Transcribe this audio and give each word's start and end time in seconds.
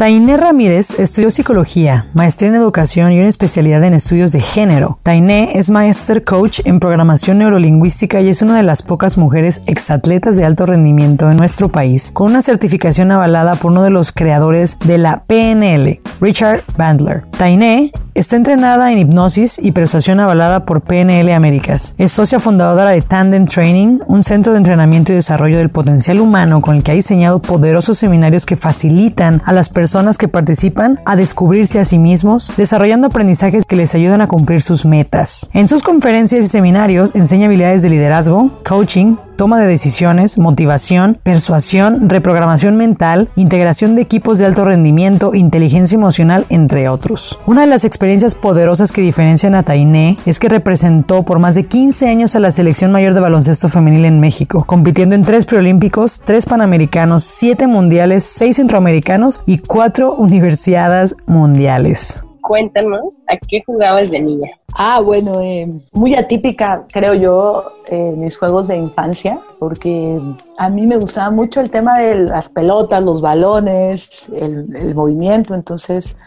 Tainé 0.00 0.38
Ramírez 0.38 0.98
estudió 0.98 1.30
psicología, 1.30 2.06
maestría 2.14 2.48
en 2.48 2.54
educación 2.54 3.12
y 3.12 3.18
una 3.18 3.28
especialidad 3.28 3.84
en 3.84 3.92
estudios 3.92 4.32
de 4.32 4.40
género. 4.40 4.98
Tainé 5.02 5.58
es 5.58 5.68
master 5.68 6.24
coach 6.24 6.60
en 6.64 6.80
programación 6.80 7.36
neurolingüística 7.36 8.18
y 8.22 8.30
es 8.30 8.40
una 8.40 8.56
de 8.56 8.62
las 8.62 8.82
pocas 8.82 9.18
mujeres 9.18 9.60
exatletas 9.66 10.38
de 10.38 10.46
alto 10.46 10.64
rendimiento 10.64 11.30
en 11.30 11.36
nuestro 11.36 11.68
país, 11.68 12.12
con 12.14 12.30
una 12.30 12.40
certificación 12.40 13.12
avalada 13.12 13.56
por 13.56 13.72
uno 13.72 13.82
de 13.82 13.90
los 13.90 14.10
creadores 14.10 14.78
de 14.86 14.96
la 14.96 15.22
PNL, 15.26 16.00
Richard 16.22 16.62
Bandler. 16.78 17.26
Tainé 17.36 17.92
está 18.14 18.36
entrenada 18.36 18.92
en 18.92 18.98
hipnosis 18.98 19.58
y 19.62 19.72
persuasión 19.72 20.18
avalada 20.18 20.64
por 20.64 20.80
PNL 20.80 21.30
Américas. 21.30 21.94
Es 21.98 22.12
socia 22.12 22.40
fundadora 22.40 22.90
de 22.90 23.02
Tandem 23.02 23.46
Training, 23.46 23.98
un 24.06 24.22
centro 24.22 24.52
de 24.52 24.58
entrenamiento 24.58 25.12
y 25.12 25.16
desarrollo 25.16 25.58
del 25.58 25.68
potencial 25.68 26.20
humano 26.20 26.62
con 26.62 26.76
el 26.76 26.82
que 26.82 26.92
ha 26.92 26.94
diseñado 26.94 27.40
poderosos 27.40 27.98
seminarios 27.98 28.46
que 28.46 28.56
facilitan 28.56 29.42
a 29.44 29.52
las 29.52 29.68
personas 29.68 29.89
que 30.18 30.28
participan 30.28 31.00
a 31.04 31.16
descubrirse 31.16 31.80
a 31.80 31.84
sí 31.84 31.98
mismos, 31.98 32.52
desarrollando 32.56 33.08
aprendizajes 33.08 33.64
que 33.64 33.74
les 33.74 33.94
ayudan 33.96 34.20
a 34.20 34.28
cumplir 34.28 34.62
sus 34.62 34.84
metas. 34.84 35.50
En 35.52 35.66
sus 35.66 35.82
conferencias 35.82 36.44
y 36.44 36.48
seminarios 36.48 37.10
enseña 37.14 37.46
habilidades 37.46 37.82
de 37.82 37.90
liderazgo, 37.90 38.50
coaching, 38.64 39.16
toma 39.36 39.58
de 39.58 39.66
decisiones, 39.66 40.38
motivación, 40.38 41.18
persuasión, 41.22 42.08
reprogramación 42.08 42.76
mental, 42.76 43.30
integración 43.36 43.96
de 43.96 44.02
equipos 44.02 44.38
de 44.38 44.46
alto 44.46 44.64
rendimiento, 44.64 45.34
inteligencia 45.34 45.96
emocional, 45.96 46.44
entre 46.50 46.88
otros. 46.88 47.38
Una 47.46 47.62
de 47.62 47.66
las 47.66 47.84
experiencias 47.84 48.34
poderosas 48.34 48.92
que 48.92 49.00
diferencian 49.00 49.54
a 49.54 49.62
Tainé 49.62 50.18
es 50.26 50.38
que 50.38 50.50
representó 50.50 51.24
por 51.24 51.38
más 51.38 51.54
de 51.54 51.64
15 51.64 52.08
años 52.08 52.36
a 52.36 52.40
la 52.40 52.50
selección 52.50 52.92
mayor 52.92 53.14
de 53.14 53.20
baloncesto 53.20 53.68
femenil 53.68 54.04
en 54.04 54.20
México, 54.20 54.64
compitiendo 54.66 55.14
en 55.14 55.24
tres 55.24 55.46
preolímpicos, 55.46 56.20
tres 56.22 56.44
panamericanos, 56.44 57.24
siete 57.24 57.66
mundiales, 57.66 58.24
seis 58.24 58.56
centroamericanos 58.56 59.40
y 59.46 59.58
cuatro 59.58 59.79
universidades 60.18 61.14
mundiales. 61.26 62.22
Cuéntanos, 62.42 63.22
¿a 63.28 63.36
qué 63.38 63.62
jugabas 63.64 64.10
de 64.10 64.20
niña? 64.20 64.50
Ah, 64.74 65.00
bueno, 65.00 65.40
eh, 65.40 65.70
muy 65.92 66.14
atípica, 66.14 66.84
creo 66.92 67.14
yo, 67.14 67.64
eh, 67.88 68.12
mis 68.14 68.36
juegos 68.36 68.68
de 68.68 68.76
infancia, 68.76 69.40
porque 69.58 70.20
a 70.58 70.68
mí 70.68 70.86
me 70.86 70.98
gustaba 70.98 71.30
mucho 71.30 71.62
el 71.62 71.70
tema 71.70 71.98
de 71.98 72.20
las 72.20 72.50
pelotas, 72.50 73.02
los 73.02 73.22
balones, 73.22 74.30
el, 74.34 74.68
el 74.76 74.94
movimiento. 74.94 75.54
Entonces, 75.54 76.18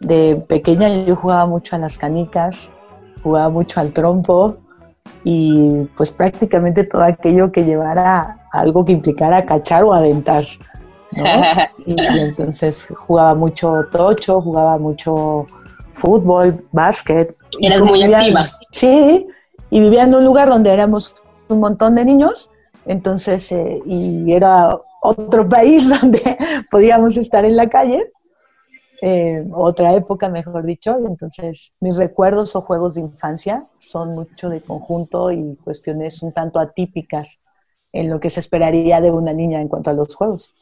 de 0.00 0.42
pequeña 0.48 0.88
yo 1.04 1.14
jugaba 1.14 1.44
mucho 1.46 1.76
a 1.76 1.78
las 1.78 1.98
canicas, 1.98 2.70
jugaba 3.22 3.50
mucho 3.50 3.78
al 3.78 3.92
trompo 3.92 4.56
y 5.22 5.86
pues 5.96 6.12
prácticamente 6.12 6.84
todo 6.84 7.02
aquello 7.02 7.52
que 7.52 7.64
llevara 7.64 8.36
algo 8.52 8.84
que 8.84 8.92
implicara 8.92 9.44
cachar 9.44 9.84
o 9.84 9.92
aventar. 9.92 10.44
¿No? 11.12 11.24
Y, 11.86 11.92
y 12.00 12.18
entonces 12.20 12.88
jugaba 12.96 13.34
mucho 13.34 13.84
tocho, 13.92 14.40
jugaba 14.40 14.78
mucho 14.78 15.46
fútbol, 15.92 16.64
básquet. 16.72 17.34
Eras 17.60 17.82
muy 17.82 18.02
vivía- 18.02 18.18
activa. 18.18 18.40
Sí, 18.70 19.26
y 19.70 19.80
vivía 19.80 20.04
en 20.04 20.14
un 20.14 20.24
lugar 20.24 20.48
donde 20.48 20.72
éramos 20.72 21.14
un 21.48 21.60
montón 21.60 21.94
de 21.94 22.04
niños, 22.04 22.50
entonces, 22.86 23.52
eh, 23.52 23.80
y 23.84 24.32
era 24.32 24.78
otro 25.02 25.48
país 25.48 25.88
donde 26.00 26.22
podíamos 26.70 27.16
estar 27.16 27.44
en 27.44 27.56
la 27.56 27.68
calle, 27.68 28.10
eh, 29.04 29.44
otra 29.52 29.94
época, 29.94 30.28
mejor 30.28 30.64
dicho, 30.64 30.96
y 31.02 31.06
entonces 31.06 31.74
mis 31.80 31.96
recuerdos 31.96 32.54
o 32.54 32.60
juegos 32.62 32.94
de 32.94 33.00
infancia 33.00 33.64
son 33.76 34.14
mucho 34.14 34.48
de 34.48 34.60
conjunto 34.60 35.32
y 35.32 35.56
cuestiones 35.64 36.22
un 36.22 36.32
tanto 36.32 36.60
atípicas 36.60 37.40
en 37.92 38.08
lo 38.10 38.20
que 38.20 38.30
se 38.30 38.40
esperaría 38.40 39.00
de 39.00 39.10
una 39.10 39.32
niña 39.32 39.60
en 39.60 39.68
cuanto 39.68 39.90
a 39.90 39.92
los 39.92 40.14
juegos. 40.14 40.54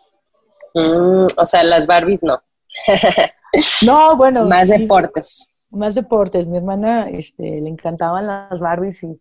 Mm, 0.75 1.27
o 1.37 1.47
sea, 1.47 1.65
las 1.65 1.87
Barbies 1.87 2.23
no, 2.23 2.41
No, 3.87 4.17
bueno, 4.17 4.45
más 4.47 4.69
sí, 4.69 4.79
deportes. 4.79 5.59
más 5.71 5.95
deportes. 5.95 6.47
Mi 6.49 6.59
hermana 6.59 7.09
este, 7.11 7.61
le 7.61 7.69
encantaban 7.69 8.27
las 8.27 8.61
Barbies 8.61 9.03
y, 9.03 9.21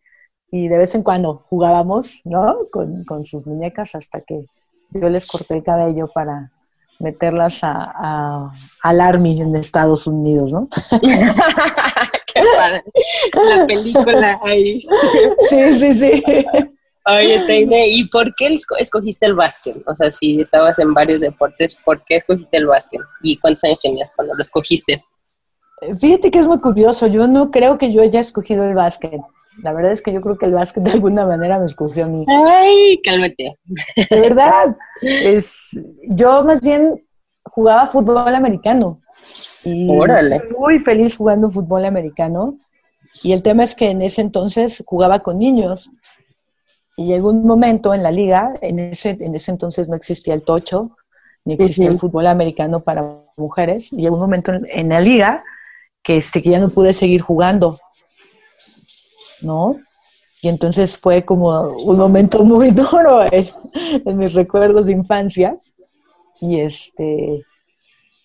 y 0.51 0.67
de 0.67 0.77
vez 0.77 0.93
en 0.95 1.03
cuando 1.03 1.43
jugábamos, 1.49 2.21
¿no? 2.25 2.57
Con, 2.71 3.03
con 3.05 3.25
sus 3.25 3.45
muñecas 3.45 3.95
hasta 3.95 4.21
que 4.21 4.45
yo 4.91 5.09
les 5.09 5.25
corté 5.27 5.55
el 5.55 5.63
cabello 5.63 6.07
para 6.13 6.51
meterlas 6.99 7.63
a, 7.63 7.91
a- 7.95 8.51
al 8.83 9.01
Army 9.01 9.41
en 9.41 9.55
Estados 9.55 10.05
Unidos, 10.05 10.51
¿no? 10.51 10.67
qué 12.33 12.41
padre. 12.57 12.83
La 13.57 13.65
película 13.65 14.39
ahí. 14.43 14.79
Sí, 15.49 15.73
sí, 15.73 15.95
sí. 15.95 16.23
Oye, 17.05 17.39
Teine, 17.47 17.87
¿y 17.87 18.03
por 18.09 18.33
qué 18.35 18.47
esco- 18.49 18.75
escogiste 18.77 19.25
el 19.25 19.33
básquet? 19.33 19.77
O 19.87 19.95
sea, 19.95 20.11
si 20.11 20.41
estabas 20.41 20.79
en 20.79 20.93
varios 20.93 21.21
deportes, 21.21 21.75
¿por 21.83 22.03
qué 22.03 22.17
escogiste 22.17 22.57
el 22.57 22.67
básquet? 22.67 23.01
¿Y 23.23 23.37
cuántos 23.37 23.63
años 23.63 23.79
tenías 23.81 24.11
cuando 24.15 24.35
lo 24.35 24.41
escogiste? 24.41 25.03
Fíjate 25.99 26.29
que 26.29 26.39
es 26.39 26.45
muy 26.45 26.59
curioso. 26.59 27.07
Yo 27.07 27.27
no 27.27 27.51
creo 27.51 27.77
que 27.77 27.91
yo 27.93 28.01
haya 28.01 28.19
escogido 28.19 28.65
el 28.65 28.75
básquet. 28.75 29.19
La 29.63 29.73
verdad 29.73 29.91
es 29.93 30.01
que 30.01 30.11
yo 30.13 30.21
creo 30.21 30.37
que 30.37 30.45
el 30.45 30.53
básquet 30.53 30.83
de 30.83 30.91
alguna 30.91 31.25
manera 31.25 31.57
me 31.59 31.65
escogió 31.65 32.05
a 32.05 32.07
mí. 32.07 32.25
Ay, 32.27 32.99
cálmate. 33.03 33.57
De 34.09 34.19
verdad. 34.19 34.75
Es, 35.01 35.69
yo 36.09 36.43
más 36.43 36.61
bien 36.61 37.01
jugaba 37.43 37.87
fútbol 37.87 38.35
americano. 38.35 38.99
Y 39.63 39.89
Órale. 39.89 40.41
muy 40.57 40.79
feliz 40.79 41.17
jugando 41.17 41.49
fútbol 41.49 41.85
americano. 41.85 42.57
Y 43.23 43.33
el 43.33 43.41
tema 43.41 43.63
es 43.63 43.73
que 43.73 43.89
en 43.89 44.01
ese 44.01 44.21
entonces 44.21 44.83
jugaba 44.85 45.19
con 45.19 45.39
niños. 45.39 45.89
Y 46.99 47.05
llegó 47.05 47.29
un 47.29 47.43
momento 47.45 47.93
en 47.93 48.03
la 48.03 48.11
liga, 48.11 48.53
en 48.61 48.77
ese, 48.79 49.11
en 49.21 49.33
ese 49.33 49.51
entonces 49.51 49.87
no 49.87 49.95
existía 49.95 50.33
el 50.33 50.43
tocho, 50.43 50.97
ni 51.45 51.53
existía 51.53 51.87
el 51.87 51.97
fútbol 51.97 52.27
americano 52.27 52.81
para 52.81 53.01
mujeres. 53.37 53.93
Y 53.93 53.97
llegó 54.01 54.15
un 54.15 54.21
momento 54.21 54.51
en, 54.51 54.65
en 54.69 54.89
la 54.89 54.99
liga 54.99 55.43
que, 56.03 56.17
este, 56.17 56.41
que 56.43 56.49
ya 56.49 56.59
no 56.59 56.69
pude 56.69 56.91
seguir 56.93 57.21
jugando. 57.21 57.79
¿No? 59.41 59.77
Y 60.41 60.49
entonces 60.49 60.97
fue 60.97 61.23
como 61.23 61.69
un 61.85 61.97
momento 61.97 62.43
muy 62.43 62.71
duro 62.81 63.23
en, 63.31 63.47
en 64.05 64.17
mis 64.17 64.33
recuerdos 64.33 64.87
de 64.87 64.93
infancia. 64.93 65.57
Y 66.41 66.59
este 66.59 67.43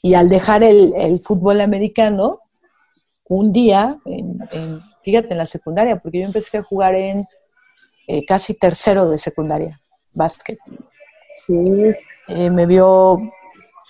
y 0.03 0.15
al 0.15 0.29
dejar 0.29 0.63
el, 0.65 0.93
el 0.97 1.21
fútbol 1.21 1.61
americano, 1.61 2.41
un 3.29 3.53
día, 3.53 3.97
en- 4.05 4.39
en- 4.53 4.81
fíjate, 5.03 5.29
en 5.33 5.39
la 5.39 5.47
secundaria, 5.47 5.97
porque 6.01 6.19
yo 6.21 6.27
empecé 6.27 6.59
a 6.59 6.63
jugar 6.63 6.95
en 6.95 7.25
eh, 8.07 8.25
casi 8.27 8.55
tercero 8.55 9.09
de 9.09 9.19
secundaria, 9.19 9.81
básquet. 10.13 10.59
Eh, 11.49 12.51
me 12.51 12.67
vio 12.67 13.19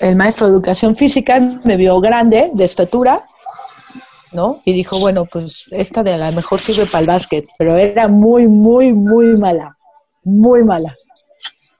el 0.01 0.17
maestro 0.17 0.47
de 0.47 0.53
educación 0.53 0.97
física, 0.97 1.41
me 1.65 1.77
vio 1.77 2.01
grande, 2.01 2.51
de 2.53 2.65
estatura, 2.65 3.23
¿no? 4.33 4.61
Y 4.65 4.73
dijo, 4.73 4.99
bueno, 5.01 5.25
pues 5.25 5.67
esta 5.71 6.03
de 6.03 6.15
a 6.15 6.31
lo 6.31 6.33
mejor 6.37 6.59
sirve 6.59 6.87
para 6.87 7.01
el 7.01 7.07
básquet, 7.07 7.47
pero 7.59 7.77
era 7.77 8.09
muy, 8.09 8.49
muy, 8.49 8.93
muy 8.93 9.37
mala, 9.37 9.77
muy 10.25 10.65
mala. 10.65 10.97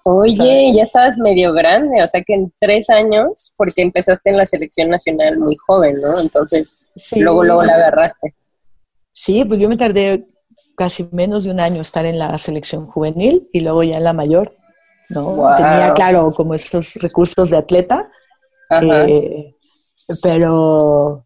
Oye, 0.07 0.71
ya 0.75 0.83
estabas 0.83 1.17
medio 1.17 1.55
grande, 1.55 2.03
o 2.03 2.07
sea 2.07 2.23
que 2.23 2.35
en 2.35 2.53
tres 2.61 2.91
años, 2.91 3.55
porque 3.57 3.81
empezaste 3.83 4.31
en 4.31 4.37
la 4.37 4.45
selección 4.45 4.91
nacional 4.91 5.39
muy 5.39 5.57
joven, 5.67 5.97
¿no? 5.97 6.13
Entonces, 6.21 6.91
Sí. 6.95 7.21
luego, 7.21 7.43
luego 7.43 7.65
la 7.65 7.75
agarraste. 7.75 8.35
Sí, 9.13 9.45
pues 9.47 9.59
yo 9.59 9.69
me 9.69 9.79
tardé 9.79 10.27
casi 10.77 11.09
menos 11.13 11.45
de 11.45 11.51
un 11.51 11.61
año 11.61 11.81
estar 11.81 12.07
en 12.07 12.19
la 12.19 12.37
selección 12.39 12.87
juvenil 12.87 13.49
y 13.53 13.61
luego 13.61 13.83
ya 13.83 13.97
en 13.97 14.05
la 14.05 14.13
mayor, 14.13 14.55
¿no? 15.11 15.23
Wow. 15.23 15.57
Tenía, 15.57 15.93
claro, 15.95 16.31
como 16.33 16.55
estos 16.55 16.95
recursos 16.97 17.51
de 17.51 17.57
atleta. 17.57 18.11
Eh, 18.83 19.55
pero 20.23 21.25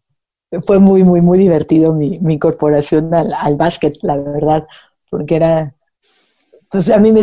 fue 0.65 0.79
muy, 0.79 1.03
muy, 1.03 1.21
muy 1.21 1.37
divertido 1.37 1.93
mi, 1.93 2.19
mi 2.19 2.35
incorporación 2.35 3.13
al, 3.13 3.33
al 3.33 3.55
básquet, 3.55 3.95
la 4.01 4.17
verdad, 4.17 4.67
porque 5.09 5.35
era, 5.35 5.75
pues 6.69 6.89
a 6.89 6.97
mí 6.97 7.11
me, 7.11 7.21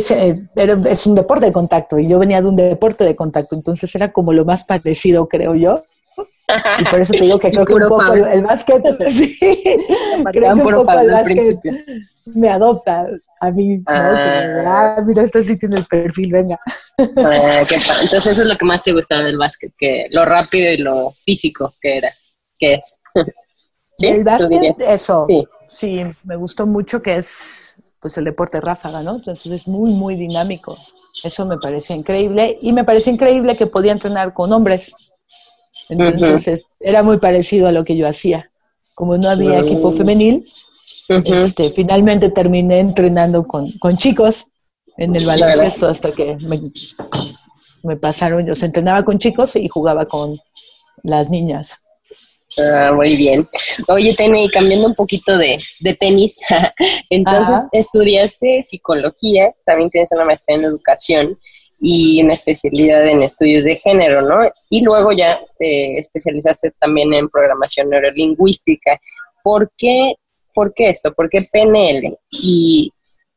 era, 0.56 0.80
es 0.88 1.06
un 1.06 1.14
deporte 1.14 1.46
de 1.46 1.52
contacto 1.52 1.98
y 1.98 2.08
yo 2.08 2.18
venía 2.18 2.42
de 2.42 2.48
un 2.48 2.56
deporte 2.56 3.04
de 3.04 3.14
contacto, 3.14 3.54
entonces 3.54 3.94
era 3.94 4.12
como 4.12 4.32
lo 4.32 4.44
más 4.44 4.64
parecido, 4.64 5.28
creo 5.28 5.54
yo. 5.54 5.80
Y 6.78 6.84
por 6.84 7.00
eso 7.00 7.12
te 7.12 7.22
digo 7.22 7.38
que 7.38 7.50
creo 7.50 7.64
que 7.64 7.74
un 7.74 7.88
poco 7.88 8.12
el, 8.12 8.42
básquet, 8.42 8.82
sí, 9.10 9.36
creo 9.38 10.54
que 10.54 10.60
un 10.60 10.62
poco 10.62 10.92
el 10.92 11.10
básquet 11.10 11.58
me 12.34 12.48
adopta 12.48 13.06
a 13.40 13.50
mí. 13.50 13.82
Ah. 13.86 14.96
ah. 14.96 15.02
mira, 15.04 15.22
esto 15.22 15.42
sí 15.42 15.58
tiene 15.58 15.76
el 15.76 15.86
perfil, 15.86 16.32
venga. 16.32 16.58
Ah, 16.98 17.58
entonces 17.58 18.26
eso 18.26 18.42
es 18.42 18.46
lo 18.46 18.56
que 18.56 18.64
más 18.64 18.82
te 18.82 18.92
gustaba 18.92 19.22
del 19.22 19.38
básquet, 19.38 19.72
que 19.76 20.06
lo 20.10 20.24
rápido 20.24 20.72
y 20.72 20.78
lo 20.78 21.10
físico 21.10 21.72
que 21.80 21.98
era, 21.98 22.08
que 22.58 22.74
es. 22.74 22.98
El 24.00 24.24
básquet, 24.24 24.78
eso, 24.80 25.24
sí. 25.26 25.44
sí, 25.66 26.02
me 26.24 26.36
gustó 26.36 26.66
mucho 26.66 27.00
que 27.00 27.16
es 27.16 27.76
pues 28.00 28.18
el 28.18 28.24
deporte 28.24 28.60
ráfaga, 28.60 29.02
¿no? 29.02 29.16
Entonces 29.16 29.50
es 29.50 29.66
muy, 29.66 29.92
muy 29.94 30.14
dinámico. 30.14 30.76
Eso 31.24 31.46
me 31.46 31.56
parecía 31.56 31.96
increíble 31.96 32.56
y 32.60 32.72
me 32.72 32.84
parecía 32.84 33.12
increíble 33.12 33.56
que 33.56 33.66
podía 33.66 33.92
entrenar 33.92 34.32
con 34.32 34.52
hombres. 34.52 35.15
Entonces 35.88 36.64
era 36.80 37.02
muy 37.02 37.18
parecido 37.18 37.66
a 37.66 37.72
lo 37.72 37.84
que 37.84 37.96
yo 37.96 38.08
hacía. 38.08 38.50
Como 38.94 39.16
no 39.18 39.28
había 39.28 39.60
equipo 39.60 39.92
femenil, 39.92 40.44
este, 41.08 41.64
finalmente 41.70 42.30
terminé 42.30 42.78
entrenando 42.78 43.44
con, 43.44 43.70
con, 43.78 43.96
chicos 43.96 44.46
en 44.96 45.14
el 45.14 45.26
baloncesto 45.26 45.86
hasta 45.86 46.12
que 46.12 46.36
me, 46.36 46.60
me 47.82 47.96
pasaron, 47.96 48.46
yo 48.46 48.54
se 48.54 48.66
entrenaba 48.66 49.04
con 49.04 49.18
chicos 49.18 49.56
y 49.56 49.68
jugaba 49.68 50.06
con 50.06 50.38
las 51.02 51.28
niñas. 51.28 51.80
Ah, 52.58 52.92
muy 52.94 53.14
bien. 53.16 53.46
Oye, 53.88 54.14
Tene, 54.14 54.48
cambiando 54.50 54.86
un 54.86 54.94
poquito 54.94 55.36
de, 55.36 55.56
de 55.80 55.94
tenis, 55.94 56.40
entonces 57.10 57.60
estudiaste 57.72 58.62
psicología, 58.62 59.54
también 59.66 59.90
tienes 59.90 60.10
una 60.12 60.24
maestría 60.24 60.56
en 60.56 60.64
educación 60.64 61.38
y 61.78 62.22
una 62.22 62.32
especialidad 62.32 63.06
en 63.06 63.22
estudios 63.22 63.64
de 63.64 63.76
género, 63.76 64.22
¿no? 64.22 64.50
Y 64.70 64.82
luego 64.82 65.12
ya 65.12 65.36
te 65.58 65.98
especializaste 65.98 66.72
también 66.80 67.12
en 67.12 67.28
programación 67.28 67.90
neurolingüística. 67.90 68.98
¿Por 69.42 69.70
qué, 69.76 70.14
por 70.54 70.72
qué 70.74 70.90
esto? 70.90 71.12
¿Por 71.12 71.28
qué 71.28 71.40
PNL? 71.52 72.18
Y, 72.30 72.92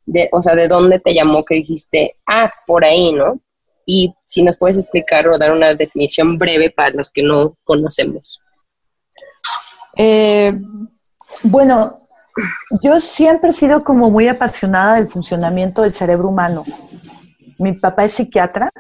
de, 0.06 0.30
o 0.32 0.42
sea, 0.42 0.56
¿de 0.56 0.68
dónde 0.68 1.00
te 1.00 1.14
llamó 1.14 1.44
que 1.44 1.56
dijiste, 1.56 2.16
ah, 2.28 2.52
por 2.66 2.86
ahí, 2.86 3.12
¿no? 3.12 3.40
Y 3.86 4.14
si 4.24 4.44
nos 4.44 4.58
puedes 4.58 4.78
explicar 4.78 5.28
o 5.28 5.38
dar 5.38 5.52
una 5.52 5.74
definición 5.74 6.38
breve 6.38 6.70
para 6.70 6.92
los 6.92 7.10
que 7.10 7.24
no 7.24 7.58
conocemos. 7.64 8.40
Eh, 9.98 10.54
bueno, 11.44 12.00
yo 12.82 13.00
siempre 13.00 13.50
he 13.50 13.54
sido 13.54 13.84
como 13.84 14.10
muy 14.10 14.28
apasionada 14.28 14.96
del 14.96 15.08
funcionamiento 15.08 15.82
del 15.82 15.92
cerebro 15.92 16.30
humano. 16.30 16.64
Mi 17.60 17.74
papá 17.74 18.06
es 18.06 18.14
psiquiatra, 18.14 18.72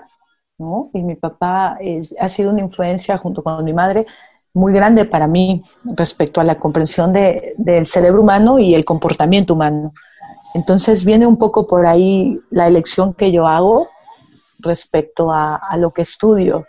¿no? 0.57 0.89
Y 0.93 1.03
mi 1.03 1.15
papá 1.15 1.77
ha 2.19 2.27
sido 2.27 2.51
una 2.51 2.61
influencia 2.61 3.17
junto 3.17 3.43
con 3.43 3.63
mi 3.63 3.73
madre 3.73 4.05
muy 4.53 4.73
grande 4.73 5.05
para 5.05 5.27
mí 5.27 5.61
respecto 5.95 6.41
a 6.41 6.43
la 6.43 6.55
comprensión 6.55 7.13
del 7.13 7.85
cerebro 7.85 8.21
humano 8.21 8.59
y 8.59 8.73
el 8.73 8.85
comportamiento 8.85 9.53
humano. 9.53 9.93
Entonces 10.55 11.05
viene 11.05 11.27
un 11.27 11.37
poco 11.37 11.67
por 11.67 11.85
ahí 11.85 12.37
la 12.49 12.67
elección 12.67 13.13
que 13.13 13.31
yo 13.31 13.47
hago 13.47 13.87
respecto 14.59 15.31
a, 15.31 15.75
lo 15.77 15.91
que 15.91 16.01
estudio. 16.01 16.65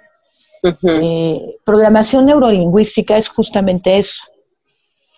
Eh, 0.62 1.54
programación 1.64 2.26
neurolingüística 2.26 3.16
es 3.16 3.28
justamente 3.28 3.96
eso, 3.96 4.24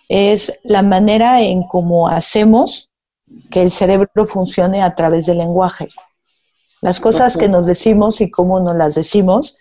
es 0.07 0.53
la 0.63 0.81
manera 0.81 1.41
en 1.41 1.63
cómo 1.63 2.07
hacemos 2.07 2.89
que 3.51 3.61
el 3.61 3.71
cerebro 3.71 4.25
funcione 4.27 4.81
a 4.81 4.95
través 4.95 5.25
del 5.25 5.39
lenguaje. 5.39 5.89
Las 6.81 6.99
cosas 6.99 7.37
que 7.37 7.47
nos 7.47 7.65
decimos 7.65 8.21
y 8.21 8.29
cómo 8.29 8.59
nos 8.59 8.75
las 8.75 8.95
decimos 8.95 9.57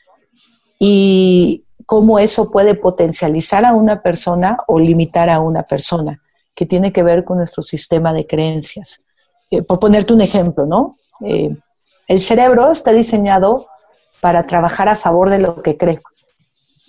y 0.78 1.64
cómo 1.86 2.18
eso 2.18 2.50
puede 2.50 2.74
potencializar 2.74 3.64
a 3.64 3.74
una 3.74 4.02
persona 4.02 4.56
o 4.66 4.78
limitar 4.78 5.30
a 5.30 5.40
una 5.40 5.62
persona, 5.62 6.20
que 6.54 6.66
tiene 6.66 6.92
que 6.92 7.02
ver 7.02 7.24
con 7.24 7.38
nuestro 7.38 7.62
sistema 7.62 8.12
de 8.12 8.26
creencias. 8.26 9.00
Eh, 9.50 9.62
por 9.62 9.78
ponerte 9.78 10.12
un 10.12 10.20
ejemplo, 10.20 10.66
¿no? 10.66 10.96
Eh, 11.20 11.54
el 12.08 12.20
cerebro 12.20 12.72
está 12.72 12.92
diseñado 12.92 13.66
para 14.20 14.46
trabajar 14.46 14.88
a 14.88 14.94
favor 14.94 15.30
de 15.30 15.38
lo 15.38 15.62
que 15.62 15.76
cree. 15.76 16.00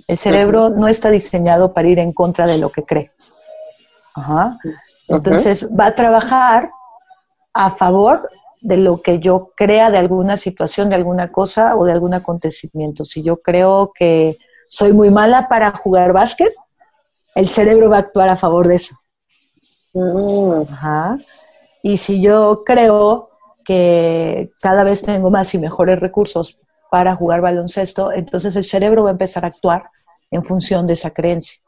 El 0.08 0.18
cerebro 0.18 0.70
no 0.70 0.88
está 0.88 1.12
diseñado 1.12 1.74
para 1.74 1.88
ir 1.88 2.00
en 2.00 2.14
contra 2.14 2.46
de 2.46 2.58
lo 2.58 2.70
que 2.72 2.84
cree. 2.84 3.12
Entonces 5.08 5.70
va 5.78 5.88
a 5.88 5.96
trabajar 5.96 6.72
a 7.54 7.70
favor 7.70 8.30
de 8.64 8.78
lo 8.78 9.02
que 9.02 9.20
yo 9.20 9.52
crea 9.56 9.92
de 9.92 9.98
alguna 9.98 10.38
situación, 10.38 10.90
de 10.90 10.96
alguna 10.96 11.32
cosa 11.32 11.76
o 11.76 11.84
de 11.84 11.92
algún 11.92 12.14
acontecimiento. 12.14 13.04
Si 13.04 13.22
yo 13.22 13.38
creo 13.38 13.92
que 13.94 14.38
soy 14.70 14.94
muy 14.94 15.12
mala 15.12 15.50
para 15.50 15.72
jugar 15.72 16.14
básquet, 16.14 16.54
el 17.36 17.50
cerebro 17.50 17.90
va 17.90 17.98
a 17.98 18.00
actuar 18.00 18.30
a 18.30 18.38
favor 18.38 18.68
de 18.68 18.76
eso. 18.76 18.96
Mm. 19.94 20.64
Y 21.84 21.98
si 21.98 22.22
yo 22.22 22.64
creo 22.66 23.30
que 23.66 24.52
cada 24.62 24.84
vez 24.84 25.02
tengo 25.02 25.30
más 25.30 25.54
y 25.54 25.58
mejores 25.60 26.00
recursos 26.00 26.58
para 26.90 27.16
jugar 27.16 27.42
baloncesto, 27.42 28.14
entonces 28.14 28.56
el 28.56 28.64
cerebro 28.64 29.04
va 29.04 29.10
a 29.10 29.12
empezar 29.12 29.44
a 29.44 29.48
actuar 29.48 29.90
en 30.32 30.44
función 30.44 30.88
de 30.88 30.94
esa 30.94 31.10
creencia. 31.12 31.60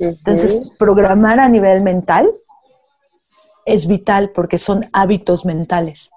Entonces, 0.00 0.56
programar 0.78 1.38
a 1.38 1.48
nivel 1.48 1.82
mental 1.82 2.28
es 3.66 3.86
vital 3.86 4.30
porque 4.30 4.58
son 4.58 4.80
hábitos 4.92 5.44
mentales. 5.44 6.10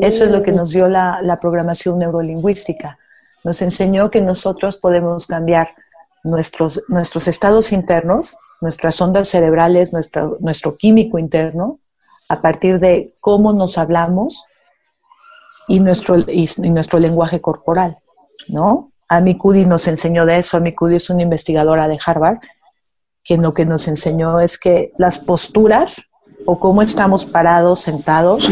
Eso 0.00 0.24
es 0.24 0.30
lo 0.30 0.42
que 0.42 0.52
nos 0.52 0.70
dio 0.70 0.88
la, 0.88 1.38
programación 1.40 1.98
neurolingüística. 1.98 2.98
Nos 3.42 3.60
enseñó 3.62 4.10
que 4.10 4.20
nosotros 4.20 4.76
podemos 4.76 5.26
cambiar 5.26 5.68
nuestros, 6.22 6.82
nuestros 6.88 7.28
estados 7.28 7.72
internos, 7.72 8.36
nuestras 8.60 9.00
ondas 9.00 9.28
cerebrales, 9.28 9.92
nuestro, 9.92 10.38
nuestro 10.40 10.76
químico 10.76 11.18
interno, 11.18 11.80
a 12.28 12.40
partir 12.40 12.78
de 12.78 13.12
cómo 13.20 13.52
nos 13.52 13.76
hablamos 13.76 14.44
y 15.68 15.80
nuestro, 15.80 16.18
y, 16.18 16.48
nuestro 16.70 16.98
lenguaje 16.98 17.40
corporal, 17.40 17.98
¿no? 18.48 18.92
Amy 19.08 19.36
Cuddy 19.36 19.66
nos 19.66 19.86
enseñó 19.86 20.24
de 20.24 20.38
eso. 20.38 20.56
Amy 20.56 20.74
Cuddy 20.74 20.96
es 20.96 21.10
una 21.10 21.22
investigadora 21.22 21.88
de 21.88 21.98
Harvard 22.04 22.38
que 23.22 23.38
lo 23.38 23.54
que 23.54 23.64
nos 23.64 23.88
enseñó 23.88 24.40
es 24.40 24.58
que 24.58 24.92
las 24.98 25.18
posturas 25.18 26.10
o 26.46 26.58
cómo 26.58 26.82
estamos 26.82 27.24
parados, 27.26 27.80
sentados, 27.80 28.50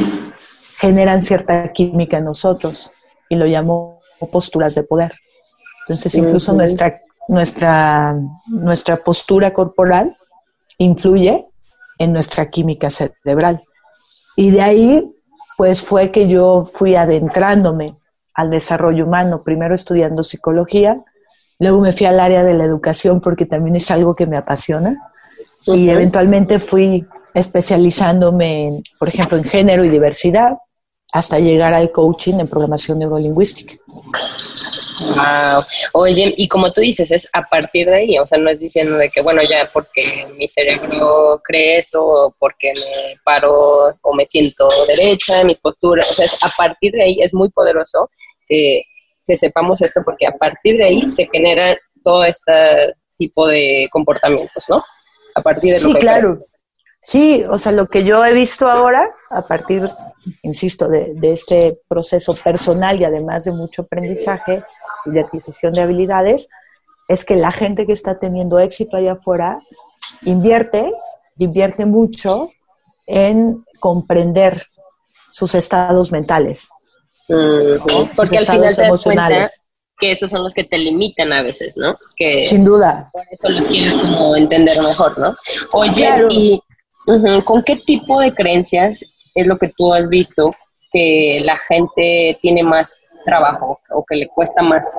generan 0.79 1.23
cierta 1.23 1.73
química 1.73 2.19
en 2.19 2.25
nosotros 2.25 2.91
y 3.29 3.37
lo 3.37 3.47
llamó 3.47 3.99
posturas 4.31 4.75
de 4.75 4.83
poder. 4.83 5.13
Entonces, 5.81 6.15
incluso 6.15 6.53
nuestra, 6.53 7.01
nuestra, 7.29 8.17
nuestra 8.47 9.03
postura 9.03 9.53
corporal 9.53 10.15
influye 10.79 11.47
en 11.99 12.13
nuestra 12.13 12.49
química 12.49 12.91
cerebral. 12.91 13.63
Y 14.37 14.51
de 14.51 14.63
ahí, 14.63 15.13
pues 15.57 15.81
fue 15.81 16.11
que 16.11 16.29
yo 16.29 16.69
fui 16.73 16.95
adentrándome 16.95 17.87
al 18.35 18.51
desarrollo 18.51 19.05
humano, 19.07 19.43
primero 19.43 19.75
estudiando 19.75 20.23
psicología, 20.23 21.03
luego 21.59 21.81
me 21.81 21.93
fui 21.93 22.07
al 22.07 22.19
área 22.19 22.43
de 22.43 22.55
la 22.55 22.65
educación 22.65 23.21
porque 23.21 23.47
también 23.47 23.77
es 23.77 23.91
algo 23.91 24.15
que 24.15 24.27
me 24.27 24.39
apasiona 24.39 25.13
y 25.67 25.91
eventualmente 25.91 26.59
fui 26.59 27.07
especializándome, 27.35 28.83
por 28.99 29.09
ejemplo, 29.09 29.39
en 29.39 29.45
género 29.45 29.85
y 29.85 29.89
diversidad, 29.89 30.57
hasta 31.13 31.39
llegar 31.39 31.75
al 31.75 31.93
coaching 31.93 32.41
en 32.41 32.49
programación 32.49 32.99
neurolingüística. 32.99 33.75
Wow. 35.01 35.65
Oye, 35.93 36.35
y 36.37 36.49
como 36.49 36.73
tú 36.73 36.81
dices, 36.81 37.11
es 37.11 37.29
a 37.33 37.43
partir 37.43 37.89
de 37.89 37.97
ahí, 37.97 38.19
o 38.19 38.27
sea, 38.27 38.39
no 38.39 38.51
es 38.51 38.61
diciendo 38.61 38.97
de 38.97 39.11
que, 39.11 39.21
bueno, 39.23 39.43
ya 39.43 39.69
porque 39.73 40.27
mi 40.37 40.49
cerebro 40.49 41.41
cree 41.45 41.79
esto, 41.79 42.05
o 42.05 42.35
porque 42.39 42.73
me 42.75 43.17
paro 43.25 43.95
o 44.01 44.15
me 44.15 44.27
siento 44.27 44.69
derecha, 44.87 45.45
mis 45.45 45.59
posturas, 45.59 46.11
o 46.11 46.15
sea, 46.15 46.27
es 46.27 46.43
a 46.43 46.49
partir 46.57 46.93
de 46.93 47.03
ahí 47.03 47.21
es 47.21 47.35
muy 47.35 47.51
poderoso 47.51 48.11
que, 48.47 48.83
que 49.27 49.37
sepamos 49.37 49.83
esto, 49.83 50.01
porque 50.05 50.27
a 50.27 50.33
partir 50.33 50.79
de 50.79 50.85
ahí 50.85 51.09
se 51.09 51.29
genera 51.31 51.77
todo 52.03 52.25
este 52.25 52.53
tipo 53.19 53.47
de 53.47 53.89
comportamientos, 53.91 54.65
¿no? 54.69 54.83
A 55.35 55.43
partir 55.43 55.75
de 55.75 55.81
lo 55.81 55.89
sí, 55.89 55.95
claro. 55.95 56.33
Sí, 57.05 57.45
o 57.51 57.59
sea, 57.59 57.73
lo 57.73 57.89
que 57.89 58.05
yo 58.05 58.25
he 58.25 58.33
visto 58.33 58.69
ahora, 58.69 59.11
a 59.31 59.45
partir, 59.45 59.91
insisto, 60.43 60.89
de, 60.89 61.17
este 61.21 61.81
proceso 61.89 62.33
personal 62.45 63.01
y 63.01 63.05
además 63.05 63.45
de 63.45 63.51
mucho 63.51 63.83
aprendizaje 63.83 64.63
y 65.07 65.11
de 65.11 65.21
adquisición 65.21 65.73
de 65.73 65.83
habilidades, 65.83 66.49
es 67.09 67.25
que 67.25 67.35
la 67.35 67.51
gente 67.51 67.87
que 67.87 67.93
está 67.93 68.21
teniendo 68.21 68.61
éxito 68.61 68.97
allá 68.97 69.15
afuera 69.15 69.59
invierte, 70.27 70.93
invierte 71.39 71.87
mucho 71.87 72.51
en 73.09 73.65
comprender 73.81 74.63
sus 75.33 75.57
estados 75.57 76.13
mentales, 76.13 76.69
porque 78.15 78.39
al 78.39 78.47
final 78.47 78.77
te 78.77 78.85
emocionales. 78.85 79.65
que 79.99 80.13
esos 80.13 80.31
son 80.31 80.45
los 80.45 80.55
que 80.55 80.63
te 80.63 80.79
limitan 80.79 81.33
a 81.33 81.43
veces, 81.43 81.77
¿no? 81.77 81.97
Que 82.17 82.45
Sin 82.45 82.65
duda. 82.65 83.11
Por 83.13 83.25
eso 83.29 83.49
los 83.49 83.67
quieres 83.67 83.97
como 83.97 84.37
entender 84.37 84.77
mejor, 84.79 85.19
¿no? 85.19 85.35
Oye, 85.73 86.09
¿y 86.31 86.63
con 87.45 87.63
qué 87.63 87.77
tipo 87.77 88.21
de 88.21 88.33
creencias 88.33 89.05
es 89.35 89.47
lo 89.47 89.57
que 89.57 89.71
tú 89.77 89.93
has 89.93 90.09
visto 90.09 90.55
que 90.93 91.41
la 91.45 91.57
gente 91.57 92.37
tiene 92.41 92.63
más 92.63 92.95
trabajo 93.25 93.81
o 93.91 94.05
que 94.05 94.17
le 94.17 94.29
cuesta 94.29 94.63
más? 94.63 94.97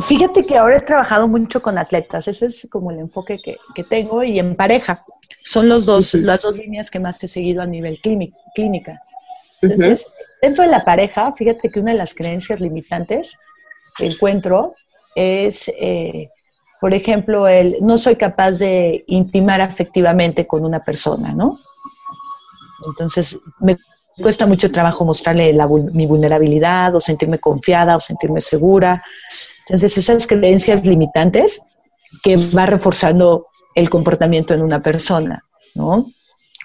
Fíjate 0.00 0.44
que 0.44 0.58
ahora 0.58 0.78
he 0.78 0.80
trabajado 0.80 1.28
mucho 1.28 1.62
con 1.62 1.78
atletas, 1.78 2.26
ese 2.26 2.46
es 2.46 2.68
como 2.70 2.90
el 2.90 2.98
enfoque 2.98 3.38
que, 3.38 3.56
que 3.74 3.84
tengo 3.84 4.24
y 4.24 4.38
en 4.40 4.56
pareja. 4.56 5.04
Son 5.42 5.68
los 5.68 5.86
dos, 5.86 6.14
las 6.14 6.42
dos 6.42 6.56
líneas 6.56 6.90
que 6.90 6.98
más 6.98 7.22
he 7.22 7.28
seguido 7.28 7.62
a 7.62 7.66
nivel 7.66 8.00
clínica. 8.00 9.00
Entonces, 9.62 10.06
dentro 10.42 10.64
de 10.64 10.70
la 10.70 10.84
pareja, 10.84 11.32
fíjate 11.32 11.70
que 11.70 11.80
una 11.80 11.92
de 11.92 11.98
las 11.98 12.14
creencias 12.14 12.60
limitantes 12.60 13.38
que 13.96 14.06
encuentro 14.06 14.74
es, 15.14 15.70
eh, 15.78 16.28
por 16.84 16.92
ejemplo, 16.92 17.48
el 17.48 17.76
no 17.80 17.96
soy 17.96 18.16
capaz 18.16 18.58
de 18.58 19.04
intimar 19.06 19.62
afectivamente 19.62 20.46
con 20.46 20.66
una 20.66 20.84
persona, 20.84 21.32
¿no? 21.32 21.58
Entonces, 22.86 23.38
me 23.58 23.78
cuesta 24.20 24.46
mucho 24.46 24.70
trabajo 24.70 25.02
mostrarle 25.06 25.56
mi 25.94 26.04
vulnerabilidad 26.04 26.94
o 26.94 27.00
sentirme 27.00 27.38
confiada 27.38 27.96
o 27.96 28.00
sentirme 28.00 28.42
segura. 28.42 29.02
Entonces, 29.60 29.96
esas 29.96 30.26
creencias 30.26 30.84
limitantes 30.84 31.62
que 32.22 32.36
va 32.54 32.66
reforzando 32.66 33.46
el 33.74 33.88
comportamiento 33.88 34.52
en 34.52 34.60
una 34.60 34.82
persona, 34.82 35.42
¿no? 35.74 36.04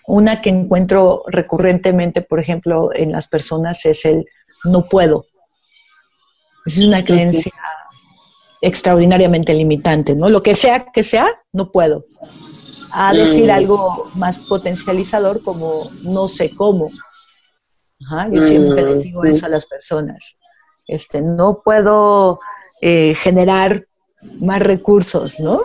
Una 0.06 0.42
que 0.42 0.50
encuentro 0.50 1.24
recurrentemente, 1.28 2.24
por 2.24 2.42
ejemplo, 2.42 2.90
en 2.94 3.14
las 3.14 3.30
personas 3.30 3.86
es 3.86 4.04
el 4.04 4.26
no 4.66 4.90
puedo. 4.90 5.28
Es 6.66 6.78
una 6.80 7.06
creencia 7.06 7.54
extraordinariamente 8.62 9.54
limitante, 9.54 10.16
¿no? 10.16 10.30
Lo 10.30 10.44
que 10.44 10.56
sea 10.56 10.86
que 10.94 11.04
sea, 11.04 11.28
no 11.54 11.72
puedo. 11.72 12.06
A 12.92 13.14
decir 13.14 13.48
mm. 13.48 13.52
algo 13.52 14.10
más 14.16 14.38
potencializador 14.38 15.44
como 15.44 15.90
no 16.04 16.28
sé 16.28 16.54
cómo, 16.56 16.90
yo 18.32 18.42
siempre 18.42 18.84
les 18.84 19.02
digo 19.02 19.24
eso 19.24 19.46
a 19.46 19.50
las 19.50 19.66
personas. 19.66 20.38
Este, 20.88 21.22
no 21.22 21.62
puedo 21.64 22.40
eh, 22.82 23.14
generar 23.16 23.86
más 24.40 24.62
recursos, 24.62 25.40
¿no? 25.40 25.62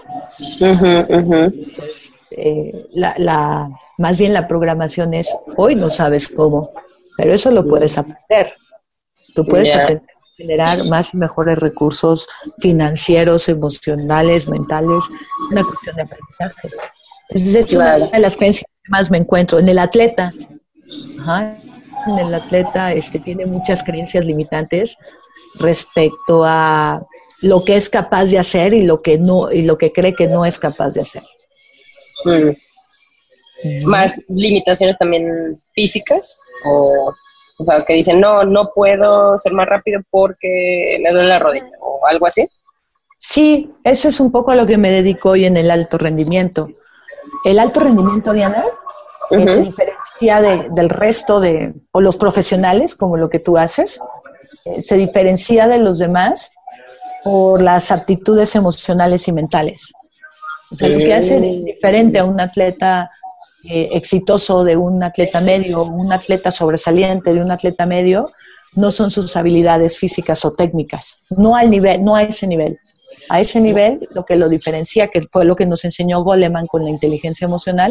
Eh, 2.37 2.87
la, 2.93 3.69
más 3.99 4.19
bien 4.19 4.33
la 4.33 4.49
programación 4.49 5.15
es, 5.15 5.35
hoy 5.57 5.77
no 5.77 5.89
sabes 5.89 6.29
cómo, 6.29 6.71
pero 7.17 7.33
eso 7.33 7.51
lo 7.51 7.67
puedes 7.67 7.97
aprender. 7.97 8.55
Tú 9.35 9.45
puedes 9.45 9.73
aprender 9.75 10.14
generar 10.37 10.85
más 10.85 11.15
y 11.15 11.17
mejores 11.17 11.59
recursos 11.59 12.29
financieros, 12.59 13.49
emocionales, 13.49 14.49
mentales, 14.49 15.05
una 15.51 15.65
cuestión 15.65 15.97
de 15.97 16.03
aprendizaje. 16.03 16.69
Entonces, 17.29 17.55
es 17.55 17.73
una 17.75 17.99
de 17.99 18.19
las 18.19 18.37
creencias 18.37 18.67
que 18.83 18.91
más 18.91 19.11
me 19.11 19.19
encuentro. 19.19 19.59
En 19.59 19.69
el 19.69 19.79
atleta, 19.79 20.33
Ajá, 21.19 21.53
el 22.07 22.35
atleta 22.35 22.93
este, 22.93 23.19
tiene 23.19 23.47
muchas 23.47 23.83
creencias 23.83 24.25
limitantes 24.25 24.97
respecto 25.59 26.45
a 26.45 27.03
lo 27.41 27.65
que 27.65 27.77
es 27.77 27.89
capaz 27.89 28.27
de 28.27 28.39
hacer 28.39 28.75
y 28.75 28.83
lo 28.83 29.03
que 29.03 29.19
no 29.19 29.51
y 29.51 29.63
lo 29.63 29.79
que 29.79 29.93
cree 29.93 30.15
que 30.15 30.27
no 30.27 30.45
es 30.45 30.59
capaz 30.59 30.95
de 30.95 31.01
hacer. 31.03 31.23
Mm. 32.25 33.85
Más 33.85 34.19
limitaciones 34.29 34.99
también 34.99 35.61
físicas 35.75 36.39
o, 36.67 37.15
o 37.59 37.65
sea, 37.65 37.85
que 37.85 37.95
dicen 37.95 38.21
no 38.21 38.45
no 38.45 38.71
puedo 38.75 39.39
ser 39.39 39.53
más 39.53 39.69
rápido 39.69 40.01
porque 40.11 40.99
me 41.03 41.11
duele 41.11 41.29
la 41.29 41.39
rodilla 41.39 41.71
o 41.81 42.07
algo 42.07 42.27
así. 42.27 42.49
Sí, 43.19 43.73
eso 43.85 44.09
es 44.09 44.21
un 44.21 44.31
poco 44.31 44.51
a 44.51 44.57
lo 44.57 44.67
que 44.67 44.77
me 44.77 44.91
dedico 44.91 45.31
hoy 45.31 45.47
en 45.47 45.57
el 45.57 45.71
alto 45.71 45.97
rendimiento. 45.97 46.69
El 47.45 47.59
alto 47.59 47.81
rendimiento, 47.81 48.33
Diana, 48.33 48.65
se 49.31 49.61
diferencia 49.63 50.41
del 50.43 50.91
resto 50.91 51.41
de, 51.41 51.75
o 51.93 52.01
los 52.01 52.17
profesionales, 52.17 52.95
como 52.95 53.17
lo 53.17 53.31
que 53.31 53.39
tú 53.39 53.57
haces, 53.57 53.99
eh, 54.65 54.83
se 54.83 54.97
diferencia 54.97 55.67
de 55.69 55.79
los 55.79 55.99
demás 55.99 56.53
por 57.23 57.63
las 57.63 57.91
aptitudes 57.91 58.55
emocionales 58.55 59.27
y 59.29 59.33
mentales. 59.33 59.93
O 60.71 60.77
sea, 60.77 60.89
lo 60.89 60.99
que 60.99 61.15
hace 61.15 61.41
diferente 61.41 62.19
a 62.19 62.25
un 62.25 62.41
atleta 62.41 63.09
eh, 63.69 63.91
exitoso, 63.93 64.65
de 64.65 64.77
un 64.77 65.03
atleta 65.03 65.41
medio, 65.41 65.83
un 65.83 66.13
atleta 66.13 66.51
sobresaliente, 66.51 67.33
de 67.33 67.43
un 67.43 67.51
atleta 67.51 67.87
medio, 67.87 68.31
no 68.75 68.91
son 68.91 69.11
sus 69.11 69.37
habilidades 69.37 69.99
físicas 69.99 70.45
o 70.45 70.53
técnicas, 70.53 71.19
no 71.31 71.57
al 71.57 71.71
nivel, 71.71 72.03
no 72.03 72.17
a 72.17 72.23
ese 72.23 72.47
nivel. 72.47 72.79
A 73.29 73.41
ese 73.41 73.61
nivel, 73.61 73.99
lo 74.15 74.25
que 74.25 74.37
lo 74.37 74.49
diferencia, 74.49 75.09
que 75.09 75.23
fue 75.31 75.45
lo 75.45 75.57
que 75.57 75.65
nos 75.65 75.85
enseñó 75.85 76.23
Goleman 76.23 76.67
con 76.67 76.85
la 76.85 76.91
inteligencia 76.91 77.47
emocional, 77.47 77.91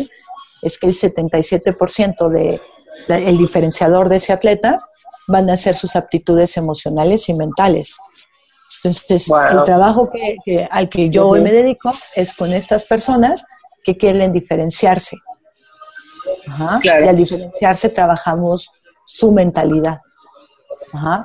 es 0.61 0.77
que 0.77 0.87
el 0.87 0.93
77% 0.93 2.29
del 2.29 2.61
de 3.07 3.31
diferenciador 3.33 4.09
de 4.09 4.17
ese 4.17 4.33
atleta 4.33 4.79
van 5.27 5.49
a 5.49 5.57
ser 5.57 5.75
sus 5.75 5.95
aptitudes 5.95 6.57
emocionales 6.57 7.29
y 7.29 7.33
mentales. 7.33 7.95
Entonces, 8.83 9.29
el 9.29 9.63
trabajo 9.65 10.09
que, 10.09 10.67
al 10.69 10.89
que 10.89 11.09
yo 11.09 11.27
hoy 11.27 11.41
me 11.41 11.51
dedico 11.51 11.91
es 12.15 12.35
con 12.35 12.51
estas 12.51 12.85
personas 12.85 13.45
que 13.83 13.97
quieren 13.97 14.31
diferenciarse. 14.31 15.17
Y 16.83 16.89
al 16.89 17.15
diferenciarse 17.15 17.89
trabajamos 17.89 18.69
su 19.05 19.31
mentalidad, 19.31 20.01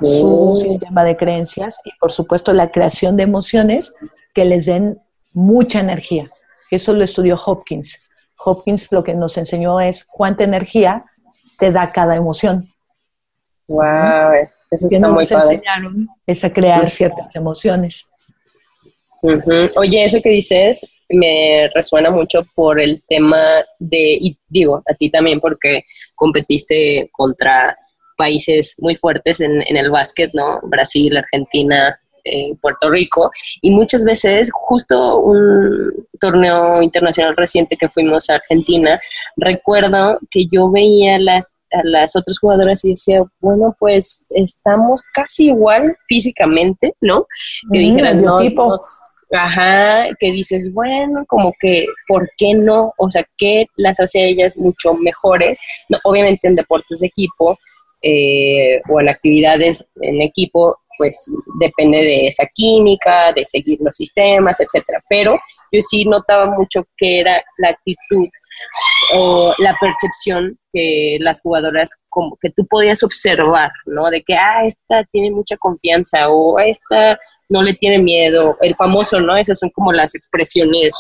su 0.01 0.53
mm. 0.55 0.57
sistema 0.57 1.05
de 1.05 1.17
creencias 1.17 1.81
y, 1.85 1.91
por 1.99 2.11
supuesto, 2.13 2.53
la 2.53 2.71
creación 2.71 3.17
de 3.17 3.25
emociones 3.25 3.95
que 4.35 4.45
les 4.45 4.67
den 4.67 5.01
mucha 5.33 5.81
energía. 5.81 6.27
Eso 6.71 6.93
lo 6.93 7.05
estudió 7.05 7.37
Hopkins. 7.37 7.99
Hopkins 8.39 8.91
lo 8.93 9.03
que 9.03 9.15
nos 9.15 9.37
enseñó 9.37 9.81
es 9.81 10.05
cuánta 10.05 10.45
energía 10.45 11.05
te 11.59 11.73
da 11.73 11.93
cada 11.93 12.17
emoción. 12.17 12.69
Wow, 13.67 14.33
eso 14.71 14.87
está 14.87 15.09
muy 15.09 15.27
padre. 15.27 15.55
enseñaron 15.55 16.09
es 16.27 16.45
a 16.45 16.53
crear 16.53 16.89
ciertas 16.89 17.35
emociones. 17.35 18.09
Oye, 19.77 20.05
eso 20.05 20.21
que 20.23 20.31
dices 20.31 20.98
me 21.11 21.69
resuena 21.75 22.11
mucho 22.11 22.47
por 22.55 22.81
el 22.81 23.03
tema 23.09 23.65
de, 23.79 24.19
y 24.21 24.39
digo, 24.49 24.83
a 24.89 24.95
ti 24.95 25.11
también 25.11 25.41
porque 25.41 25.85
competiste 26.17 27.09
contra 27.13 27.77
países 28.17 28.77
muy 28.81 28.97
fuertes 28.97 29.41
en, 29.41 29.63
en 29.63 29.77
el 29.77 29.91
básquet, 29.91 30.31
¿no? 30.35 30.61
Brasil, 30.65 31.17
Argentina, 31.17 31.99
en 32.25 32.57
Puerto 32.57 32.91
Rico 32.91 33.31
y 33.63 33.71
muchas 33.71 34.05
veces 34.05 34.51
justo 34.53 35.19
un 35.21 35.93
torneo 36.21 36.83
internacional 36.83 37.37
reciente 37.37 37.77
que 37.77 37.89
fuimos 37.89 38.29
a 38.29 38.35
Argentina, 38.35 39.01
recuerdo 39.37 40.19
que 40.31 40.47
yo 40.51 40.71
veía 40.71 41.19
las 41.19 41.55
a 41.71 41.83
las 41.85 42.17
otras 42.17 42.39
jugadoras 42.39 42.83
y 42.87 42.91
decía, 42.91 43.23
bueno, 43.41 43.77
pues 43.79 44.27
estamos 44.31 45.03
casi 45.13 45.49
igual 45.49 45.95
físicamente, 46.07 46.95
¿no? 47.03 47.27
Que 47.71 47.79
dijeran, 47.79 48.23
no, 48.23 48.39
ajá, 49.33 50.09
que 50.19 50.33
dices, 50.33 50.73
bueno, 50.73 51.25
como 51.27 51.53
que, 51.61 51.87
¿por 52.07 52.29
qué 52.39 52.55
no? 52.55 52.93
O 52.99 53.11
sea, 53.11 53.25
¿qué 53.37 53.67
las 53.77 54.01
hace 54.01 54.27
ellas 54.27 54.57
mucho 54.57 54.95
mejores? 54.95 55.61
No, 55.89 55.99
obviamente 56.05 56.49
en 56.49 56.57
deportes 56.57 57.01
de 57.01 57.09
equipo 57.09 57.59
eh, 58.03 58.79
o 58.89 59.01
en 59.01 59.09
actividades 59.09 59.89
en 60.01 60.23
equipo, 60.23 60.77
pues 60.97 61.31
depende 61.61 61.99
de 61.99 62.29
esa 62.29 62.45
química, 62.55 63.33
de 63.33 63.45
seguir 63.45 63.79
los 63.81 63.97
sistemas, 63.97 64.61
etcétera. 64.61 65.01
Pero 65.09 65.39
yo 65.73 65.81
sí 65.81 66.05
notaba 66.05 66.47
mucho 66.57 66.87
que 66.97 67.21
era 67.21 67.43
la 67.59 67.71
actitud 67.71 68.29
o 69.15 69.55
la 69.59 69.75
percepción 69.81 70.59
que 70.73 71.19
las 71.21 71.41
jugadoras 71.43 71.95
como 72.09 72.37
que 72.41 72.51
tú 72.51 72.67
podías 72.67 73.03
observar, 73.03 73.71
¿no? 73.87 74.11
De 74.11 74.23
que 74.23 74.35
ah, 74.35 74.65
esta 74.65 75.05
tiene 75.13 75.31
mucha 75.31 75.57
confianza 75.57 76.29
o 76.29 76.59
esta 76.59 77.19
no 77.49 77.63
le 77.63 77.75
tiene 77.75 77.99
miedo, 77.99 78.55
el 78.61 78.75
famoso, 78.75 79.21
¿no? 79.21 79.37
Esas 79.37 79.59
son 79.59 79.71
como 79.71 79.93
las 79.93 80.15
expresiones 80.15 80.97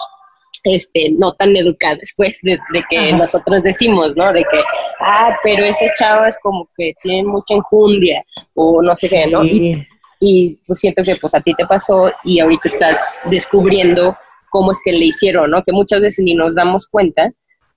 este, 0.64 1.10
no 1.18 1.32
tan 1.34 1.56
educadas, 1.56 2.12
pues, 2.16 2.40
de, 2.42 2.58
que 2.90 3.12
nosotros 3.12 3.62
decimos, 3.62 4.14
¿no? 4.16 4.32
De 4.32 4.44
que, 4.50 4.60
ah, 5.00 5.34
pero 5.42 5.64
esas 5.64 5.92
chavas 5.98 6.36
como 6.42 6.68
que 6.76 6.92
tienen 7.02 7.26
mucha 7.26 7.54
enjundia, 7.54 8.24
o 8.54 8.82
no 8.82 8.96
sé 8.96 9.08
qué, 9.08 9.26
¿no? 9.30 9.44
Y, 9.44 9.86
y, 10.20 10.58
pues 10.66 10.80
siento 10.80 11.02
que 11.02 11.14
pues 11.16 11.34
a 11.34 11.40
ti 11.40 11.54
te 11.54 11.66
pasó 11.66 12.10
y 12.24 12.40
ahorita 12.40 12.62
estás 12.64 13.16
descubriendo 13.30 14.16
cómo 14.50 14.72
es 14.72 14.80
que 14.84 14.92
le 14.92 15.06
hicieron, 15.06 15.50
¿no? 15.50 15.62
Que 15.62 15.72
muchas 15.72 16.00
veces 16.00 16.24
ni 16.24 16.34
nos 16.34 16.56
damos 16.56 16.86
cuenta, 16.86 17.30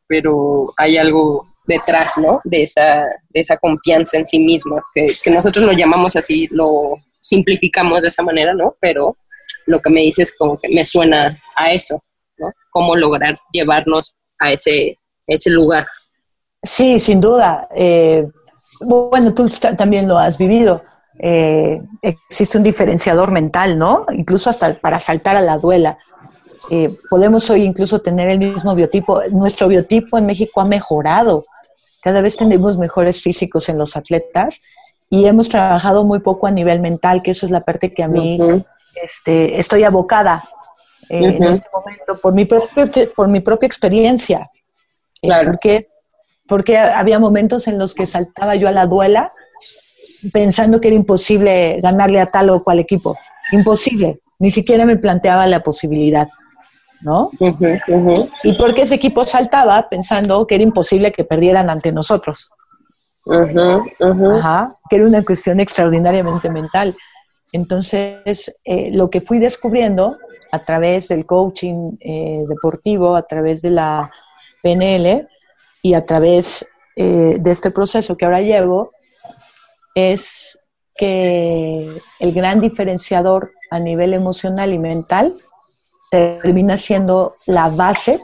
pero 0.07 0.65
hay 0.77 0.97
algo 0.97 1.45
detrás, 1.67 2.17
¿no? 2.17 2.41
De 2.43 2.63
esa, 2.63 3.05
de 3.29 3.41
esa 3.41 3.57
confianza 3.57 4.17
en 4.17 4.25
sí 4.25 4.39
misma, 4.39 4.81
que, 4.95 5.07
que 5.23 5.31
nosotros 5.31 5.65
lo 5.65 5.73
llamamos 5.73 6.15
así, 6.15 6.47
lo 6.51 6.95
simplificamos 7.21 8.01
de 8.01 8.07
esa 8.07 8.23
manera, 8.23 8.53
¿no? 8.53 8.75
Pero 8.79 9.15
lo 9.67 9.79
que 9.79 9.89
me 9.89 10.01
dices 10.01 10.35
como 10.37 10.59
que 10.59 10.69
me 10.69 10.83
suena 10.83 11.37
a 11.55 11.71
eso 11.71 12.01
cómo 12.71 12.95
lograr 12.95 13.39
llevarnos 13.51 14.15
a 14.39 14.51
ese, 14.51 14.97
ese 15.27 15.49
lugar. 15.49 15.85
Sí, 16.63 16.99
sin 16.99 17.21
duda. 17.21 17.67
Eh, 17.75 18.25
bueno, 18.81 19.33
tú 19.33 19.49
también 19.77 20.07
lo 20.07 20.17
has 20.17 20.37
vivido. 20.37 20.83
eh, 21.19 21.79
existe 22.01 22.57
un 22.57 22.63
diferenciador 22.63 23.31
mental, 23.31 23.77
¿no? 23.77 24.05
Incluso 24.11 24.49
hasta 24.49 24.73
para 24.73 24.97
saltar 24.97 25.35
a 25.35 25.41
la 25.41 25.57
duela. 25.57 25.99
Eh, 26.71 26.95
podemos 27.09 27.49
hoy 27.49 27.63
incluso 27.63 27.99
tener 27.99 28.29
el 28.29 28.39
mismo 28.39 28.73
biotipo. 28.73 29.21
Nuestro 29.31 29.67
biotipo 29.67 30.17
en 30.17 30.25
México 30.25 30.61
ha 30.61 30.65
mejorado. 30.65 31.43
Cada 32.01 32.21
vez 32.21 32.37
tenemos 32.37 32.77
mejores 32.77 33.21
físicos 33.21 33.69
en 33.69 33.77
los 33.77 33.95
atletas 33.95 34.61
y 35.13 35.25
hemos 35.25 35.49
trabajado 35.49 36.05
muy 36.05 36.21
poco 36.21 36.47
a 36.47 36.51
nivel 36.51 36.79
mental, 36.79 37.21
que 37.21 37.31
eso 37.31 37.45
es 37.45 37.51
la 37.51 37.59
parte 37.59 37.93
que 37.93 38.01
a 38.01 38.07
mí 38.07 38.39
este, 39.03 39.59
estoy 39.59 39.83
abocada 39.83 40.45
eh, 41.09 41.35
en 41.35 41.43
este 41.43 41.67
momento 41.71 42.15
por 42.21 42.33
mi, 42.33 42.45
por 42.45 43.27
mi 43.27 43.41
propia 43.41 43.67
experiencia. 43.67 44.49
Claro. 45.21 45.51
porque, 45.51 45.89
porque 46.47 46.77
había 46.77 47.19
momentos 47.19 47.67
en 47.67 47.77
los 47.77 47.93
que 47.93 48.07
saltaba 48.07 48.55
yo 48.55 48.69
a 48.69 48.71
la 48.71 48.87
duela 48.87 49.31
pensando 50.33 50.79
que 50.79 50.87
era 50.87 50.95
imposible 50.95 51.79
ganarle 51.83 52.21
a 52.21 52.27
tal 52.27 52.49
o 52.49 52.63
cual 52.63 52.79
equipo. 52.79 53.17
Imposible. 53.51 54.21
Ni 54.39 54.49
siquiera 54.49 54.85
me 54.85 54.95
planteaba 54.95 55.45
la 55.45 55.59
posibilidad. 55.59 56.29
¿No? 57.01 57.31
Y 58.43 58.53
porque 58.53 58.83
ese 58.83 58.95
equipo 58.95 59.25
saltaba 59.25 59.89
pensando 59.89 60.47
que 60.47 60.55
era 60.55 60.63
imposible 60.63 61.11
que 61.11 61.25
perdieran 61.25 61.69
ante 61.69 61.91
nosotros. 61.91 62.51
Ajá, 63.25 64.77
que 64.89 64.95
era 64.95 65.07
una 65.07 65.23
cuestión 65.23 65.59
extraordinariamente 65.59 66.49
mental. 66.49 66.95
Entonces, 67.51 68.55
eh, 68.63 68.91
lo 68.93 69.09
que 69.09 69.21
fui 69.21 69.39
descubriendo 69.39 70.17
a 70.51 70.59
través 70.59 71.07
del 71.07 71.25
coaching 71.25 71.97
eh, 71.99 72.43
deportivo, 72.47 73.15
a 73.15 73.23
través 73.23 73.61
de 73.61 73.71
la 73.71 74.09
PNL 74.63 75.27
y 75.81 75.93
a 75.93 76.05
través 76.05 76.65
eh, 76.95 77.37
de 77.39 77.51
este 77.51 77.71
proceso 77.71 78.17
que 78.17 78.25
ahora 78.25 78.41
llevo, 78.41 78.91
es 79.95 80.59
que 80.95 82.01
el 82.19 82.33
gran 82.33 82.61
diferenciador 82.61 83.51
a 83.69 83.79
nivel 83.79 84.13
emocional 84.13 84.73
y 84.73 84.79
mental 84.79 85.33
termina 86.09 86.75
siendo 86.77 87.35
la 87.45 87.69
base 87.69 88.19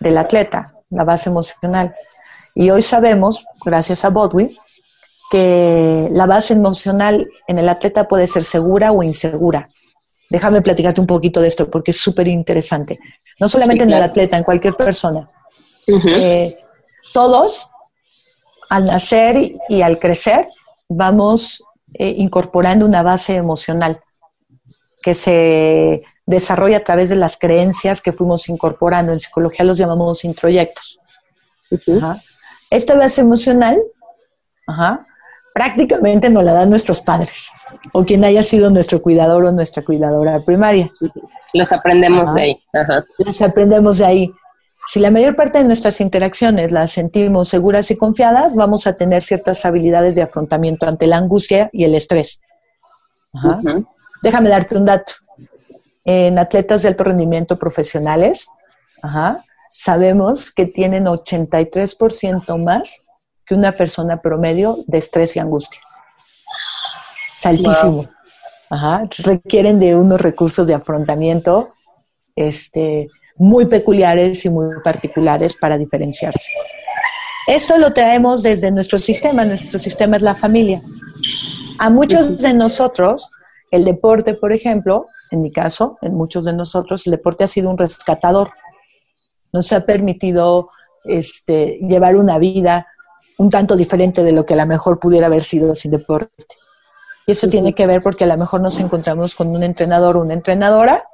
del 0.00 0.18
atleta, 0.18 0.74
la 0.90 1.04
base 1.04 1.30
emocional. 1.30 1.94
Y 2.58 2.70
hoy 2.70 2.82
sabemos, 2.82 3.46
gracias 3.64 4.04
a 4.04 4.08
Bodwin, 4.08 4.52
que 5.30 6.08
la 6.10 6.26
base 6.26 6.54
emocional 6.54 7.24
en 7.46 7.60
el 7.60 7.68
atleta 7.68 8.08
puede 8.08 8.26
ser 8.26 8.42
segura 8.42 8.90
o 8.90 9.04
insegura. 9.04 9.68
Déjame 10.28 10.60
platicarte 10.60 11.00
un 11.00 11.06
poquito 11.06 11.40
de 11.40 11.46
esto 11.46 11.70
porque 11.70 11.92
es 11.92 12.00
súper 12.00 12.26
interesante. 12.26 12.98
No 13.38 13.48
solamente 13.48 13.84
en 13.84 13.92
el 13.92 14.02
atleta, 14.02 14.36
en 14.36 14.42
cualquier 14.42 14.74
persona. 14.74 15.24
Eh, 15.86 16.58
todos, 17.14 17.68
al 18.68 18.86
nacer 18.86 19.52
y 19.68 19.82
al 19.82 20.00
crecer, 20.00 20.48
vamos 20.88 21.62
eh, 21.94 22.12
incorporando 22.16 22.86
una 22.86 23.04
base 23.04 23.36
emocional 23.36 24.00
que 25.00 25.14
se 25.14 26.02
desarrolla 26.26 26.78
a 26.78 26.84
través 26.84 27.08
de 27.08 27.16
las 27.16 27.38
creencias 27.38 28.00
que 28.00 28.12
fuimos 28.12 28.48
incorporando. 28.48 29.12
En 29.12 29.20
psicología 29.20 29.64
los 29.64 29.78
llamamos 29.78 30.24
introyectos. 30.24 30.98
Esta 32.70 32.94
base 32.94 33.20
emocional 33.20 33.78
prácticamente 35.54 36.30
nos 36.30 36.44
la 36.44 36.52
dan 36.52 36.70
nuestros 36.70 37.00
padres 37.00 37.50
o 37.92 38.04
quien 38.04 38.24
haya 38.24 38.42
sido 38.42 38.70
nuestro 38.70 39.02
cuidador 39.02 39.44
o 39.44 39.52
nuestra 39.52 39.82
cuidadora 39.82 40.40
primaria. 40.40 40.90
Los 41.54 41.72
aprendemos 41.72 42.34
de 42.34 42.42
ahí. 42.42 42.62
Los 43.18 43.42
aprendemos 43.42 43.98
de 43.98 44.04
ahí. 44.04 44.32
Si 44.86 45.00
la 45.00 45.10
mayor 45.10 45.36
parte 45.36 45.58
de 45.58 45.64
nuestras 45.64 46.00
interacciones 46.00 46.72
las 46.72 46.92
sentimos 46.92 47.48
seguras 47.48 47.90
y 47.90 47.96
confiadas, 47.96 48.54
vamos 48.54 48.86
a 48.86 48.94
tener 48.94 49.22
ciertas 49.22 49.64
habilidades 49.66 50.14
de 50.14 50.22
afrontamiento 50.22 50.86
ante 50.86 51.06
la 51.06 51.18
angustia 51.18 51.68
y 51.72 51.84
el 51.84 51.94
estrés. 51.94 52.40
Déjame 54.22 54.48
darte 54.48 54.76
un 54.76 54.84
dato. 54.84 55.12
En 56.04 56.38
atletas 56.38 56.82
de 56.82 56.88
alto 56.88 57.04
rendimiento 57.04 57.58
profesionales, 57.58 58.48
sabemos 59.78 60.50
que 60.50 60.66
tienen 60.66 61.04
83% 61.04 62.58
más 62.62 63.02
que 63.46 63.54
una 63.54 63.70
persona 63.70 64.20
promedio 64.20 64.78
de 64.88 64.98
estrés 64.98 65.36
y 65.36 65.38
angustia. 65.38 65.80
Es 67.36 67.46
altísimo. 67.46 68.04
Requieren 69.18 69.78
de 69.78 69.94
unos 69.94 70.20
recursos 70.20 70.66
de 70.66 70.74
afrontamiento 70.74 71.68
este, 72.34 73.08
muy 73.36 73.66
peculiares 73.66 74.44
y 74.44 74.50
muy 74.50 74.80
particulares 74.82 75.54
para 75.54 75.78
diferenciarse. 75.78 76.50
Esto 77.46 77.78
lo 77.78 77.92
traemos 77.92 78.42
desde 78.42 78.72
nuestro 78.72 78.98
sistema, 78.98 79.44
nuestro 79.44 79.78
sistema 79.78 80.16
es 80.16 80.22
la 80.22 80.34
familia. 80.34 80.82
A 81.78 81.88
muchos 81.88 82.38
de 82.38 82.52
nosotros, 82.52 83.30
el 83.70 83.84
deporte, 83.84 84.34
por 84.34 84.52
ejemplo, 84.52 85.06
en 85.30 85.40
mi 85.40 85.52
caso, 85.52 85.98
en 86.02 86.14
muchos 86.14 86.44
de 86.46 86.52
nosotros, 86.52 87.06
el 87.06 87.12
deporte 87.12 87.44
ha 87.44 87.48
sido 87.48 87.70
un 87.70 87.78
rescatador. 87.78 88.50
Nos 89.52 89.72
ha 89.72 89.80
permitido 89.80 90.70
este, 91.04 91.78
llevar 91.80 92.16
una 92.16 92.38
vida 92.38 92.86
un 93.38 93.50
tanto 93.50 93.76
diferente 93.76 94.22
de 94.22 94.32
lo 94.32 94.44
que 94.44 94.54
a 94.54 94.56
lo 94.56 94.66
mejor 94.66 94.98
pudiera 94.98 95.28
haber 95.28 95.44
sido 95.44 95.74
sin 95.74 95.92
deporte. 95.92 96.44
Y 97.26 97.32
eso 97.32 97.48
tiene 97.48 97.72
que 97.72 97.86
ver 97.86 98.02
porque 98.02 98.24
a 98.24 98.26
lo 98.26 98.36
mejor 98.36 98.60
nos 98.60 98.80
encontramos 98.80 99.34
con 99.34 99.48
un 99.48 99.62
entrenador 99.62 100.16
o 100.16 100.22
una 100.22 100.34
entrenadora 100.34 101.04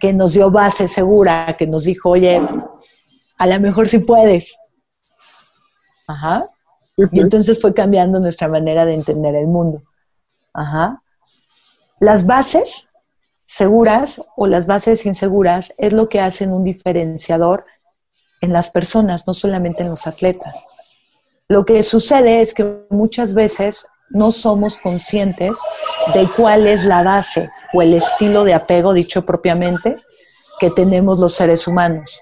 que 0.00 0.12
nos 0.12 0.32
dio 0.32 0.50
base 0.50 0.88
segura, 0.88 1.54
que 1.58 1.66
nos 1.66 1.84
dijo, 1.84 2.10
oye, 2.10 2.40
a 3.38 3.46
lo 3.46 3.60
mejor 3.60 3.88
sí 3.88 3.98
puedes. 3.98 4.56
Ajá. 6.08 6.46
Y 6.96 7.20
entonces 7.20 7.60
fue 7.60 7.72
cambiando 7.74 8.18
nuestra 8.18 8.48
manera 8.48 8.86
de 8.86 8.94
entender 8.94 9.34
el 9.34 9.46
mundo. 9.46 9.82
Ajá. 10.54 11.02
Las 12.00 12.26
bases 12.26 12.88
seguras 13.44 14.22
o 14.36 14.46
las 14.46 14.66
bases 14.66 15.06
inseguras 15.06 15.72
es 15.78 15.92
lo 15.92 16.08
que 16.08 16.20
hacen 16.20 16.52
un 16.52 16.64
diferenciador 16.64 17.64
en 18.40 18.52
las 18.52 18.70
personas, 18.70 19.26
no 19.26 19.34
solamente 19.34 19.82
en 19.82 19.90
los 19.90 20.06
atletas. 20.06 20.64
Lo 21.48 21.64
que 21.64 21.82
sucede 21.82 22.40
es 22.40 22.54
que 22.54 22.84
muchas 22.90 23.34
veces 23.34 23.86
no 24.10 24.32
somos 24.32 24.76
conscientes 24.76 25.58
de 26.14 26.28
cuál 26.36 26.66
es 26.66 26.84
la 26.84 27.02
base 27.02 27.50
o 27.72 27.82
el 27.82 27.94
estilo 27.94 28.44
de 28.44 28.54
apego, 28.54 28.92
dicho 28.92 29.24
propiamente, 29.24 29.96
que 30.60 30.70
tenemos 30.70 31.18
los 31.18 31.34
seres 31.34 31.66
humanos. 31.66 32.20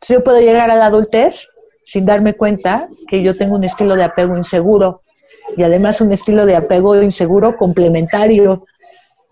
Si 0.00 0.14
yo 0.14 0.24
puedo 0.24 0.40
llegar 0.40 0.70
a 0.70 0.76
la 0.76 0.86
adultez 0.86 1.48
sin 1.84 2.04
darme 2.04 2.34
cuenta 2.34 2.88
que 3.08 3.22
yo 3.22 3.36
tengo 3.36 3.56
un 3.56 3.64
estilo 3.64 3.96
de 3.96 4.04
apego 4.04 4.36
inseguro 4.36 5.02
y 5.56 5.62
además 5.62 6.00
un 6.00 6.12
estilo 6.12 6.46
de 6.46 6.56
apego 6.56 7.00
inseguro 7.00 7.56
complementario 7.56 8.64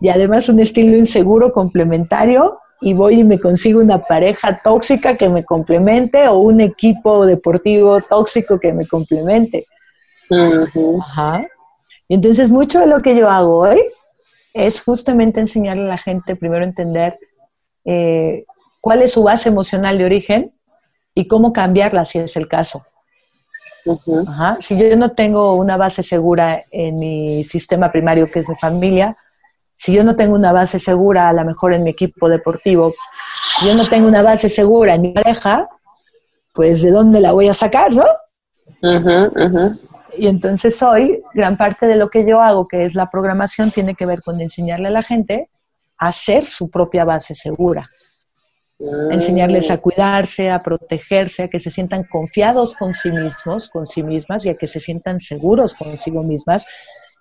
y 0.00 0.08
además 0.08 0.48
un 0.48 0.60
estilo 0.60 0.96
inseguro 0.96 1.52
complementario 1.52 2.58
y 2.80 2.94
voy 2.94 3.20
y 3.20 3.24
me 3.24 3.38
consigo 3.38 3.80
una 3.80 4.02
pareja 4.02 4.58
tóxica 4.62 5.16
que 5.16 5.28
me 5.28 5.44
complemente 5.44 6.26
o 6.28 6.38
un 6.38 6.60
equipo 6.60 7.26
deportivo 7.26 8.00
tóxico 8.00 8.58
que 8.58 8.72
me 8.72 8.86
complemente. 8.86 9.66
Ajá. 11.00 11.44
Y 12.08 12.14
entonces 12.14 12.50
mucho 12.50 12.80
de 12.80 12.86
lo 12.86 13.02
que 13.02 13.14
yo 13.14 13.28
hago 13.28 13.58
hoy 13.58 13.80
es 14.54 14.82
justamente 14.82 15.40
enseñarle 15.40 15.84
a 15.84 15.88
la 15.88 15.98
gente 15.98 16.34
primero 16.34 16.64
entender 16.64 17.18
eh, 17.84 18.44
cuál 18.80 19.02
es 19.02 19.12
su 19.12 19.22
base 19.22 19.48
emocional 19.48 19.98
de 19.98 20.04
origen 20.04 20.52
y 21.14 21.28
cómo 21.28 21.52
cambiarla 21.52 22.04
si 22.04 22.18
es 22.18 22.36
el 22.36 22.48
caso. 22.48 22.84
Si 24.58 24.78
yo 24.78 24.96
no 24.96 25.10
tengo 25.12 25.54
una 25.54 25.76
base 25.76 26.02
segura 26.02 26.62
en 26.70 26.98
mi 26.98 27.44
sistema 27.44 27.90
primario, 27.90 28.30
que 28.30 28.40
es 28.40 28.48
mi 28.48 28.54
familia, 28.56 29.16
si 29.80 29.94
yo 29.94 30.04
no 30.04 30.14
tengo 30.14 30.34
una 30.34 30.52
base 30.52 30.78
segura 30.78 31.30
a 31.30 31.32
lo 31.32 31.42
mejor 31.42 31.72
en 31.72 31.84
mi 31.84 31.90
equipo 31.90 32.28
deportivo, 32.28 32.92
si 33.58 33.66
yo 33.66 33.74
no 33.74 33.88
tengo 33.88 34.08
una 34.08 34.22
base 34.22 34.50
segura 34.50 34.96
en 34.96 35.00
mi 35.00 35.12
pareja, 35.14 35.70
pues 36.52 36.82
de 36.82 36.90
dónde 36.90 37.18
la 37.18 37.32
voy 37.32 37.48
a 37.48 37.54
sacar, 37.54 37.90
¿no? 37.90 38.04
Y 40.18 40.26
entonces 40.26 40.82
hoy, 40.82 41.22
gran 41.32 41.56
parte 41.56 41.86
de 41.86 41.96
lo 41.96 42.10
que 42.10 42.26
yo 42.26 42.42
hago, 42.42 42.68
que 42.68 42.84
es 42.84 42.94
la 42.94 43.10
programación, 43.10 43.70
tiene 43.70 43.94
que 43.94 44.04
ver 44.04 44.20
con 44.20 44.38
enseñarle 44.38 44.88
a 44.88 44.90
la 44.90 45.02
gente 45.02 45.48
a 45.96 46.08
hacer 46.08 46.44
su 46.44 46.68
propia 46.68 47.06
base 47.06 47.34
segura. 47.34 47.82
Enseñarles 49.10 49.70
a 49.70 49.78
cuidarse, 49.78 50.50
a 50.50 50.58
protegerse, 50.58 51.44
a 51.44 51.48
que 51.48 51.58
se 51.58 51.70
sientan 51.70 52.04
confiados 52.04 52.74
con 52.74 52.92
sí 52.92 53.10
mismos, 53.10 53.70
con 53.70 53.86
sí 53.86 54.02
mismas 54.02 54.44
y 54.44 54.50
a 54.50 54.56
que 54.56 54.66
se 54.66 54.78
sientan 54.78 55.20
seguros 55.20 55.74
consigo 55.74 56.22
mismas 56.22 56.66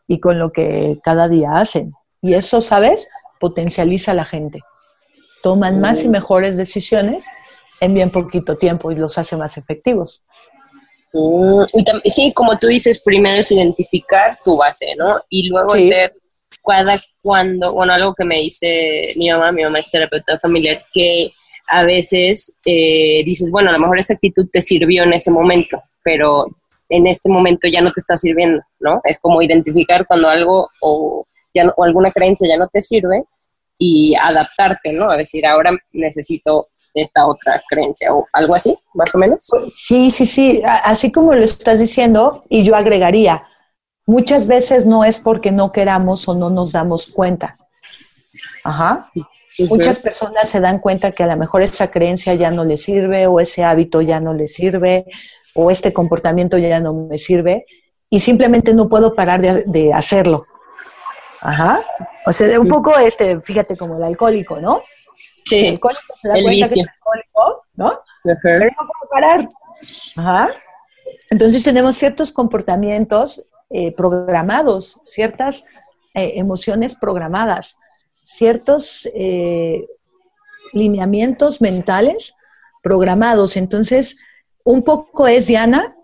y 0.07 0.19
con 0.19 0.37
lo 0.37 0.51
que 0.51 0.99
cada 1.01 1.29
día 1.29 1.51
hacen. 1.55 1.93
Y 2.21 2.33
eso, 2.33 2.61
¿sabes? 2.61 3.07
Potencializa 3.39 4.11
a 4.11 4.15
la 4.15 4.25
gente. 4.25 4.59
Toman 5.41 5.79
más 5.79 6.03
y 6.03 6.09
mejores 6.09 6.57
decisiones 6.57 7.25
en 7.79 7.93
bien 7.93 8.11
poquito 8.11 8.57
tiempo 8.57 8.91
y 8.91 8.95
los 8.95 9.17
hace 9.17 9.37
más 9.37 9.57
efectivos. 9.57 10.21
Mm, 11.13 11.63
y 12.03 12.09
sí, 12.09 12.33
como 12.33 12.57
tú 12.59 12.67
dices, 12.67 13.01
primero 13.01 13.39
es 13.39 13.51
identificar 13.51 14.37
tu 14.43 14.57
base, 14.57 14.95
¿no? 14.97 15.21
Y 15.29 15.47
luego 15.47 15.73
ver 15.73 16.13
cada 16.65 16.97
cuando, 17.21 17.73
bueno, 17.73 17.93
algo 17.93 18.13
que 18.13 18.25
me 18.25 18.39
dice 18.39 19.01
mi 19.15 19.31
mamá, 19.31 19.51
mi 19.51 19.63
mamá 19.63 19.79
es 19.79 19.89
terapeuta 19.89 20.37
familiar, 20.39 20.81
que 20.93 21.31
a 21.69 21.83
veces 21.83 22.59
eh, 22.65 23.23
dices, 23.25 23.49
bueno, 23.51 23.69
a 23.69 23.73
lo 23.73 23.79
mejor 23.79 23.99
esa 23.99 24.13
actitud 24.13 24.47
te 24.51 24.61
sirvió 24.61 25.03
en 25.03 25.13
ese 25.13 25.31
momento, 25.31 25.77
pero 26.03 26.45
en 26.89 27.07
este 27.07 27.29
momento 27.29 27.67
ya 27.67 27.81
no 27.81 27.91
te 27.91 27.99
está 27.99 28.17
sirviendo, 28.17 28.61
¿no? 28.79 29.01
Es 29.03 29.19
como 29.19 29.41
identificar 29.41 30.05
cuando 30.07 30.27
algo 30.29 30.67
o, 30.81 31.25
ya 31.53 31.71
o 31.75 31.83
alguna 31.83 32.11
creencia 32.11 32.47
ya 32.47 32.57
no 32.57 32.67
te 32.67 32.81
sirve 32.81 33.23
y 33.77 34.15
adaptarte, 34.15 34.91
¿no? 34.93 35.09
A 35.09 35.17
decir, 35.17 35.45
ahora 35.45 35.71
necesito 35.93 36.67
esta 36.93 37.27
otra 37.27 37.61
creencia 37.69 38.13
o 38.13 38.25
algo 38.33 38.55
así, 38.55 38.77
más 38.93 39.13
o 39.15 39.17
menos. 39.17 39.49
Sí, 39.71 40.11
sí, 40.11 40.25
sí, 40.25 40.61
así 40.65 41.11
como 41.11 41.33
lo 41.33 41.43
estás 41.43 41.79
diciendo, 41.79 42.41
y 42.49 42.63
yo 42.63 42.75
agregaría, 42.75 43.43
muchas 44.05 44.47
veces 44.47 44.85
no 44.85 45.05
es 45.05 45.19
porque 45.19 45.51
no 45.51 45.71
queramos 45.71 46.27
o 46.27 46.35
no 46.35 46.49
nos 46.49 46.71
damos 46.71 47.07
cuenta. 47.07 47.57
Ajá. 48.63 49.11
Muchas 49.69 49.99
personas 49.99 50.47
se 50.47 50.59
dan 50.59 50.79
cuenta 50.79 51.11
que 51.11 51.23
a 51.23 51.27
lo 51.27 51.37
mejor 51.37 51.61
esa 51.61 51.89
creencia 51.89 52.33
ya 52.35 52.51
no 52.51 52.63
les 52.63 52.83
sirve 52.83 53.27
o 53.27 53.39
ese 53.39 53.63
hábito 53.63 54.01
ya 54.01 54.19
no 54.19 54.33
les 54.33 54.53
sirve 54.53 55.05
o 55.55 55.71
este 55.71 55.91
comportamiento 55.91 56.57
ya 56.57 56.79
no 56.79 56.93
me 56.93 57.17
sirve 57.17 57.65
y 58.09 58.19
simplemente 58.19 58.73
no 58.73 58.87
puedo 58.87 59.15
parar 59.15 59.41
de, 59.41 59.93
hacerlo. 59.93 60.43
Ajá. 61.41 61.81
O 62.25 62.31
sea, 62.31 62.59
un 62.59 62.67
poco, 62.67 62.97
este, 62.97 63.39
fíjate, 63.41 63.77
como 63.77 63.97
el 63.97 64.03
alcohólico, 64.03 64.59
¿no? 64.59 64.81
Sí. 65.45 65.59
El 65.59 65.73
alcohólico 65.73 66.13
se 66.21 66.27
da 66.27 66.33
cuenta 66.33 66.69
que 66.69 66.79
es 66.81 66.87
alcohólico, 66.87 67.65
¿no? 67.75 67.99
Pero 68.43 68.65
no 68.65 68.87
puedo 68.87 69.09
parar. 69.11 69.49
Ajá. 70.17 70.49
Entonces 71.29 71.63
tenemos 71.63 71.95
ciertos 71.95 72.31
comportamientos 72.31 73.45
eh, 73.69 73.91
programados, 73.91 74.99
ciertas 75.05 75.65
eh, 76.13 76.33
emociones 76.35 76.95
programadas 76.95 77.77
ciertos 78.29 79.09
eh, 79.15 79.87
lineamientos 80.73 81.61
mentales 81.61 82.35
programados. 82.83 83.57
Entonces, 83.57 84.17
un 84.63 84.83
poco 84.83 85.27
es, 85.27 85.47
Diana, 85.47 85.95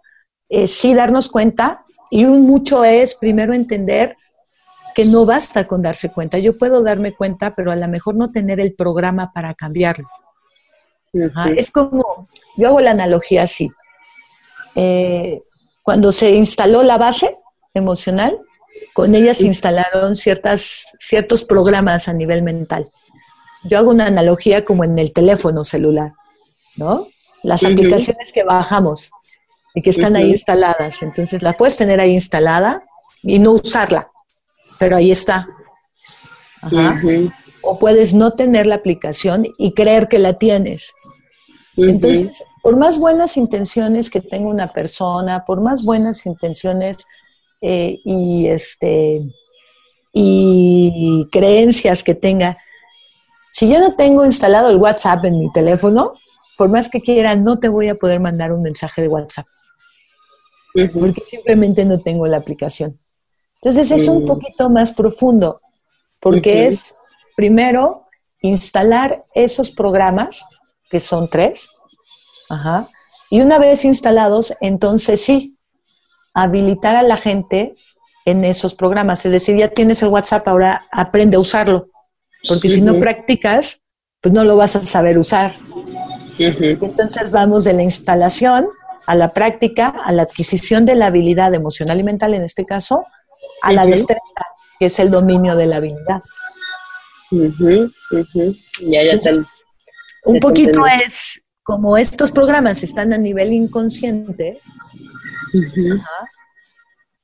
eh, 0.50 0.68
sí 0.68 0.96
darnos 0.96 1.30
cuenta 1.30 1.84
y 2.10 2.26
un 2.26 2.48
mucho 2.48 2.84
es 2.84 3.14
primero 3.14 3.54
entender 3.54 4.18
que 4.96 5.04
no 5.04 5.26
basta 5.26 5.68
con 5.68 5.82
darse 5.82 6.10
cuenta. 6.12 6.40
Yo 6.40 6.58
puedo 6.58 6.82
darme 6.82 7.14
cuenta, 7.14 7.54
pero 7.54 7.72
a 7.72 7.76
lo 7.76 7.88
mejor 7.90 8.16
no 8.16 8.32
tener 8.32 8.62
el 8.62 8.74
programa 8.74 9.34
para 9.34 9.54
cambiarlo. 9.54 10.08
Es 11.56 11.70
como, 11.70 12.28
yo 12.56 12.70
hago 12.70 12.80
la 12.80 12.92
analogía 12.92 13.44
así. 13.44 13.70
Eh, 14.76 15.42
cuando 15.84 16.12
se 16.12 16.32
instaló 16.32 16.82
la 16.82 16.98
base 16.98 17.30
emocional, 17.74 18.40
con 18.94 19.16
ellas 19.16 19.38
se 19.38 19.48
instalaron 19.48 20.16
ciertas, 20.16 20.94
ciertos 20.98 21.44
programas 21.44 22.08
a 22.08 22.14
nivel 22.14 22.42
mental. 22.42 22.90
Yo 23.66 23.78
hago 23.78 23.92
una 23.92 24.08
analogía 24.08 24.64
como 24.64 24.86
en 24.86 24.98
el 24.98 25.12
teléfono 25.12 25.66
celular, 25.66 26.14
¿no? 26.78 27.08
Las 27.44 27.66
aplicaciones 27.66 28.32
que 28.34 28.44
bajamos 28.44 29.12
y 29.74 29.82
que 29.82 29.90
están 29.90 30.16
ahí 30.16 30.32
instaladas. 30.32 31.04
Entonces, 31.04 31.42
la 31.42 31.54
puedes 31.54 31.76
tener 31.76 32.00
ahí 32.00 32.14
instalada 32.14 32.84
y 33.22 33.40
no 33.40 33.52
usarla, 33.52 34.10
pero 34.80 34.98
ahí 34.98 35.12
está. 35.12 35.48
O 37.62 37.80
puedes 37.80 38.14
no 38.14 38.32
tener 38.32 38.68
la 38.68 38.76
aplicación 38.76 39.46
y 39.58 39.74
creer 39.74 40.08
que 40.08 40.20
la 40.20 40.38
tienes. 40.38 40.92
Entonces, 41.78 42.44
por 42.62 42.78
más 42.78 42.98
buenas 42.98 43.38
intenciones 43.38 44.10
que 44.10 44.22
tenga 44.22 44.48
una 44.48 44.72
persona, 44.72 45.46
por 45.46 45.62
más 45.62 45.84
buenas 45.84 46.26
intenciones 46.26 47.06
eh, 47.62 48.00
y, 48.04 48.48
este, 48.48 49.22
y 50.14 51.28
creencias 51.32 52.04
que 52.04 52.16
tenga. 52.16 52.58
Si 53.52 53.70
yo 53.70 53.80
no 53.80 53.96
tengo 53.96 54.26
instalado 54.26 54.70
el 54.70 54.78
WhatsApp 54.78 55.26
en 55.26 55.40
mi 55.40 55.52
teléfono, 55.52 56.14
por 56.58 56.70
más 56.70 56.90
que 56.90 57.02
quiera, 57.02 57.36
no 57.36 57.60
te 57.60 57.70
voy 57.70 57.90
a 57.90 57.96
poder 57.96 58.20
mandar 58.20 58.52
un 58.52 58.62
mensaje 58.62 59.02
de 59.02 59.08
WhatsApp. 59.08 59.46
Porque 60.74 61.22
simplemente 61.22 61.86
no 61.86 62.02
tengo 62.02 62.28
la 62.28 62.38
aplicación. 62.38 63.00
Entonces 63.66 63.90
es 63.90 64.08
un 64.08 64.22
mm. 64.22 64.26
poquito 64.28 64.70
más 64.70 64.92
profundo, 64.92 65.60
porque 66.20 66.68
es 66.68 66.96
primero 67.36 68.06
instalar 68.44 69.24
esos 69.34 69.72
programas, 69.72 70.46
que 70.88 71.00
son 71.00 71.28
tres, 71.28 71.68
y 73.32 73.42
una 73.42 73.58
vez 73.58 73.84
instalados, 73.84 74.54
entonces 74.62 75.20
sí, 75.20 75.58
habilitar 76.36 76.96
a 76.96 77.02
la 77.02 77.18
gente 77.18 77.74
en 78.26 78.46
esos 78.46 78.76
programas. 78.76 79.26
Es 79.26 79.32
decir, 79.32 79.58
ya 79.58 79.70
tienes 79.70 80.04
el 80.04 80.10
WhatsApp, 80.10 80.48
ahora 80.48 80.86
aprende 80.92 81.38
a 81.38 81.40
usarlo. 81.40 81.88
Porque 82.48 82.70
si 82.70 82.82
no 82.82 83.00
practicas, 83.00 83.82
pues 84.22 84.32
no 84.32 84.44
lo 84.44 84.58
vas 84.58 84.76
a 84.76 84.84
saber 84.84 85.18
usar. 85.18 85.52
Entonces 86.38 87.32
vamos 87.32 87.64
de 87.64 87.74
la 87.74 87.82
instalación 87.82 88.68
a 89.08 89.16
la 89.16 89.34
práctica, 89.34 89.88
a 89.90 90.12
la 90.12 90.22
adquisición 90.22 90.86
de 90.86 90.94
la 90.94 91.08
habilidad 91.08 91.52
emocional 91.56 92.00
y 92.00 92.04
mental 92.04 92.36
en 92.36 92.44
este 92.44 92.64
caso, 92.64 93.06
a 93.66 93.74
la 93.74 93.86
destreza, 93.86 94.22
que 94.80 94.86
es 94.86 95.00
el 95.00 95.10
dominio 95.10 95.56
de 95.56 95.66
la 95.66 95.78
habilidad. 95.78 96.22
Ya, 98.82 99.04
ya 99.04 99.32
un 100.26 100.40
poquito 100.40 100.84
es 100.86 101.42
como 101.64 101.98
estos 101.98 102.32
programas 102.32 102.84
están 102.84 103.14
a 103.14 103.18
nivel 103.18 103.54
inconsciente, 103.54 104.60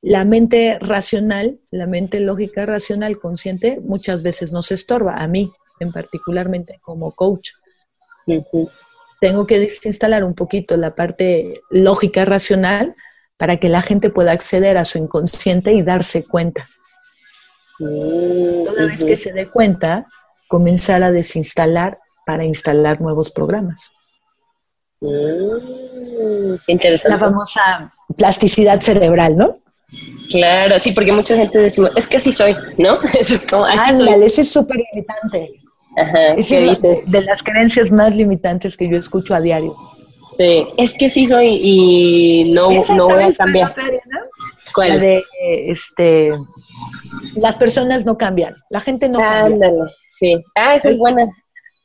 la 0.00 0.24
mente 0.24 0.78
racional, 0.80 1.60
la 1.70 1.86
mente 1.86 2.18
lógica 2.20 2.66
racional 2.66 3.18
consciente, 3.18 3.80
muchas 3.82 4.22
veces 4.22 4.52
nos 4.52 4.72
estorba, 4.72 5.16
a 5.16 5.28
mí 5.28 5.52
en 5.78 5.92
particularmente 5.92 6.80
como 6.82 7.12
coach. 7.12 7.50
Tengo 9.20 9.46
que 9.46 9.60
desinstalar 9.60 10.24
un 10.24 10.34
poquito 10.34 10.76
la 10.76 10.94
parte 10.94 11.60
lógica 11.70 12.24
racional 12.24 12.96
para 13.42 13.56
que 13.56 13.68
la 13.68 13.82
gente 13.82 14.08
pueda 14.08 14.30
acceder 14.30 14.78
a 14.78 14.84
su 14.84 14.98
inconsciente 14.98 15.72
y 15.72 15.82
darse 15.82 16.22
cuenta. 16.22 16.68
Toda 17.76 18.86
vez 18.86 19.02
que 19.02 19.16
se 19.16 19.32
dé 19.32 19.46
cuenta, 19.46 20.06
comenzar 20.46 21.02
a 21.02 21.10
desinstalar 21.10 21.98
para 22.24 22.44
instalar 22.44 23.00
nuevos 23.00 23.32
programas. 23.32 23.90
Mm, 25.00 26.54
interesante. 26.68 27.08
La 27.08 27.18
famosa 27.18 27.92
plasticidad 28.16 28.80
cerebral, 28.80 29.36
¿no? 29.36 29.56
Claro, 30.30 30.78
sí, 30.78 30.92
porque 30.92 31.10
mucha 31.10 31.34
gente 31.34 31.58
decimos, 31.58 31.90
es 31.96 32.06
que 32.06 32.18
así 32.18 32.30
soy, 32.30 32.54
¿no? 32.78 33.02
es 33.18 33.44
como, 33.50 33.64
Ándale, 33.64 34.24
ese 34.24 34.42
es 34.42 34.52
súper 34.52 34.76
limitante. 34.92 35.50
Ajá, 35.96 36.34
es 36.34 36.48
de, 36.48 37.22
las 37.22 37.42
creencias 37.42 37.90
más 37.90 38.14
limitantes 38.14 38.76
que 38.76 38.88
yo 38.88 38.96
escucho 38.98 39.34
a 39.34 39.40
diario. 39.40 39.74
Sí, 40.42 40.66
es 40.76 40.94
que 40.94 41.08
sí 41.08 41.28
soy 41.28 41.58
y 41.62 42.52
no, 42.52 42.68
no 42.96 43.08
voy 43.08 43.22
a 43.22 43.32
cambiar. 43.32 43.74
¿Cuál? 44.74 44.88
La 44.88 44.96
de, 44.96 45.24
este, 45.40 46.32
las 47.36 47.56
personas 47.56 48.04
no 48.04 48.18
cambian, 48.18 48.54
la 48.70 48.80
gente 48.80 49.08
no 49.08 49.20
cambia. 49.20 49.68
Ándale, 49.68 49.92
sí. 50.06 50.42
Ah, 50.56 50.74
esa 50.74 50.90
es, 50.90 50.98
buena. 50.98 51.26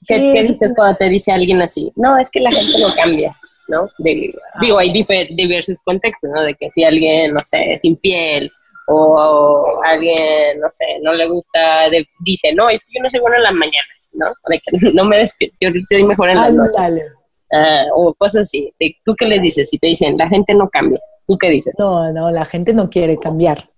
¿Qué, 0.07 0.17
dices 0.41 0.73
cuando 0.75 0.97
te 0.97 1.09
dice 1.09 1.31
alguien 1.31 1.61
así? 1.61 1.91
No, 1.97 2.17
es 2.17 2.31
que 2.31 2.39
la 2.39 2.51
gente 2.51 2.79
no 2.79 2.95
cambia. 2.95 3.35
¿no? 3.67 3.87
digo, 3.99 4.79
hay 4.79 4.91
diversos 4.91 5.77
contextos, 5.83 6.29
¿no? 6.33 6.41
De 6.41 6.55
que 6.55 6.71
si 6.71 6.83
alguien, 6.83 7.33
no 7.33 7.39
sé, 7.39 7.77
sin 7.77 7.97
piel 7.97 8.49
o, 8.87 9.81
alguien, 9.83 10.59
no 10.61 10.67
sé, 10.71 10.85
no 11.01 11.13
le 11.13 11.27
gusta, 11.27 11.89
dice, 12.21 12.53
no, 12.53 12.69
es 12.69 12.85
que 12.85 12.93
yo 12.95 13.03
no 13.03 13.09
soy 13.09 13.19
bueno 13.19 13.35
en 13.35 13.43
las 13.43 13.53
mañanas, 13.53 14.11
¿no? 14.13 14.27
De 14.47 14.59
que 14.59 14.71
no 14.93 15.03
me 15.03 15.17
despierto, 15.17 15.57
yo 15.59 15.69
soy 15.89 16.03
mejor 16.05 16.29
en 16.29 16.35
las 16.37 16.53
noches. 16.53 17.03
Ah, 17.51 17.85
o 17.95 18.13
cosas 18.13 18.43
así. 18.43 18.73
¿Tú 19.05 19.15
qué 19.17 19.25
le 19.25 19.39
dices? 19.39 19.69
Si 19.69 19.77
te 19.77 19.87
dicen, 19.87 20.17
la 20.17 20.27
gente 20.27 20.53
no 20.53 20.69
cambia, 20.69 20.99
¿tú 21.27 21.37
qué 21.37 21.49
dices? 21.49 21.75
No, 21.79 22.11
no, 22.11 22.31
la 22.31 22.45
gente 22.45 22.73
no 22.73 22.89
quiere 22.89 23.17
cambiar. 23.17 23.69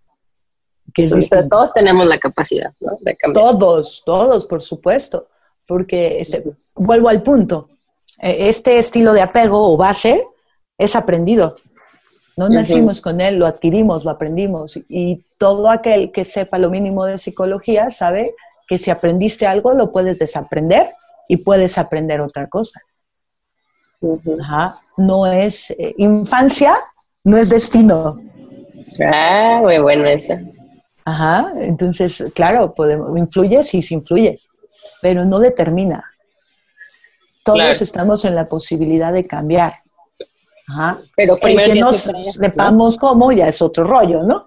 Que 0.93 1.07
todos 1.49 1.71
tenemos 1.73 2.07
la 2.07 2.17
capacidad, 2.17 2.71
¿no? 2.79 2.97
De 3.01 3.15
cambiar. 3.15 3.45
Todos, 3.45 4.01
todos, 4.05 4.47
por 4.47 4.61
supuesto. 4.61 5.27
Porque 5.67 6.19
este, 6.19 6.43
vuelvo 6.75 7.09
al 7.09 7.21
punto 7.21 7.69
eh, 8.21 8.49
este 8.49 8.79
estilo 8.79 9.13
de 9.13 9.21
apego 9.21 9.71
o 9.71 9.77
base 9.77 10.25
es 10.77 10.95
aprendido. 10.95 11.55
No 12.37 12.47
nacimos 12.47 13.01
con 13.01 13.19
él, 13.19 13.37
lo 13.37 13.45
adquirimos, 13.45 14.05
lo 14.05 14.11
aprendimos. 14.11 14.79
Y 14.87 15.25
todo 15.37 15.69
aquel 15.69 16.11
que 16.11 16.23
sepa 16.23 16.57
lo 16.57 16.69
mínimo 16.69 17.03
de 17.05 17.17
psicología 17.17 17.89
sabe 17.89 18.33
que 18.65 18.77
si 18.77 18.89
aprendiste 18.89 19.45
algo 19.45 19.73
lo 19.73 19.91
puedes 19.91 20.19
desaprender 20.19 20.89
y 21.27 21.37
puedes 21.37 21.77
aprender 21.77 22.21
otra 22.21 22.47
cosa. 22.47 22.79
No 24.97 25.25
es 25.25 25.71
eh, 25.71 25.93
infancia, 25.97 26.75
no 27.23 27.37
es 27.37 27.49
destino. 27.49 28.19
Ah, 29.05 29.59
muy 29.61 29.79
bueno 29.79 30.05
eso. 30.05 30.33
Ajá, 31.05 31.49
entonces, 31.63 32.23
claro, 32.33 32.73
podemos, 32.73 33.17
influye, 33.17 33.63
sí, 33.63 33.81
sí 33.81 33.95
influye, 33.95 34.39
pero 35.01 35.25
no 35.25 35.39
determina. 35.39 36.03
Todos 37.43 37.81
estamos 37.81 38.25
en 38.25 38.35
la 38.35 38.45
posibilidad 38.47 39.11
de 39.11 39.25
cambiar. 39.25 39.73
Pero 41.15 41.37
El 41.41 41.63
que 41.63 41.75
nos 41.75 42.09
sepamos 42.31 42.97
cómo 42.97 43.31
ya 43.31 43.47
es 43.47 43.61
otro 43.61 43.83
rollo, 43.83 44.21
¿no? 44.23 44.45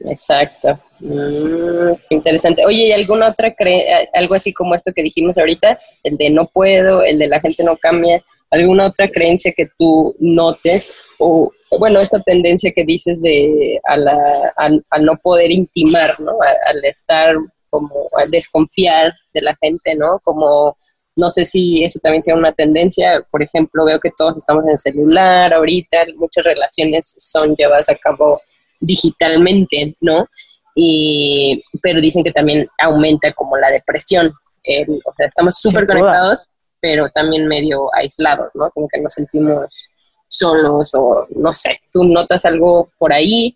Exacto. 0.00 0.78
Mm, 1.00 1.92
interesante. 2.10 2.64
Oye, 2.66 2.88
¿y 2.88 2.92
alguna 2.92 3.28
otra 3.28 3.54
cree 3.54 4.08
algo 4.14 4.34
así 4.34 4.52
como 4.52 4.74
esto 4.74 4.92
que 4.94 5.02
dijimos 5.02 5.36
ahorita? 5.38 5.78
El 6.02 6.16
de 6.16 6.30
no 6.30 6.46
puedo, 6.46 7.02
el 7.02 7.18
de 7.18 7.28
la 7.28 7.40
gente 7.40 7.62
no 7.62 7.76
cambia. 7.76 8.22
Alguna 8.50 8.86
otra 8.86 9.08
creencia 9.08 9.52
que 9.56 9.68
tú 9.78 10.14
notes 10.18 10.92
o, 11.18 11.52
bueno, 11.78 12.00
esta 12.00 12.18
tendencia 12.20 12.72
que 12.72 12.84
dices 12.84 13.22
de 13.22 13.80
a 13.84 13.96
la, 13.96 14.52
al 14.56 15.04
no 15.04 15.16
poder 15.16 15.50
intimar, 15.50 16.10
¿no? 16.20 16.32
al 16.66 16.84
estar 16.84 17.36
como 17.70 17.88
al 18.18 18.30
desconfiar 18.30 19.12
de 19.32 19.42
la 19.42 19.56
gente, 19.60 19.94
¿no? 19.94 20.18
Como 20.24 20.76
no 21.16 21.30
sé 21.30 21.44
si 21.44 21.82
eso 21.84 21.98
también 22.02 22.22
sea 22.22 22.36
una 22.36 22.52
tendencia. 22.52 23.24
Por 23.30 23.42
ejemplo, 23.42 23.84
veo 23.84 24.00
que 24.00 24.10
todos 24.16 24.36
estamos 24.36 24.64
en 24.64 24.70
el 24.70 24.78
celular 24.78 25.52
ahorita, 25.54 26.06
muchas 26.16 26.44
relaciones 26.44 27.14
son 27.18 27.54
llevadas 27.56 27.88
a 27.88 27.94
cabo 27.96 28.40
digitalmente, 28.80 29.94
¿no? 30.00 30.26
Y, 30.74 31.62
pero 31.82 32.00
dicen 32.00 32.24
que 32.24 32.32
también 32.32 32.68
aumenta 32.78 33.32
como 33.32 33.56
la 33.56 33.70
depresión. 33.70 34.28
o 34.28 35.14
sea, 35.16 35.26
estamos 35.26 35.58
súper 35.58 35.86
conectados, 35.86 36.48
pero 36.80 37.10
también 37.10 37.46
medio 37.46 37.94
aislados, 37.94 38.48
¿no? 38.54 38.70
Como 38.70 38.88
que 38.88 39.00
nos 39.00 39.14
sentimos 39.14 39.88
solos 40.28 40.92
o 40.94 41.26
no 41.36 41.52
sé. 41.54 41.80
¿Tú 41.92 42.04
notas 42.04 42.44
algo 42.44 42.88
por 42.98 43.12
ahí? 43.12 43.54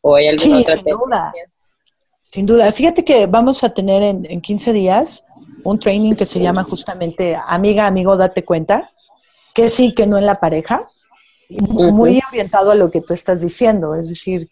¿O 0.00 0.16
hay 0.16 0.28
alguna 0.28 0.58
sí, 0.58 0.64
sin 0.64 0.84
duda. 0.84 1.32
Sin 2.22 2.46
duda. 2.46 2.72
Fíjate 2.72 3.04
que 3.04 3.26
vamos 3.26 3.64
a 3.64 3.70
tener 3.70 4.02
en, 4.02 4.26
en 4.28 4.40
15 4.40 4.72
días 4.72 5.24
un 5.64 5.78
training 5.78 6.14
que 6.14 6.26
se 6.26 6.40
llama 6.40 6.62
justamente 6.62 7.36
Amiga, 7.46 7.86
amigo, 7.86 8.16
date 8.16 8.44
cuenta, 8.44 8.88
que 9.54 9.68
sí, 9.68 9.94
que 9.94 10.06
no 10.06 10.18
en 10.18 10.26
la 10.26 10.36
pareja, 10.36 10.88
muy 11.48 12.20
orientado 12.28 12.70
a 12.70 12.74
lo 12.74 12.90
que 12.90 13.00
tú 13.00 13.14
estás 13.14 13.40
diciendo, 13.40 13.94
es 13.94 14.08
decir, 14.08 14.48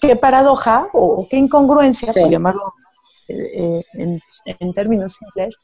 qué 0.00 0.16
paradoja 0.16 0.88
o, 0.92 1.26
qué 1.28 1.36
incongruencia, 1.36 2.12
por 2.12 2.30
llamarlo 2.30 2.62
eh, 3.28 3.82
eh, 3.94 4.20
en, 4.58 4.72
términos 4.72 5.16
simples, 5.18 5.56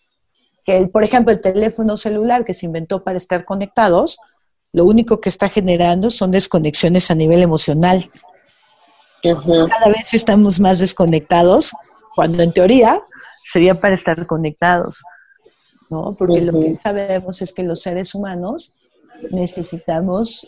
que, 0.67 0.77
el, 0.77 0.91
por 0.91 1.05
ejemplo, 1.05 1.33
el 1.33 1.41
teléfono 1.41 1.97
celular 1.97 2.45
que 2.45 2.53
se 2.53 2.67
inventó 2.67 3.05
para 3.05 3.17
estar 3.17 3.45
conectados, 3.45 4.19
lo 4.73 4.85
único 4.85 5.21
que 5.21 5.29
está 5.29 5.49
generando 5.49 6.11
son 6.11 6.33
desconexiones 6.33 7.11
a 7.11 7.15
nivel 7.15 7.41
emocional. 7.41 8.11
Cada 9.23 9.87
vez 9.87 10.13
estamos 10.13 10.61
más 10.61 10.81
desconectados, 10.81 11.71
cuando 12.15 12.43
en 12.43 12.53
teoría 12.53 13.01
sería 13.51 13.77
para 13.77 13.95
estar 13.95 14.27
conectados, 14.27 15.03
¿no? 15.89 16.15
Porque 16.19 16.41
lo 16.41 16.53
que 16.61 16.75
sabemos 16.75 17.41
es 17.41 17.53
que 17.53 17.63
los 17.63 17.81
seres 17.81 18.15
humanos 18.15 18.73
necesitamos 19.31 20.47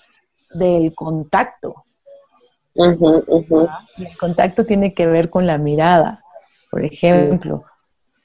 del 0.54 0.94
contacto. 0.94 1.85
El 2.74 2.98
contacto 4.18 4.66
tiene 4.66 4.94
que 4.94 5.07
ver 5.07 5.31
con 5.31 5.46
la 5.46 5.59
mirada, 5.59 6.20
por 6.70 6.85
ejemplo, 6.85 7.64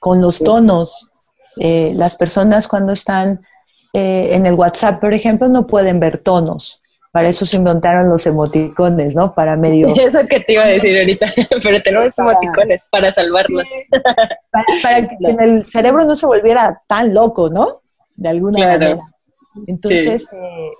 con 0.00 0.20
los 0.20 0.38
tonos. 0.40 1.08
Eh, 1.56 1.92
las 1.94 2.16
personas 2.16 2.68
cuando 2.68 2.92
están 2.92 3.44
eh, 3.92 4.30
en 4.32 4.46
el 4.46 4.54
WhatsApp, 4.54 5.00
por 5.00 5.14
ejemplo, 5.14 5.48
no 5.48 5.66
pueden 5.66 6.00
ver 6.00 6.18
tonos. 6.18 6.80
Para 7.12 7.28
eso 7.28 7.46
se 7.46 7.58
inventaron 7.58 8.08
los 8.08 8.26
emoticones, 8.26 9.14
¿no? 9.14 9.32
Para 9.32 9.56
medio... 9.56 9.86
Eso 10.04 10.26
que 10.26 10.40
te 10.40 10.54
iba 10.54 10.64
a 10.64 10.66
decir 10.66 10.98
ahorita, 10.98 11.26
pero 11.62 11.80
tenemos 11.80 12.18
emoticones 12.18 12.88
para 12.90 13.12
salvarnos. 13.12 13.62
Para, 14.82 15.06
que 15.06 15.44
el 15.44 15.64
cerebro 15.64 16.04
no 16.04 16.16
se 16.16 16.26
volviera 16.26 16.82
tan 16.88 17.14
loco, 17.14 17.50
¿no? 17.50 17.68
De 18.16 18.30
alguna 18.30 18.66
manera. 18.66 18.98
Entonces, 19.68 20.26
eh, 20.32 20.70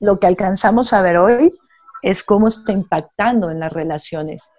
lo 0.00 0.18
que 0.20 0.26
alcanzamos 0.26 0.92
a 0.92 1.00
ver 1.00 1.16
hoy 1.16 1.50
es 2.02 2.22
cómo 2.22 2.48
está 2.48 2.72
impactando 2.72 3.50
en 3.50 3.60
las 3.60 3.72
relaciones, 3.72 4.52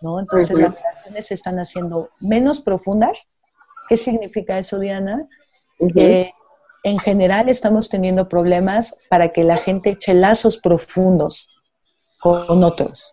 ¿no? 0.00 0.20
Entonces 0.20 0.58
las 0.58 0.74
relaciones 0.74 1.26
se 1.26 1.34
están 1.34 1.58
haciendo 1.58 2.10
menos 2.20 2.60
profundas. 2.60 3.28
¿Qué 3.88 3.96
significa 3.96 4.58
eso, 4.58 4.78
Diana? 4.78 5.26
en 6.86 6.98
general 7.00 7.48
estamos 7.48 7.88
teniendo 7.88 8.28
problemas 8.28 8.94
para 9.10 9.32
que 9.32 9.42
la 9.42 9.56
gente 9.56 9.90
eche 9.90 10.14
lazos 10.14 10.56
profundos 10.56 11.48
con 12.20 12.62
otros. 12.62 13.12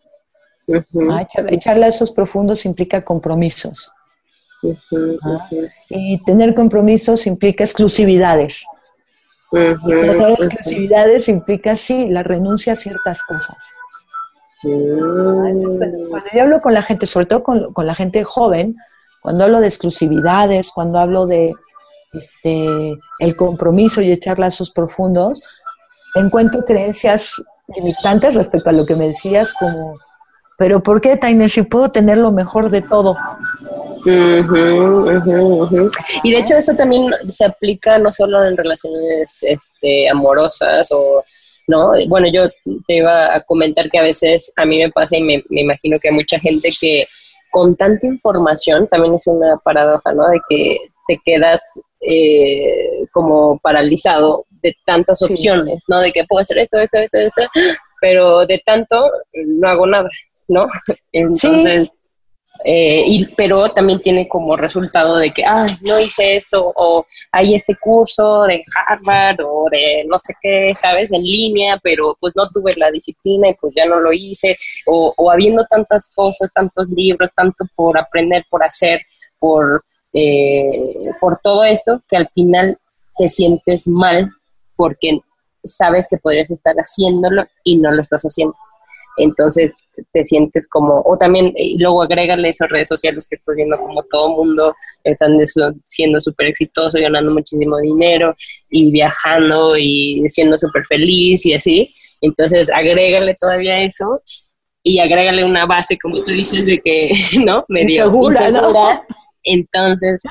Ah, 1.11 1.27
echar, 1.49 1.77
lazos 1.77 2.11
profundos 2.11 2.65
implica 2.65 3.03
compromisos. 3.03 3.91
Ah, 5.23 5.49
y 5.89 6.23
tener 6.23 6.53
compromisos 6.53 7.25
implica 7.27 7.63
exclusividades. 7.63 8.63
Tratar 9.51 10.31
exclusividades 10.31 11.27
implica, 11.27 11.75
sí, 11.75 12.07
la 12.09 12.23
renuncia 12.23 12.73
a 12.73 12.75
ciertas 12.75 13.23
cosas. 13.23 13.57
Cuando 14.61 16.27
yo 16.33 16.41
hablo 16.41 16.61
con 16.61 16.73
la 16.73 16.81
gente, 16.81 17.05
sobre 17.05 17.25
todo 17.25 17.43
con, 17.43 17.73
la 17.85 17.93
gente 17.93 18.23
joven, 18.23 18.77
cuando 19.23 19.45
hablo 19.45 19.61
de 19.61 19.67
exclusividades, 19.67 20.69
cuando 20.69 20.99
hablo 20.99 21.25
de 21.25 21.53
este, 22.11 22.93
el 23.19 23.35
compromiso 23.35 24.01
y 24.01 24.11
echar 24.11 24.37
lazos 24.37 24.69
profundos, 24.71 25.41
encuentro 26.15 26.63
creencias 26.63 27.41
limitantes 27.75 28.35
respecto 28.35 28.69
a 28.69 28.73
lo 28.73 28.85
que 28.85 28.95
me 28.95 29.07
decías, 29.07 29.53
como, 29.53 29.97
pero 30.57 30.83
¿por 30.83 31.01
qué, 31.01 31.17
Taine, 31.17 31.49
si 31.49 31.63
puedo 31.63 31.89
tener 31.89 32.17
lo 32.17 32.31
mejor 32.31 32.69
de 32.69 32.81
todo? 32.81 33.15
Y 36.23 36.31
de 36.31 36.39
hecho 36.39 36.57
eso 36.57 36.75
también 36.75 37.11
se 37.27 37.45
aplica 37.45 37.97
no 37.97 38.11
solo 38.11 38.45
en 38.45 38.57
relaciones 38.57 39.43
este, 39.43 40.09
amorosas 40.09 40.89
o, 40.91 41.23
¿no? 41.67 41.93
Bueno, 42.09 42.27
yo 42.31 42.49
te 42.87 42.97
iba 42.97 43.33
a 43.33 43.39
comentar 43.41 43.89
que 43.89 43.99
a 43.99 44.03
veces 44.03 44.51
a 44.57 44.65
mí 44.65 44.77
me 44.77 44.91
pasa 44.91 45.17
y 45.17 45.23
me, 45.23 45.43
imagino 45.49 45.97
que 45.99 46.09
hay 46.09 46.13
mucha 46.13 46.37
gente 46.39 46.69
que 46.79 47.07
con 47.53 47.75
tanta 47.75 48.07
información, 48.07 48.87
también 48.87 49.13
es 49.13 49.27
una 49.27 49.57
paradoja, 49.57 50.11
¿no? 50.11 50.27
De 50.27 50.39
que 50.49 50.75
te 51.07 51.19
quedas 51.23 51.79
eh, 52.01 53.05
como 53.11 53.59
paralizado 53.59 54.47
de 54.63 54.75
tantas 54.87 55.21
opciones, 55.21 55.85
¿no? 55.87 56.01
De 56.01 56.11
que 56.11 56.23
puedo 56.27 56.41
hacer 56.41 56.57
esto, 56.57 56.79
esto, 56.79 56.97
esto, 56.97 57.19
esto, 57.19 57.41
pero 58.01 58.47
de 58.47 58.59
tanto 58.65 59.07
no 59.33 59.69
hago 59.69 59.85
nada, 59.85 60.09
¿no? 60.47 60.65
Entonces... 61.11 61.95
Eh, 62.65 63.03
y, 63.07 63.25
pero 63.35 63.67
también 63.69 63.99
tiene 63.99 64.27
como 64.27 64.55
resultado 64.55 65.17
de 65.17 65.31
que, 65.31 65.43
ah, 65.45 65.65
no 65.81 65.99
hice 65.99 66.37
esto, 66.37 66.71
o 66.75 67.05
hay 67.31 67.55
este 67.55 67.75
curso 67.75 68.43
de 68.43 68.63
Harvard, 68.87 69.39
o 69.43 69.67
de 69.71 70.05
no 70.07 70.19
sé 70.19 70.33
qué, 70.41 70.71
¿sabes? 70.75 71.11
En 71.11 71.23
línea, 71.23 71.79
pero 71.83 72.15
pues 72.19 72.33
no 72.35 72.45
tuve 72.47 72.71
la 72.77 72.91
disciplina 72.91 73.49
y 73.49 73.55
pues 73.55 73.73
ya 73.75 73.85
no 73.85 73.99
lo 73.99 74.13
hice, 74.13 74.55
o, 74.85 75.13
o 75.17 75.31
habiendo 75.31 75.65
tantas 75.65 76.11
cosas, 76.13 76.53
tantos 76.53 76.87
libros, 76.89 77.31
tanto 77.35 77.65
por 77.75 77.97
aprender, 77.97 78.45
por 78.49 78.63
hacer, 78.63 79.01
por, 79.39 79.83
eh, 80.13 81.09
por 81.19 81.39
todo 81.41 81.63
esto, 81.63 82.01
que 82.07 82.17
al 82.17 82.29
final 82.33 82.77
te 83.17 83.27
sientes 83.29 83.87
mal 83.87 84.31
porque 84.75 85.19
sabes 85.63 86.07
que 86.07 86.17
podrías 86.17 86.51
estar 86.51 86.75
haciéndolo 86.75 87.45
y 87.63 87.77
no 87.77 87.91
lo 87.91 88.01
estás 88.01 88.23
haciendo. 88.23 88.55
Entonces 89.17 89.73
te 90.11 90.23
sientes 90.23 90.67
como, 90.67 91.01
o 91.05 91.17
también, 91.17 91.53
y 91.55 91.77
luego 91.77 92.03
agrégale 92.03 92.49
esas 92.49 92.69
redes 92.69 92.87
sociales 92.87 93.27
que 93.27 93.35
estoy 93.35 93.57
viendo 93.57 93.77
como 93.77 94.03
todo 94.03 94.35
mundo 94.35 94.75
están 95.03 95.37
siendo 95.85 96.19
súper 96.19 96.47
exitosos 96.47 96.99
y 96.99 97.03
ganando 97.03 97.33
muchísimo 97.33 97.77
dinero 97.79 98.35
y 98.69 98.91
viajando 98.91 99.73
y 99.77 100.23
siendo 100.27 100.57
súper 100.57 100.85
feliz 100.85 101.45
y 101.45 101.53
así. 101.53 101.93
Entonces 102.21 102.71
agrégale 102.71 103.33
todavía 103.39 103.83
eso 103.83 104.21
y 104.83 104.99
agrégale 104.99 105.43
una 105.43 105.65
base, 105.65 105.97
como 105.97 106.23
tú 106.23 106.31
dices, 106.31 106.65
de 106.65 106.79
que, 106.79 107.11
¿no? 107.45 107.65
Medio 107.67 108.05
segura, 108.05 108.49
¿no? 108.51 108.71
Entonces, 109.45 110.23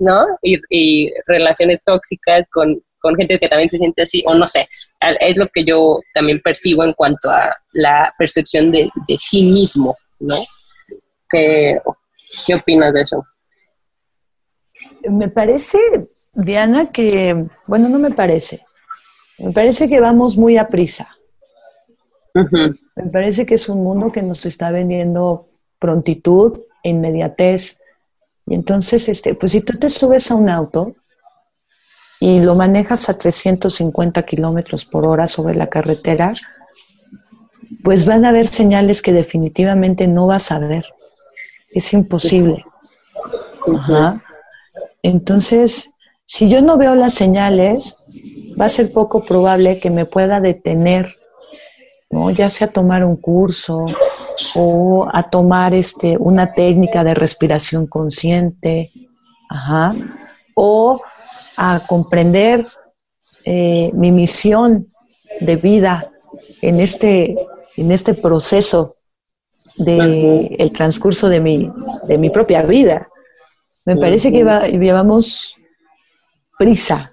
¿no? 0.00 0.26
Y, 0.42 0.56
y 0.70 1.10
relaciones 1.26 1.82
tóxicas 1.84 2.48
con 2.50 2.82
con 3.00 3.16
gente 3.16 3.38
que 3.38 3.48
también 3.48 3.70
se 3.70 3.78
siente 3.78 4.02
así, 4.02 4.22
o 4.26 4.34
no 4.34 4.46
sé, 4.46 4.66
es 5.00 5.36
lo 5.36 5.46
que 5.48 5.64
yo 5.64 6.00
también 6.12 6.40
percibo 6.42 6.84
en 6.84 6.92
cuanto 6.92 7.30
a 7.30 7.54
la 7.72 8.12
percepción 8.18 8.70
de, 8.70 8.90
sí 9.16 9.52
mismo, 9.52 9.96
¿no? 10.18 10.36
¿Qué, 11.28 11.80
¿Qué 12.46 12.54
opinas 12.54 12.92
de 12.92 13.02
eso? 13.02 13.24
Me 15.08 15.28
parece, 15.28 15.78
Diana, 16.32 16.90
que, 16.90 17.46
bueno, 17.66 17.88
no 17.88 17.98
me 17.98 18.10
parece, 18.10 18.64
me 19.38 19.52
parece 19.52 19.88
que 19.88 20.00
vamos 20.00 20.36
muy 20.36 20.56
a 20.56 20.68
prisa. 20.68 21.16
Me 22.34 23.10
parece 23.12 23.46
que 23.46 23.54
es 23.54 23.68
un 23.68 23.82
mundo 23.82 24.12
que 24.12 24.22
nos 24.22 24.44
está 24.46 24.70
vendiendo 24.70 25.48
prontitud 25.78 26.60
e 26.82 26.90
inmediatez. 26.90 27.80
Y 28.46 28.54
entonces, 28.54 29.08
este, 29.08 29.34
pues 29.34 29.52
si 29.52 29.60
tú 29.60 29.78
te 29.78 29.88
subes 29.88 30.30
a 30.30 30.34
un 30.34 30.48
auto, 30.48 30.94
y 32.20 32.40
lo 32.40 32.54
manejas 32.54 33.08
a 33.08 33.16
350 33.16 34.24
kilómetros 34.24 34.84
por 34.84 35.06
hora 35.06 35.26
sobre 35.26 35.54
la 35.54 35.68
carretera, 35.68 36.28
pues 37.84 38.04
van 38.04 38.24
a 38.24 38.30
haber 38.30 38.46
señales 38.46 39.02
que 39.02 39.12
definitivamente 39.12 40.08
no 40.08 40.26
vas 40.26 40.50
a 40.50 40.58
ver. 40.58 40.86
Es 41.70 41.92
imposible. 41.92 42.64
Entonces, 45.02 45.90
si 46.24 46.48
yo 46.48 46.62
no 46.62 46.76
veo 46.76 46.94
las 46.94 47.14
señales, 47.14 47.96
va 48.60 48.66
a 48.66 48.70
ser 48.70 48.92
poco 48.92 49.24
probable 49.24 49.78
que 49.78 49.90
me 49.90 50.04
pueda 50.04 50.40
detener, 50.40 51.14
¿no? 52.10 52.30
ya 52.30 52.50
sea 52.50 52.66
a 52.66 52.70
tomar 52.72 53.04
un 53.04 53.16
curso 53.16 53.84
o 54.56 55.08
a 55.12 55.30
tomar 55.30 55.74
este, 55.74 56.16
una 56.18 56.52
técnica 56.52 57.04
de 57.04 57.14
respiración 57.14 57.86
consciente, 57.86 58.90
Ajá. 59.48 59.94
o 60.54 61.00
a 61.60 61.80
comprender 61.86 62.64
eh, 63.44 63.90
mi 63.92 64.12
misión 64.12 64.92
de 65.40 65.56
vida 65.56 66.06
en 66.62 66.78
este, 66.78 67.36
en 67.76 67.90
este 67.90 68.14
proceso 68.14 68.96
del 69.76 70.54
el 70.56 70.72
transcurso 70.72 71.28
de 71.28 71.40
mi, 71.40 71.70
de 72.06 72.16
mi 72.16 72.30
propia 72.30 72.62
vida. 72.62 73.08
Me 73.84 73.96
parece 73.96 74.30
que 74.30 74.44
llevamos 74.78 75.56
prisa. 76.56 77.10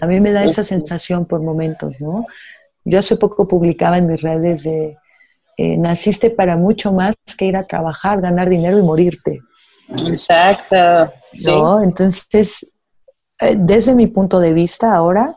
A 0.00 0.06
mí 0.06 0.20
me 0.20 0.32
da 0.32 0.44
esa 0.44 0.62
sensación 0.62 1.24
por 1.24 1.40
momentos, 1.40 2.00
¿no? 2.00 2.26
Yo 2.84 2.98
hace 2.98 3.16
poco 3.16 3.48
publicaba 3.48 3.96
en 3.96 4.08
mis 4.08 4.20
redes 4.20 4.64
de, 4.64 4.96
eh, 5.56 5.78
naciste 5.78 6.28
para 6.28 6.56
mucho 6.56 6.92
más 6.92 7.14
que 7.38 7.46
ir 7.46 7.56
a 7.56 7.64
trabajar, 7.64 8.20
ganar 8.20 8.50
dinero 8.50 8.78
y 8.78 8.82
morirte. 8.82 9.40
Exacto. 10.06 10.76
¿No? 11.46 11.82
Entonces, 11.82 12.68
desde 13.38 13.94
mi 13.94 14.06
punto 14.06 14.40
de 14.40 14.52
vista 14.52 14.94
ahora, 14.94 15.36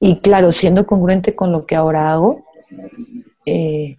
y 0.00 0.20
claro, 0.20 0.52
siendo 0.52 0.86
congruente 0.86 1.34
con 1.34 1.50
lo 1.50 1.66
que 1.66 1.74
ahora 1.74 2.12
hago, 2.12 2.44
eh, 3.44 3.96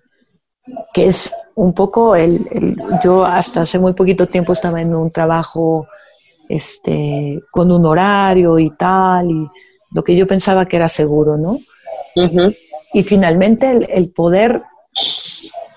que 0.93 1.08
es 1.08 1.34
un 1.55 1.73
poco 1.73 2.15
el, 2.15 2.77
yo 3.03 3.25
hasta 3.25 3.62
hace 3.62 3.79
muy 3.79 3.93
poquito 3.93 4.27
tiempo 4.27 4.53
estaba 4.53 4.82
en 4.82 4.95
un 4.95 5.12
trabajo 5.12 5.88
este, 6.47 7.41
con 7.51 7.71
un 7.71 7.86
horario 7.86 8.58
y 8.60 8.71
tal, 8.71 9.29
y 9.29 9.49
lo 9.91 10.03
que 10.03 10.15
yo 10.15 10.25
pensaba 10.27 10.65
que 10.65 10.77
era 10.77 10.88
seguro, 10.88 11.38
¿no? 11.38 11.58
Y 12.93 13.03
finalmente 13.03 13.79
el, 13.95 14.12
poder 14.12 14.62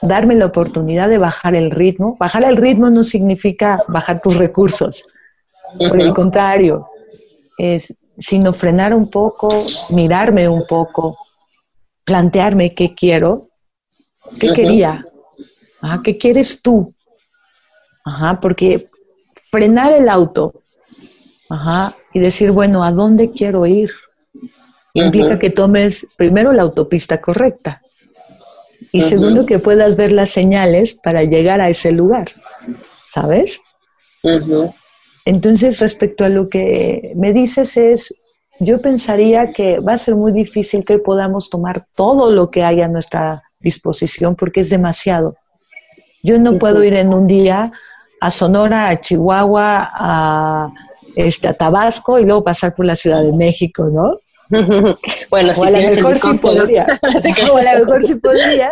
darme 0.01 0.35
la 0.35 0.47
oportunidad 0.47 1.09
de 1.09 1.19
bajar 1.19 1.55
el 1.55 1.71
ritmo. 1.71 2.17
Bajar 2.19 2.45
el 2.45 2.57
ritmo 2.57 2.91
no 2.91 3.05
significa 3.05 3.83
bajar 3.89 4.21
tus 4.21 4.37
recursos, 4.37 5.07
por 5.79 6.01
el 6.01 6.13
contrario, 6.13 6.87
es 7.59 7.95
sino 8.19 8.53
frenar 8.53 8.95
un 8.95 9.11
poco, 9.11 9.49
mirarme 9.91 10.49
un 10.49 10.67
poco, 10.67 11.17
plantearme 12.05 12.75
qué 12.75 12.95
quiero, 12.95 13.49
qué 14.39 14.53
quería, 14.53 15.07
qué 16.05 16.19
quieres 16.19 16.61
tú. 16.61 16.95
Ajá, 18.05 18.41
porque 18.41 18.91
frenar 19.51 19.93
el 19.93 20.09
auto 20.09 20.63
Ajá, 21.53 21.95
y 22.15 22.19
decir, 22.19 22.51
bueno, 22.51 22.83
¿a 22.83 22.93
dónde 22.93 23.31
quiero 23.31 23.67
ir? 23.67 23.91
Implica 24.95 25.39
que 25.39 25.51
tomes 25.51 26.07
primero 26.17 26.51
la 26.53 26.63
autopista 26.63 27.21
correcta 27.21 27.79
y 28.91 29.03
segundo 29.03 29.45
que 29.45 29.59
puedas 29.59 29.97
ver 29.97 30.13
las 30.13 30.31
señales 30.31 30.95
para 30.95 31.25
llegar 31.25 31.61
a 31.61 31.69
ese 31.69 31.93
lugar, 31.93 32.33
¿sabes? 33.05 33.61
Entonces, 35.25 35.79
respecto 35.81 36.25
a 36.25 36.29
lo 36.29 36.49
que 36.49 37.13
me 37.17 37.33
dices 37.33 37.77
es, 37.77 38.15
yo 38.59 38.81
pensaría 38.81 39.53
que 39.53 39.81
va 39.81 39.95
a 39.95 39.99
ser 39.99 40.15
muy 40.15 40.33
difícil 40.33 40.85
que 40.85 40.99
podamos 40.99 41.51
tomar 41.51 41.87
todo 41.95 42.31
lo 42.31 42.51
que 42.51 42.63
hay 42.65 42.81
a 42.83 42.89
nuestra 42.89 43.43
disposición 43.61 44.37
porque 44.37 44.61
es 44.61 44.71
demasiado. 44.71 45.37
Yo 46.23 46.39
no 46.39 46.59
puedo 46.59 46.85
ir 46.85 46.95
en 46.95 47.13
un 47.13 47.27
día 47.27 47.73
a 48.21 48.31
Sonora, 48.31 48.89
a 48.89 49.01
Chihuahua, 49.01 49.91
a, 49.93 50.71
este, 51.17 51.49
a 51.49 51.55
Tabasco 51.55 52.19
y 52.19 52.25
luego 52.25 52.45
pasar 52.45 52.75
por 52.75 52.87
la 52.87 52.95
Ciudad 52.95 53.23
de 53.23 53.33
México, 53.33 53.89
¿no? 53.93 54.19
bueno, 55.31 55.53
o 55.57 55.65
a 55.65 55.71
lo 55.71 55.79
mejor 55.79 56.19
sí 56.19 56.33
podría. 56.35 56.87
o 57.51 57.57
a 57.57 57.75
lo 57.75 57.85
mejor 57.85 58.05
sí 58.05 58.15
podría, 58.17 58.69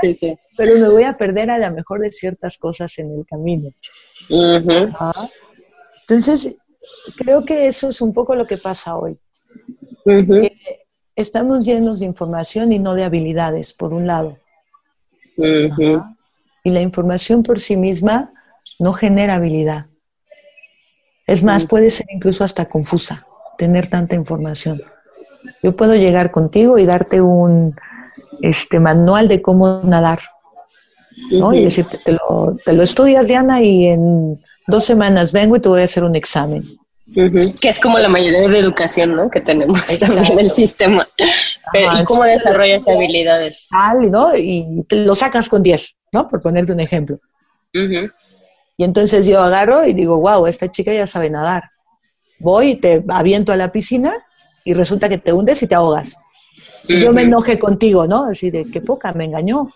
pero 0.57 0.79
me 0.79 0.89
voy 0.89 1.03
a 1.05 1.17
perder 1.17 1.51
a 1.51 1.59
lo 1.59 1.73
mejor 1.75 2.01
de 2.01 2.11
ciertas 2.11 2.59
cosas 2.59 2.97
en 2.99 3.11
el 3.11 3.27
camino. 3.27 3.71
Entonces, 6.11 6.57
creo 7.17 7.45
que 7.45 7.67
eso 7.67 7.89
es 7.89 8.01
un 8.01 8.13
poco 8.13 8.35
lo 8.35 8.47
que 8.47 8.57
pasa 8.57 8.97
hoy. 8.97 9.19
estamos 11.15 11.65
llenos 11.65 12.01
de 12.01 12.07
información 12.07 12.73
y 12.73 12.79
no 12.79 12.95
de 12.95 13.05
habilidades, 13.05 13.73
por 13.73 13.93
un 13.93 14.07
lado. 14.07 14.39
Y 15.37 16.71
la 16.71 16.81
información 16.81 17.43
por 17.43 17.61
sí 17.61 17.77
misma 17.77 18.33
no 18.79 18.93
genera 18.93 19.37
habilidad. 19.37 19.87
Es 21.27 21.45
más, 21.45 21.65
puede 21.65 21.91
ser 21.91 22.07
incluso 22.11 22.43
hasta 22.43 22.65
confusa 22.65 23.25
tener 23.57 23.87
tanta 23.87 24.17
información. 24.17 24.83
Yo 25.63 25.77
puedo 25.77 25.95
llegar 25.95 26.33
contigo 26.33 26.79
y 26.79 26.87
darte 26.87 27.21
un 27.21 27.77
este, 28.43 28.81
manual 28.81 29.29
de 29.29 29.41
cómo 29.41 29.83
nadar, 29.85 30.19
¿no? 31.31 31.55
Y 31.55 31.63
decirte, 31.63 31.99
te 32.05 32.13
lo, 32.13 32.57
te 32.65 32.73
lo 32.73 32.83
estudias, 32.83 33.29
Diana, 33.29 33.63
y 33.63 33.87
en 33.87 34.41
dos 34.71 34.85
semanas 34.85 35.33
vengo 35.33 35.57
y 35.57 35.61
te 35.61 35.69
voy 35.69 35.81
a 35.81 35.85
hacer 35.85 36.05
un 36.05 36.17
examen. 36.17 36.63
Que 37.15 37.69
es 37.69 37.81
como 37.81 37.99
la 37.99 38.09
mayoría 38.09 38.49
de 38.49 38.59
educación, 38.59 39.17
¿no? 39.17 39.29
Que 39.29 39.41
tenemos 39.41 39.85
también 39.99 40.33
en 40.33 40.39
el 40.39 40.51
sistema. 40.51 41.09
¿Y 41.75 42.05
cómo 42.05 42.25
desarrollas 42.25 42.87
habilidades? 42.87 43.67
¿no? 44.11 44.37
Y 44.37 44.85
lo 44.91 45.15
sacas 45.15 45.49
con 45.49 45.63
10, 45.63 45.97
¿no? 46.13 46.27
Por 46.27 46.41
ponerte 46.41 46.73
un 46.73 46.81
ejemplo. 46.81 47.19
Y 47.73 48.85
entonces 48.85 49.27
yo 49.27 49.41
agarro 49.41 49.85
y 49.85 49.93
digo, 49.93 50.21
wow, 50.21 50.47
esta 50.47 50.71
chica 50.71 50.93
ya 50.93 51.07
sabe 51.07 51.31
nadar. 51.31 51.65
Voy 52.39 52.71
y 52.71 52.75
te 52.77 53.05
aviento 53.09 53.53
a 53.53 53.57
la 53.57 53.73
piscina 53.73 54.15
y 54.65 54.73
resulta 54.73 55.09
que 55.09 55.19
te 55.19 55.33
hundes 55.33 55.63
y 55.63 55.67
te 55.67 55.75
ahogas. 55.75 56.17
Si 56.83 56.99
yo 57.01 57.13
me 57.13 57.23
enoje 57.23 57.59
contigo, 57.59 58.07
¿no? 58.07 58.25
Así 58.25 58.51
de, 58.51 58.71
qué 58.71 58.81
poca, 58.81 59.13
me 59.13 59.25
engañó. 59.25 59.71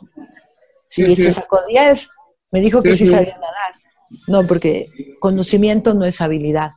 Si 0.89 1.15
se 1.17 1.33
sacó 1.33 1.61
10, 1.69 2.09
me 2.53 2.61
dijo 2.61 2.83
que 2.83 2.95
sí 2.95 3.07
sabía 3.07 3.35
nadar. 3.35 3.75
No, 4.27 4.47
porque 4.47 4.89
conocimiento 5.19 5.95
no 5.95 6.05
es 6.05 6.21
habilidad. 6.21 6.71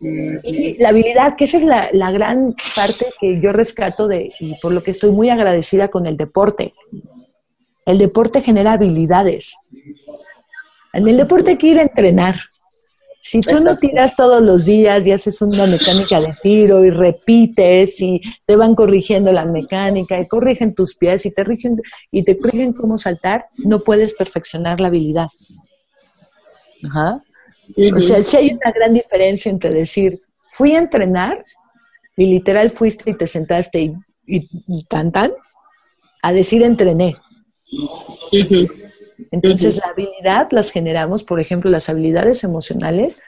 Y 0.00 0.76
la 0.78 0.90
habilidad, 0.90 1.36
que 1.36 1.44
esa 1.44 1.56
es 1.56 1.64
la, 1.64 1.88
la, 1.92 2.10
gran 2.10 2.54
parte 2.76 3.06
que 3.20 3.40
yo 3.40 3.52
rescato 3.52 4.06
de, 4.06 4.32
y 4.38 4.54
por 4.60 4.72
lo 4.72 4.82
que 4.82 4.90
estoy 4.90 5.10
muy 5.10 5.30
agradecida 5.30 5.88
con 5.88 6.04
el 6.06 6.16
deporte. 6.16 6.74
El 7.86 7.98
deporte 7.98 8.42
genera 8.42 8.72
habilidades. 8.72 9.54
En 10.92 11.08
el 11.08 11.16
deporte 11.16 11.52
hay 11.52 11.58
que 11.58 11.68
ir 11.68 11.78
a 11.78 11.82
entrenar. 11.82 12.36
Si 13.26 13.40
tú 13.40 13.58
no 13.64 13.78
tiras 13.78 14.16
todos 14.16 14.42
los 14.42 14.66
días 14.66 15.06
y 15.06 15.12
haces 15.12 15.40
una 15.40 15.66
mecánica 15.66 16.20
de 16.20 16.34
tiro 16.42 16.84
y 16.84 16.90
repites 16.90 17.98
y 18.02 18.20
te 18.44 18.54
van 18.54 18.74
corrigiendo 18.74 19.32
la 19.32 19.46
mecánica 19.46 20.20
y 20.20 20.28
corrigen 20.28 20.74
tus 20.74 20.94
pies 20.94 21.24
y 21.24 21.30
te, 21.30 21.42
rigen, 21.42 21.80
y 22.10 22.22
te 22.22 22.38
corrigen 22.38 22.74
cómo 22.74 22.98
saltar, 22.98 23.46
no 23.64 23.80
puedes 23.80 24.12
perfeccionar 24.12 24.78
la 24.78 24.88
habilidad. 24.88 25.28
Ajá. 26.88 27.20
O 27.94 28.00
sea, 28.00 28.22
sí 28.22 28.36
hay 28.36 28.50
una 28.52 28.70
gran 28.72 28.92
diferencia 28.94 29.50
entre 29.50 29.70
decir, 29.70 30.18
fui 30.50 30.74
a 30.74 30.78
entrenar 30.78 31.44
y 32.16 32.26
literal 32.26 32.70
fuiste 32.70 33.10
y 33.10 33.14
te 33.14 33.26
sentaste 33.26 33.80
y, 33.80 33.94
y, 34.26 34.86
a 36.22 36.32
decir 36.32 36.62
entrené. 36.62 37.16
Entonces, 39.30 39.76
la 39.76 39.90
habilidad 39.90 40.48
las 40.50 40.70
generamos, 40.70 41.24
por 41.24 41.40
ejemplo, 41.40 41.70
las 41.70 41.88
habilidades 41.88 42.44
emocionales, 42.44 43.20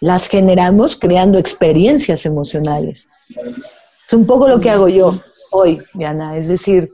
las 0.00 0.28
generamos 0.28 0.96
creando 0.96 1.38
experiencias 1.38 2.26
emocionales. 2.26 3.08
Es 3.28 4.12
un 4.12 4.26
poco 4.26 4.48
lo 4.48 4.60
que 4.60 4.70
hago 4.70 4.88
yo 4.88 5.20
hoy, 5.50 5.82
Diana. 5.94 6.36
Es 6.36 6.48
decir, 6.48 6.90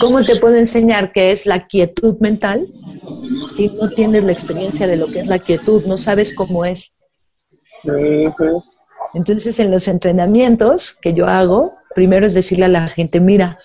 ¿cómo 0.00 0.24
te 0.24 0.36
puedo 0.36 0.56
enseñar 0.56 1.12
qué 1.12 1.32
es 1.32 1.46
la 1.46 1.66
quietud 1.66 2.18
mental 2.20 2.68
si 3.54 3.68
no 3.68 3.88
tienes 3.90 4.24
la 4.24 4.32
experiencia 4.32 4.86
de 4.86 4.96
lo 4.96 5.06
que 5.06 5.20
es 5.20 5.28
la 5.28 5.38
quietud? 5.38 5.84
No 5.84 5.96
sabes 5.96 6.34
cómo 6.34 6.64
es. 6.64 6.94
Entonces, 9.14 9.58
en 9.58 9.70
los 9.70 9.88
entrenamientos 9.88 10.94
que 10.94 11.14
yo 11.14 11.26
hago, 11.26 11.72
primero 11.94 12.26
es 12.26 12.34
decirle 12.34 12.66
a 12.66 12.68
la 12.68 12.88
gente, 12.88 13.20
mira, 13.20 13.58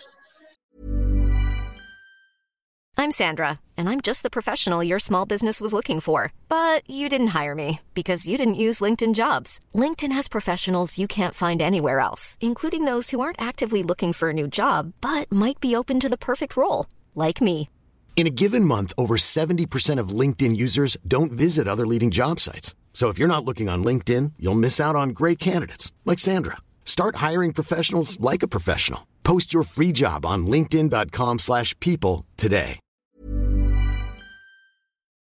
I'm 3.00 3.12
Sandra, 3.12 3.60
and 3.78 3.88
I'm 3.88 4.02
just 4.02 4.23
the 4.23 4.30
professional 4.32 4.84
your 4.84 4.97
small 4.97 5.28
business 5.28 5.62
was 5.62 5.71
looking 5.71 6.00
for. 6.00 6.34
But 6.50 6.82
you 6.89 7.10
didn't 7.10 7.36
hire 7.39 7.54
me 7.54 7.82
because 7.93 8.28
you 8.28 8.39
didn't 8.39 8.63
use 8.65 8.82
LinkedIn 8.82 9.13
jobs. 9.13 9.60
LinkedIn 9.76 10.12
has 10.12 10.28
professionals 10.28 10.97
you 10.97 11.06
can't 11.06 11.36
find 11.36 11.62
anywhere 11.62 12.00
else, 12.00 12.39
including 12.41 12.86
those 12.86 13.12
who 13.12 13.19
aren't 13.19 13.39
actively 13.39 13.84
looking 13.84 14.13
for 14.13 14.32
a 14.32 14.34
new 14.34 14.47
job 14.47 14.93
but 15.00 15.32
might 15.32 15.60
be 15.60 15.76
open 15.76 16.00
to 16.00 16.10
the 16.10 16.17
perfect 16.17 16.58
role, 16.58 16.88
like 17.13 17.39
me. 17.39 17.69
In 18.17 18.25
a 18.25 18.32
given 18.32 18.65
month, 18.65 18.93
over 18.97 19.15
70% 19.15 19.99
of 19.99 20.10
LinkedIn 20.10 20.57
users 20.57 20.97
don't 21.07 21.32
visit 21.32 21.68
other 21.68 21.86
leading 21.86 22.09
job 22.09 22.39
sites. 22.39 22.74
So 22.91 23.09
if 23.09 23.20
you're 23.20 23.28
not 23.28 23.45
looking 23.45 23.70
on 23.70 23.84
LinkedIn, 23.84 24.34
you'll 24.39 24.55
miss 24.55 24.82
out 24.82 24.95
on 24.95 25.09
great 25.09 25.38
candidates 25.38 25.91
like 26.03 26.18
Sandra. 26.18 26.57
Start 26.84 27.18
hiring 27.18 27.53
professionals 27.53 28.20
like 28.20 28.41
a 28.41 28.47
professional. 28.47 29.01
Post 29.24 29.53
your 29.53 29.63
free 29.63 29.91
job 29.91 30.26
on 30.26 30.47
linkedin.com/people 30.47 32.26
today. 32.38 32.80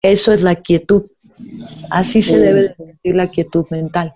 Eso 0.01 0.31
es 0.31 0.41
la 0.41 0.55
quietud. 0.55 1.03
Así 1.89 2.21
se 2.21 2.39
debe 2.39 2.73
sentir 2.77 3.15
la 3.15 3.27
quietud 3.27 3.65
mental. 3.71 4.13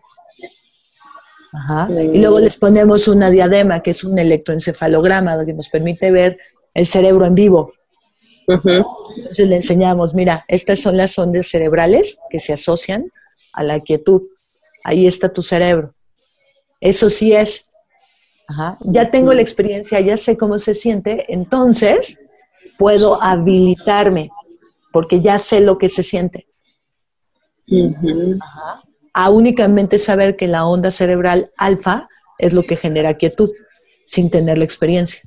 Ajá. 1.51 1.89
Y 1.91 2.19
luego 2.19 2.39
les 2.39 2.55
ponemos 2.55 3.09
una 3.09 3.29
diadema, 3.29 3.81
que 3.81 3.91
es 3.91 4.05
un 4.05 4.17
electroencefalograma, 4.19 5.43
que 5.45 5.53
nos 5.53 5.67
permite 5.67 6.11
ver 6.11 6.37
el 6.73 6.85
cerebro 6.85 7.25
en 7.25 7.35
vivo. 7.35 7.73
Entonces 8.53 9.47
le 9.47 9.55
enseñamos, 9.57 10.13
mira, 10.13 10.43
estas 10.47 10.79
son 10.79 10.97
las 10.97 11.17
ondas 11.19 11.47
cerebrales 11.47 12.17
que 12.29 12.39
se 12.39 12.53
asocian 12.53 13.05
a 13.53 13.63
la 13.63 13.79
quietud. 13.79 14.23
Ahí 14.83 15.07
está 15.07 15.29
tu 15.29 15.41
cerebro. 15.41 15.93
Eso 16.79 17.09
sí 17.09 17.33
es. 17.33 17.69
Ajá. 18.47 18.77
Ya 18.85 19.11
tengo 19.11 19.33
la 19.33 19.41
experiencia, 19.41 19.99
ya 19.99 20.17
sé 20.17 20.35
cómo 20.35 20.57
se 20.57 20.73
siente, 20.73 21.25
entonces 21.29 22.17
puedo 22.79 23.21
habilitarme, 23.21 24.31
porque 24.91 25.21
ya 25.21 25.37
sé 25.37 25.59
lo 25.59 25.77
que 25.77 25.89
se 25.89 26.01
siente. 26.01 26.47
Ajá. 28.41 28.81
A 29.13 29.29
únicamente 29.29 29.99
saber 29.99 30.35
que 30.35 30.47
la 30.47 30.65
onda 30.65 30.89
cerebral 30.89 31.51
alfa 31.57 32.07
es 32.39 32.53
lo 32.53 32.63
que 32.63 32.75
genera 32.75 33.13
quietud, 33.13 33.51
sin 34.05 34.31
tener 34.31 34.57
la 34.57 34.63
experiencia. 34.63 35.21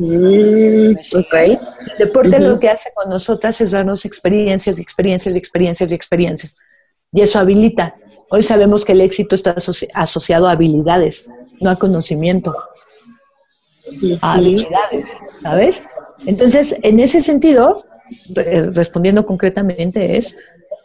Mm, 0.00 0.96
El 1.34 1.58
deporte 1.98 2.40
lo 2.40 2.58
que 2.58 2.70
hace 2.70 2.90
con 2.94 3.10
nosotras 3.10 3.60
es 3.60 3.72
darnos 3.72 4.06
experiencias, 4.06 4.78
experiencias, 4.78 5.36
experiencias 5.36 5.90
y 5.90 5.94
experiencias. 5.94 6.56
Y 7.12 7.20
eso 7.20 7.38
habilita. 7.38 7.92
Hoy 8.30 8.42
sabemos 8.42 8.86
que 8.86 8.92
el 8.92 9.02
éxito 9.02 9.34
está 9.34 9.54
asociado 9.94 10.46
a 10.48 10.52
habilidades, 10.52 11.26
no 11.60 11.68
a 11.68 11.76
conocimiento. 11.76 12.56
A 14.22 14.34
habilidades, 14.34 15.10
¿sabes? 15.42 15.82
Entonces, 16.24 16.76
en 16.82 16.98
ese 16.98 17.20
sentido, 17.20 17.84
respondiendo 18.72 19.26
concretamente, 19.26 20.16
es 20.16 20.34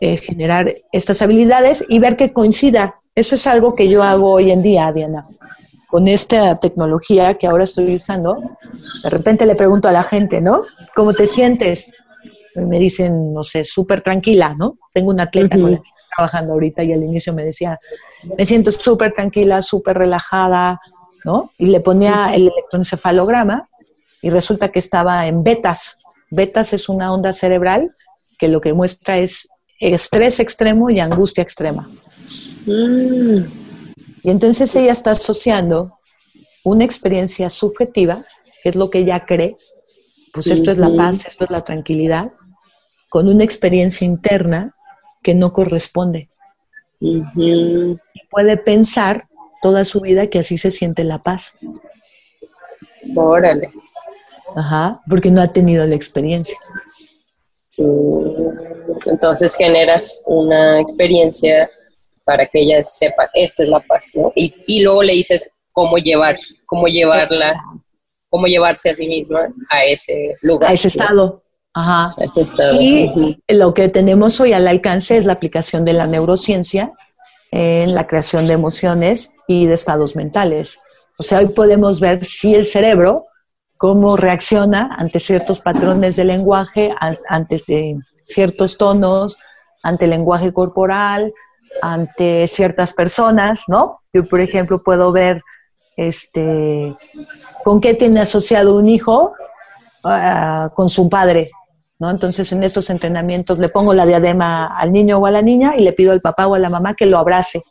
eh, 0.02 0.18
generar 0.18 0.74
estas 0.92 1.22
habilidades 1.22 1.86
y 1.88 2.00
ver 2.00 2.18
que 2.18 2.34
coincida. 2.34 3.00
Eso 3.14 3.36
es 3.36 3.48
algo 3.48 3.76
que 3.76 3.88
yo 3.88 4.04
hago 4.04 4.32
hoy 4.32 4.52
en 4.52 4.62
día, 4.62 4.92
Diana. 4.92 5.26
Con 5.88 6.08
esta 6.08 6.60
tecnología 6.60 7.36
que 7.36 7.48
ahora 7.48 7.64
estoy 7.64 7.96
usando, 7.96 8.58
de 9.04 9.10
repente 9.10 9.46
le 9.46 9.56
pregunto 9.56 9.88
a 9.88 9.92
la 9.92 10.04
gente, 10.04 10.42
¿no? 10.42 10.64
¿Cómo 10.96 11.14
te 11.14 11.26
sientes? 11.26 11.92
me 12.56 12.80
dicen, 12.80 13.34
no 13.34 13.44
sé, 13.44 13.64
súper 13.64 14.02
tranquila, 14.02 14.56
¿no? 14.58 14.78
Tengo 14.94 15.12
una 15.12 15.24
atleta 15.24 15.58
con 15.58 15.72
la 15.72 15.78
que 15.78 15.88
estoy 15.88 16.10
trabajando 16.16 16.54
ahorita 16.54 16.84
y 16.84 16.94
al 16.94 17.04
inicio 17.04 17.34
me 17.34 17.44
decía, 17.44 17.78
me 18.38 18.46
siento 18.46 18.72
súper 18.72 19.14
tranquila, 19.14 19.62
súper 19.62 19.98
relajada, 19.98 20.80
¿no? 21.24 21.52
Y 21.58 21.68
le 21.68 21.82
ponía 21.82 22.32
el 22.34 22.48
electroencefalograma 22.48 23.68
y 24.22 24.30
resulta 24.30 24.70
que 24.70 24.80
estaba 24.80 25.28
en 25.28 25.44
betas. 25.44 25.98
Betas 26.30 26.74
es 26.74 26.88
una 26.88 27.14
onda 27.14 27.34
cerebral 27.34 27.92
que 28.38 28.48
lo 28.48 28.62
que 28.62 28.74
muestra 28.74 29.18
es 29.18 29.50
estrés 29.80 30.40
extremo 30.40 30.90
y 30.90 31.00
angustia 31.00 31.42
extrema. 31.42 31.90
Mm. 32.66 33.65
Y 34.26 34.32
entonces 34.32 34.76
ella 34.76 34.92
está 34.92 35.12
asociando 35.12 35.92
una 36.64 36.84
experiencia 36.84 37.48
subjetiva, 37.52 38.26
que 38.64 38.70
es 38.70 38.76
lo 38.76 38.90
que 38.90 38.98
ella 39.00 39.24
cree, 39.24 39.56
pues 40.34 40.48
esto 40.48 40.72
es 40.72 40.80
la 40.80 40.92
paz, 40.96 41.28
esto 41.28 41.44
es 41.44 41.52
la 41.52 41.64
tranquilidad, 41.64 42.26
con 43.12 43.28
una 43.28 43.44
experiencia 43.44 44.04
interna 44.04 44.76
que 45.22 45.36
no 45.36 45.54
corresponde. 45.54 46.30
Y 47.00 48.00
puede 48.32 48.58
pensar 48.58 49.28
toda 49.62 49.86
su 49.86 50.02
vida 50.02 50.26
que 50.26 50.40
así 50.40 50.58
se 50.58 50.72
siente 50.72 51.04
la 51.04 51.22
paz. 51.22 51.54
Órale. 53.16 53.70
Ajá, 54.56 55.04
porque 55.08 55.30
no 55.30 55.40
ha 55.40 55.50
tenido 55.50 55.86
la 55.86 55.94
experiencia. 55.94 56.58
Entonces 59.06 59.56
generas 59.56 60.24
una 60.26 60.82
experiencia 60.82 61.70
para 62.26 62.48
que 62.48 62.62
ella 62.62 62.84
sepa, 62.84 63.30
esta 63.34 63.64
es 63.64 63.70
la 63.70 63.80
paz, 63.80 64.14
¿no? 64.16 64.32
Y, 64.36 64.82
luego 64.82 65.04
le 65.04 65.14
dices 65.14 65.52
cómo 65.72 65.98
llevar, 65.98 66.36
cómo 66.66 66.88
llevarla, 66.88 67.62
cómo 68.30 68.48
llevarse 68.48 68.90
a 68.90 68.96
sí 68.96 69.08
misma 69.08 69.46
a 69.70 69.86
ese 69.86 70.34
lugar. 70.42 70.72
A 70.72 70.74
ese 70.74 70.88
estado. 70.88 71.44
Ajá. 71.74 72.08
Y 72.80 73.38
lo 73.50 73.74
que 73.74 73.90
tenemos 73.90 74.40
hoy 74.40 74.54
al 74.54 74.68
alcance 74.68 75.18
es 75.18 75.26
la 75.26 75.34
aplicación 75.34 75.84
de 75.84 75.94
la 75.94 76.08
neurociencia 76.08 76.92
en 77.52 77.94
la 77.94 78.08
creación 78.08 78.48
de 78.48 78.54
emociones 78.54 79.34
y 79.48 79.66
de 79.66 79.74
estados 79.74 80.16
mentales. 80.16 80.80
O 81.18 81.24
sea, 81.24 81.40
hoy 81.40 81.48
podemos 81.48 82.00
ver 82.00 82.26
si 82.26 82.56
el 82.56 82.66
cerebro, 82.66 83.26
cómo 83.78 84.16
reacciona 84.16 84.90
ante 84.98 85.20
ciertos 85.20 85.60
patrones 85.60 86.16
de 86.16 86.26
lenguaje, 86.26 86.94
ante 87.30 87.62
de 87.68 87.98
ciertos 88.24 88.78
tonos, 88.78 89.38
ante 89.84 90.06
el 90.06 90.12
lenguaje 90.12 90.52
corporal, 90.52 91.34
ante 91.82 92.48
ciertas 92.48 92.94
personas, 92.94 93.64
¿no? 93.68 94.02
Yo, 94.14 94.26
por 94.26 94.42
ejemplo, 94.42 94.82
puedo 94.84 95.12
ver 95.12 95.42
este, 95.98 96.96
con 97.64 97.80
qué 97.80 97.94
tiene 97.94 98.20
asociado 98.20 98.78
un 98.78 98.90
hijo 98.90 99.34
ah, 100.04 100.70
con 100.74 100.90
su 100.90 101.10
padre, 101.10 101.50
¿no? 102.00 102.10
Entonces 102.10 102.52
en 102.52 102.64
estos 102.64 102.90
entrenamientos 102.90 103.60
le 103.60 103.70
pongo 103.70 103.94
la 103.94 104.06
diadema 104.06 104.68
al 104.78 104.92
niño 104.92 105.20
o 105.20 105.26
a 105.26 105.32
la 105.32 105.42
niña 105.42 105.74
y 105.78 105.84
le 105.84 105.94
pido 105.94 106.12
al 106.12 106.22
papá 106.22 106.48
o 106.48 106.56
a 106.56 106.60
la 106.60 106.70
mamá 106.70 106.96
que 106.96 107.06
lo 107.06 107.18
abrace. 107.18 107.62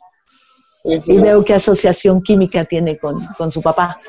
Y 0.83 1.17
veo 1.17 1.43
qué 1.43 1.55
asociación 1.55 2.21
química 2.21 2.63
tiene 2.63 2.99
con, 2.99 3.51
su 3.51 3.59
papá. 3.59 3.99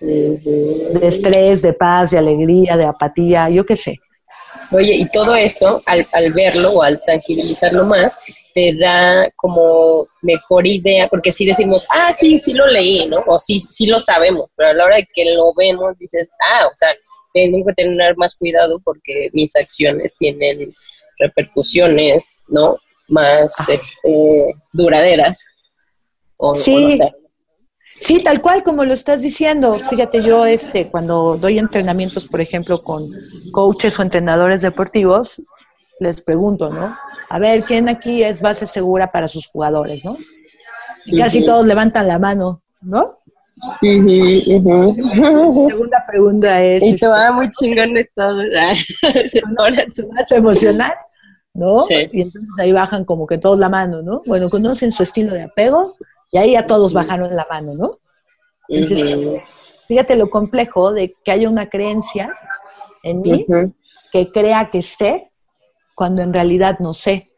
De 0.00 1.00
estrés, 1.00 1.62
de 1.62 1.74
paz, 1.74 2.10
de 2.10 2.18
alegría, 2.18 2.76
de 2.76 2.86
apatía, 2.86 3.48
yo 3.48 3.64
qué 3.64 3.76
sé. 3.76 4.00
Oye, 4.72 4.94
y 4.94 5.08
todo 5.10 5.36
esto, 5.36 5.80
al, 5.86 6.08
al 6.12 6.32
verlo 6.32 6.72
o 6.72 6.82
al 6.82 7.00
tangibilizarlo 7.04 7.86
más, 7.86 8.18
te 8.54 8.74
da 8.76 9.30
como 9.36 10.06
mejor 10.22 10.66
idea, 10.66 11.08
porque 11.08 11.32
si 11.32 11.46
decimos, 11.46 11.86
ah, 11.90 12.12
sí, 12.12 12.38
sí 12.38 12.52
lo 12.52 12.66
leí, 12.66 13.06
¿no? 13.08 13.22
O 13.26 13.38
sí, 13.38 13.58
sí 13.58 13.86
lo 13.86 14.00
sabemos, 14.00 14.50
pero 14.56 14.70
a 14.70 14.74
la 14.74 14.84
hora 14.84 14.96
de 14.96 15.08
que 15.14 15.34
lo 15.34 15.52
vemos, 15.54 15.98
dices, 15.98 16.28
ah, 16.52 16.66
o 16.66 16.76
sea, 16.76 16.88
tengo 17.32 17.64
que 17.66 17.74
tener 17.74 18.16
más 18.16 18.34
cuidado 18.36 18.80
porque 18.84 19.30
mis 19.32 19.54
acciones 19.56 20.16
tienen 20.18 20.72
repercusiones, 21.18 22.44
¿no? 22.48 22.76
Más 23.08 23.68
este, 23.68 24.54
duraderas. 24.72 25.44
sí. 26.54 26.98
Sí, 27.94 28.18
tal 28.18 28.40
cual 28.40 28.62
como 28.62 28.84
lo 28.84 28.94
estás 28.94 29.20
diciendo. 29.22 29.78
Fíjate, 29.90 30.22
yo 30.22 30.46
este, 30.46 30.90
cuando 30.90 31.36
doy 31.36 31.58
entrenamientos, 31.58 32.26
por 32.26 32.40
ejemplo, 32.40 32.82
con 32.82 33.08
coaches 33.52 33.98
o 33.98 34.02
entrenadores 34.02 34.62
deportivos, 34.62 35.42
les 36.02 36.20
pregunto, 36.20 36.68
¿no? 36.68 36.94
A 37.30 37.38
ver, 37.38 37.62
¿quién 37.62 37.88
aquí 37.88 38.22
es 38.22 38.40
base 38.40 38.66
segura 38.66 39.10
para 39.10 39.28
sus 39.28 39.46
jugadores, 39.46 40.04
no? 40.04 40.16
Y 41.06 41.18
casi 41.18 41.44
todos 41.44 41.66
levantan 41.66 42.06
la 42.06 42.18
mano, 42.18 42.62
¿no? 42.80 43.18
La 44.96 45.68
segunda 45.68 46.04
pregunta 46.06 46.62
es... 46.62 46.82
Y 46.82 46.96
te 46.96 47.06
va 47.06 47.24
este, 47.24 47.32
muy 47.32 47.50
chingón 47.52 47.96
esto. 47.96 48.22
más 50.12 50.32
emocional, 50.32 50.94
¿no? 51.54 51.84
Y 51.88 52.22
entonces 52.22 52.58
ahí 52.58 52.72
bajan 52.72 53.04
como 53.04 53.26
que 53.26 53.38
todos 53.38 53.58
la 53.58 53.68
mano, 53.68 54.02
¿no? 54.02 54.22
Bueno, 54.26 54.50
conocen 54.50 54.92
su 54.92 55.02
estilo 55.02 55.32
de 55.32 55.42
apego 55.42 55.96
y 56.30 56.38
ahí 56.38 56.52
ya 56.52 56.66
todos 56.66 56.92
bajaron 56.92 57.34
la 57.34 57.46
mano, 57.48 57.74
¿no? 57.74 57.98
fíjate 59.86 60.16
lo 60.16 60.30
complejo 60.30 60.92
de 60.92 61.14
que 61.24 61.32
haya 61.32 61.50
una 61.50 61.68
creencia 61.68 62.32
en 63.02 63.20
mí 63.20 63.44
que 64.12 64.30
crea 64.30 64.70
que 64.70 64.80
sé 64.80 65.31
cuando 66.02 66.22
en 66.22 66.32
realidad 66.32 66.80
no 66.80 66.92
sé. 66.92 67.28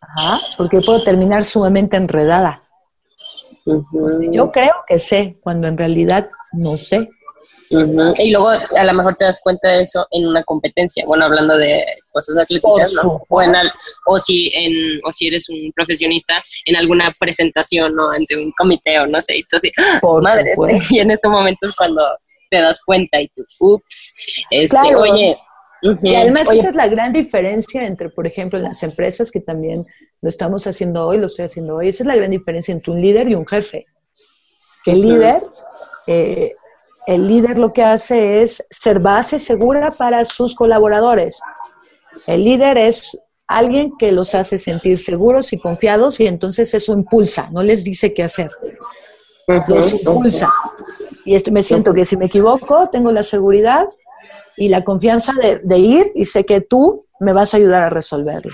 Ajá, 0.00 0.38
porque 0.56 0.80
puedo 0.80 1.04
terminar 1.04 1.44
sumamente 1.44 1.98
enredada. 1.98 2.62
Yo 4.32 4.50
creo 4.50 4.72
que 4.86 4.98
sé, 4.98 5.36
cuando 5.42 5.68
en 5.68 5.76
realidad 5.76 6.30
no 6.54 6.78
sé. 6.78 7.10
Y 7.68 8.30
luego 8.30 8.48
a 8.48 8.84
lo 8.86 8.94
mejor 8.94 9.16
te 9.16 9.26
das 9.26 9.38
cuenta 9.42 9.68
de 9.68 9.82
eso 9.82 10.06
en 10.10 10.28
una 10.28 10.42
competencia, 10.44 11.04
bueno, 11.04 11.26
hablando 11.26 11.58
de 11.58 11.84
cosas 12.10 12.38
atléticas, 12.38 12.90
¿no? 12.94 13.20
O, 13.28 13.42
en 13.42 13.52
o, 14.06 14.18
si 14.18 14.50
en, 14.54 15.00
o 15.04 15.12
si 15.12 15.26
eres 15.26 15.50
un 15.50 15.70
profesionista 15.76 16.42
en 16.64 16.76
alguna 16.76 17.12
presentación, 17.20 17.94
¿no? 17.94 18.10
Ante 18.12 18.34
un 18.34 18.50
comité 18.52 18.98
o 18.98 19.06
no 19.06 19.20
sé, 19.20 19.36
y 19.36 19.42
tú 19.42 19.56
así, 19.56 19.70
¡ah! 19.76 20.00
madre, 20.22 20.54
y 20.90 21.00
en 21.00 21.10
ese 21.10 21.28
momento 21.28 21.66
es 21.66 21.76
cuando 21.76 22.02
te 22.48 22.62
das 22.62 22.80
cuenta 22.82 23.20
y 23.20 23.28
tú, 23.28 23.44
ups, 23.60 24.14
este, 24.50 24.96
oye... 24.96 25.36
Y 25.82 26.14
además 26.14 26.50
esa 26.52 26.70
es 26.70 26.74
la 26.74 26.88
gran 26.88 27.12
diferencia 27.12 27.84
entre, 27.84 28.08
por 28.08 28.26
ejemplo, 28.26 28.58
las 28.58 28.82
empresas 28.82 29.30
que 29.30 29.40
también 29.40 29.86
lo 30.20 30.28
estamos 30.28 30.66
haciendo 30.66 31.06
hoy, 31.06 31.18
lo 31.18 31.26
estoy 31.26 31.44
haciendo 31.44 31.76
hoy. 31.76 31.88
Esa 31.88 32.02
es 32.02 32.06
la 32.08 32.16
gran 32.16 32.30
diferencia 32.30 32.72
entre 32.72 32.92
un 32.92 33.00
líder 33.00 33.28
y 33.28 33.34
un 33.34 33.46
jefe. 33.46 33.86
El 34.86 35.00
líder, 35.02 35.40
eh, 36.06 36.52
el 37.06 37.28
líder 37.28 37.58
lo 37.58 37.72
que 37.72 37.84
hace 37.84 38.42
es 38.42 38.64
ser 38.70 38.98
base 38.98 39.38
segura 39.38 39.90
para 39.90 40.24
sus 40.24 40.54
colaboradores. 40.54 41.40
El 42.26 42.44
líder 42.44 42.78
es 42.78 43.16
alguien 43.46 43.92
que 43.98 44.12
los 44.12 44.34
hace 44.34 44.58
sentir 44.58 44.98
seguros 44.98 45.52
y 45.52 45.58
confiados 45.58 46.20
y 46.20 46.26
entonces 46.26 46.74
eso 46.74 46.92
impulsa, 46.92 47.48
no 47.50 47.62
les 47.62 47.84
dice 47.84 48.12
qué 48.12 48.22
hacer. 48.22 48.50
Los 49.68 50.04
impulsa. 50.04 50.52
Y 51.24 51.34
esto, 51.34 51.50
me 51.52 51.62
siento 51.62 51.94
que 51.94 52.04
si 52.04 52.16
me 52.16 52.26
equivoco, 52.26 52.88
tengo 52.90 53.10
la 53.12 53.22
seguridad 53.22 53.86
y 54.58 54.68
la 54.68 54.84
confianza 54.84 55.32
de, 55.40 55.60
de 55.62 55.78
ir 55.78 56.12
y 56.14 56.26
sé 56.26 56.44
que 56.44 56.60
tú 56.60 57.04
me 57.20 57.32
vas 57.32 57.54
a 57.54 57.56
ayudar 57.56 57.84
a 57.84 57.90
resolverlo. 57.90 58.52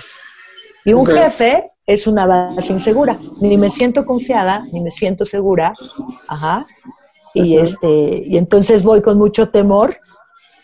Y 0.85 0.93
un 0.93 1.05
jefe 1.05 1.71
es 1.85 2.07
una 2.07 2.25
base 2.25 2.73
insegura. 2.73 3.17
Ni 3.41 3.57
me 3.57 3.69
siento 3.69 4.05
confiada, 4.05 4.65
ni 4.71 4.81
me 4.81 4.91
siento 4.91 5.25
segura. 5.25 5.73
Ajá. 6.27 6.65
Y, 7.33 7.57
este, 7.57 8.23
y 8.25 8.37
entonces 8.37 8.83
voy 8.83 9.01
con 9.01 9.17
mucho 9.17 9.47
temor 9.47 9.95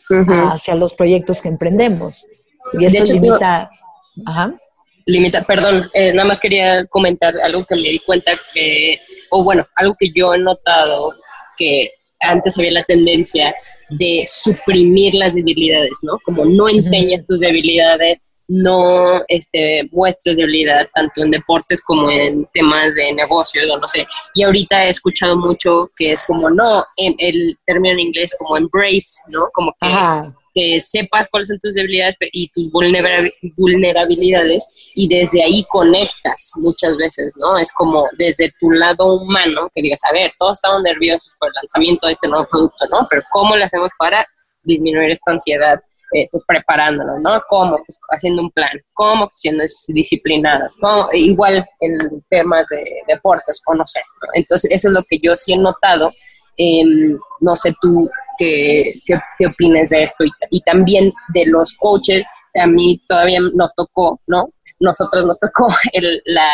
hacia 0.08 0.76
los 0.76 0.94
proyectos 0.94 1.42
que 1.42 1.50
emprendemos. 1.50 2.28
Y 2.74 2.86
eso 2.86 3.04
limita. 3.04 3.70
Ajá. 4.26 4.54
Limita, 5.06 5.42
perdón, 5.42 5.90
eh, 5.94 6.14
nada 6.14 6.28
más 6.28 6.40
quería 6.40 6.86
comentar 6.86 7.36
algo 7.42 7.66
que 7.66 7.76
me 7.76 7.90
di 7.90 8.00
cuenta 8.00 8.32
que 8.54 9.00
o 9.32 9.44
bueno, 9.44 9.66
algo 9.76 9.96
que 10.00 10.12
yo 10.16 10.34
he 10.34 10.38
notado 10.38 11.12
que 11.58 11.90
antes 12.20 12.58
había 12.58 12.72
la 12.72 12.84
tendencia 12.84 13.52
de 13.92 14.24
suprimir 14.26 15.14
las 15.16 15.36
debilidades, 15.36 16.00
¿no? 16.04 16.18
Como 16.26 16.46
no 16.46 16.70
enseñas 16.70 17.26
tus 17.26 17.42
debilidades, 17.42 18.20
no 18.48 19.22
este, 19.30 19.88
muestres 19.92 20.36
debilidad 20.36 20.88
tanto 20.94 21.24
en 21.24 21.32
deportes 21.32 21.82
como 21.84 22.10
en 22.12 22.46
temas 22.54 22.94
de 22.96 23.14
negocios 23.14 23.66
o 23.70 23.78
no 23.78 23.88
sé. 23.88 24.06
Y 24.36 24.44
ahorita 24.44 24.86
he 24.86 24.90
escuchado 24.90 25.38
mucho 25.38 25.90
que 25.96 26.12
es 26.12 26.24
como, 26.24 26.50
no, 26.50 26.84
el 26.98 27.58
término 27.66 27.94
en 27.94 28.00
inglés 28.00 28.36
como 28.40 28.58
embrace, 28.58 29.22
¿no? 29.30 29.46
Como 29.54 29.72
que 29.80 29.88
que 30.54 30.80
sepas 30.80 31.28
cuáles 31.30 31.50
son 31.50 31.60
tus 31.60 31.76
debilidades 31.76 32.18
y 32.32 32.50
tus 32.50 32.72
vulnerabilidades 32.72 34.92
y 34.96 35.08
desde 35.08 35.44
ahí 35.44 35.66
conectas 35.70 36.54
muchas 36.58 36.98
veces, 36.98 37.36
¿no? 37.38 37.58
Es 37.58 37.72
como 37.72 38.08
desde 38.18 38.52
tu 38.60 38.72
lado 38.72 39.16
humano 39.16 39.70
que 39.74 39.82
digas, 39.82 40.02
a 40.10 40.14
ver, 40.14 40.32
todos 40.38 40.58
estamos 40.58 40.84
nerviosos 40.84 41.34
por 41.40 41.50
el 41.50 41.54
lanzamiento 41.56 42.08
de 42.08 42.14
este 42.14 42.28
nuevo 42.28 42.48
producto, 42.50 42.86
¿no? 42.90 43.08
Pero 43.10 43.22
¿cómo 43.32 43.56
lo 43.56 43.66
hacemos 43.66 43.92
para 43.98 44.26
disminuir 44.64 45.12
esta 45.12 45.32
ansiedad? 45.32 45.80
Eh, 46.14 46.28
pues 46.30 46.44
preparándonos, 46.46 47.22
¿no? 47.24 47.42
¿Cómo? 47.48 47.78
Pues 47.78 47.98
haciendo 48.10 48.44
un 48.44 48.52
plan, 48.52 48.72
¿cómo? 48.92 49.28
Pues 49.28 49.40
siendo 49.40 49.64
disciplinados, 49.88 50.76
¿no? 50.82 51.08
Igual 51.14 51.66
en 51.80 52.22
temas 52.30 52.68
de 52.68 52.84
deportes 53.08 53.62
o 53.66 53.76
no 53.76 53.88
sé, 53.88 54.02
¿no? 54.22 54.28
Entonces 54.34 54.70
eso 54.72 54.90
es 54.90 54.94
lo 54.94 55.04
que 55.10 55.20
yo 55.20 55.38
sí 55.38 55.54
he 55.54 55.58
notado 55.58 56.12
Em, 56.58 57.18
no 57.40 57.56
sé 57.56 57.74
tú 57.82 58.10
qué, 58.38 58.84
qué, 59.06 59.48
opines 59.48 59.90
de 59.90 60.04
esto 60.04 60.24
y, 60.50 60.62
también 60.62 61.12
de 61.34 61.46
los 61.48 61.74
coaches. 61.74 62.26
A 62.62 62.68
mí 62.68 63.02
todavía 63.08 63.40
nos 63.54 63.74
tocó, 63.76 64.20
¿no? 64.28 64.48
Nosotros 64.82 65.26
nos 65.26 65.40
tocó 65.40 65.70
el, 65.94 66.22
la, 66.26 66.50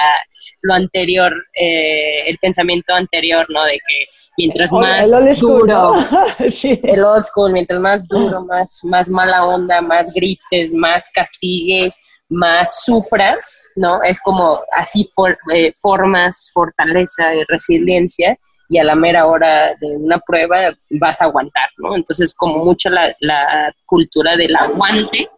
lo 0.62 0.74
anterior, 0.76 1.34
eh, 1.60 2.30
el 2.30 2.38
pensamiento 2.38 2.93
anterior, 2.93 3.45
¿no? 3.50 3.64
De 3.66 3.74
que 3.88 4.06
mientras 4.38 4.72
más 4.72 5.10
duro, 5.39 5.95
el 6.84 7.04
old 7.04 7.24
school, 7.24 7.52
mientras 7.52 7.80
más 7.80 8.08
duro, 8.08 8.45
más, 8.45 8.82
más 8.84 9.10
mala 9.10 9.45
onda, 9.45 9.82
más 9.82 10.14
grites, 10.14 10.72
más 10.74 11.10
castigues, 11.14 11.95
más 12.30 12.84
sufras, 12.84 13.64
¿no? 13.76 14.04
Es 14.04 14.20
como 14.22 14.60
así 14.76 15.10
eh, 15.54 15.74
formas 15.82 16.52
fortaleza 16.54 17.34
y 17.34 17.43
resiliencia 17.48 18.38
y 18.70 18.78
a 18.78 18.84
la 18.84 18.95
mera 18.95 19.28
hora 19.28 19.76
de 19.80 19.95
una 19.95 20.20
prueba 20.20 20.74
vas 20.99 21.22
a 21.22 21.26
aguantar, 21.26 21.70
¿no? 21.78 21.95
Entonces, 21.95 22.36
como 22.36 22.63
mucho 22.65 22.89
la, 22.89 23.15
la 23.22 23.74
cultura 23.86 24.36
del 24.36 24.55
aguante, 24.55 25.30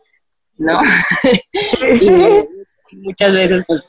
¿no? 0.57 0.81
y 2.01 2.97
muchas 2.97 3.33
veces 3.33 3.63
pues 3.67 3.83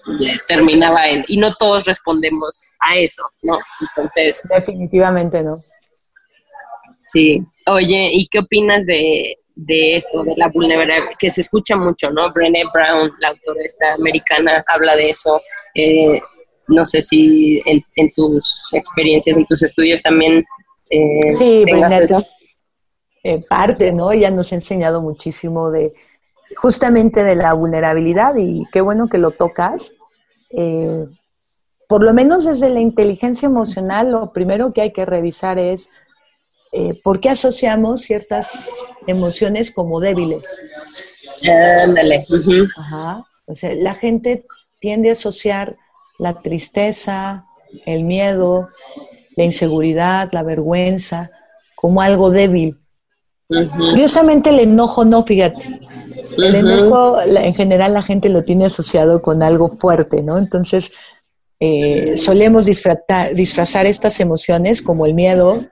terminaba 0.47 1.09
en, 1.09 1.25
y 1.29 1.39
no 1.39 1.55
todos 1.55 1.85
respondemos 1.85 2.75
a 2.81 2.99
eso, 2.99 3.23
¿no? 3.43 3.59
Entonces... 3.81 4.47
Definitivamente 4.49 5.43
no. 5.43 5.57
Sí. 6.99 7.43
Oye, 7.67 8.11
¿y 8.13 8.29
qué 8.29 8.41
opinas 8.41 8.87
de, 8.87 9.37
de 9.55 9.97
esto, 9.97 10.23
de 10.23 10.35
la 10.37 10.49
vulnerabilidad, 10.49 11.11
que 11.19 11.31
se 11.31 11.41
escucha 11.41 11.77
mucho, 11.77 12.11
¿no? 12.11 12.31
Brené 12.31 12.65
Brown, 12.73 13.11
la 13.19 13.29
autora 13.29 13.63
esta 13.65 13.95
americana, 13.95 14.65
habla 14.69 14.97
de 14.97 15.11
eso. 15.11 15.41
Eh, 15.75 16.21
no 16.71 16.85
sé 16.85 17.03
si 17.03 17.61
en, 17.67 18.11
tus 18.15 18.71
experiencias, 18.73 19.37
en 19.37 19.47
tus 19.47 19.63
estudios 19.63 20.03
también 20.03 20.45
eh, 20.91 21.33
sí, 21.33 21.65
eh, 23.23 23.37
parte, 23.49 23.93
¿no? 23.93 24.13
Ella 24.13 24.31
nos 24.31 24.53
ha 24.53 24.57
enseñado 24.57 25.03
muchísimo 25.03 25.71
de 25.71 25.93
justamente 26.57 27.23
de 27.23 27.37
la 27.37 27.53
vulnerabilidad 27.53 28.35
y 28.37 28.65
qué 28.73 28.81
bueno 28.81 29.09
que 29.09 29.19
lo 29.19 29.31
tocas. 29.31 29.95
Eh, 30.57 31.07
por 31.87 32.05
lo 32.05 32.15
menos 32.15 32.45
desde 32.45 32.71
la 32.71 32.81
inteligencia 32.81 33.47
emocional, 33.47 34.13
lo 34.13 34.33
primero 34.33 34.73
que 34.73 34.83
hay 34.83 34.93
que 34.93 35.05
revisar 35.05 35.59
es 35.59 35.91
por 37.03 37.19
qué 37.19 37.31
asociamos 37.31 38.03
ciertas 38.03 38.71
emociones 39.09 39.73
como 39.73 39.99
débiles. 39.99 40.45
Ándale. 41.85 42.25
Ajá. 42.77 43.25
O 43.47 43.55
sea, 43.55 43.75
la 43.75 43.95
gente 43.95 44.47
tiende 44.79 45.09
a 45.09 45.13
asociar 45.13 45.77
la 46.21 46.35
tristeza, 46.35 47.47
el 47.87 48.05
miedo, 48.05 48.69
la 49.37 49.45
inseguridad, 49.45 50.29
la 50.33 50.43
vergüenza, 50.43 51.31
como 51.75 52.03
algo 52.03 52.31
débil. 52.31 52.79
Curiosamente 53.49 54.51
el 54.51 54.61
enojo 54.61 55.05
no, 55.05 55.25
fíjate. 55.25 55.81
El 56.37 56.55
enojo 56.55 57.21
en 57.21 57.55
general 57.55 57.95
la 57.95 58.03
gente 58.03 58.29
lo 58.29 58.45
tiene 58.45 58.67
asociado 58.67 59.21
con 59.21 59.43
algo 59.43 59.69
fuerte, 59.69 60.23
¿no? 60.23 60.39
Entonces 60.39 60.93
eh, 61.59 62.17
solemos 62.17 62.67
disfrazar, 62.67 63.87
estas 63.87 64.21
emociones 64.21 64.83
como 64.83 65.07
el 65.07 65.15
miedo, 65.15 65.65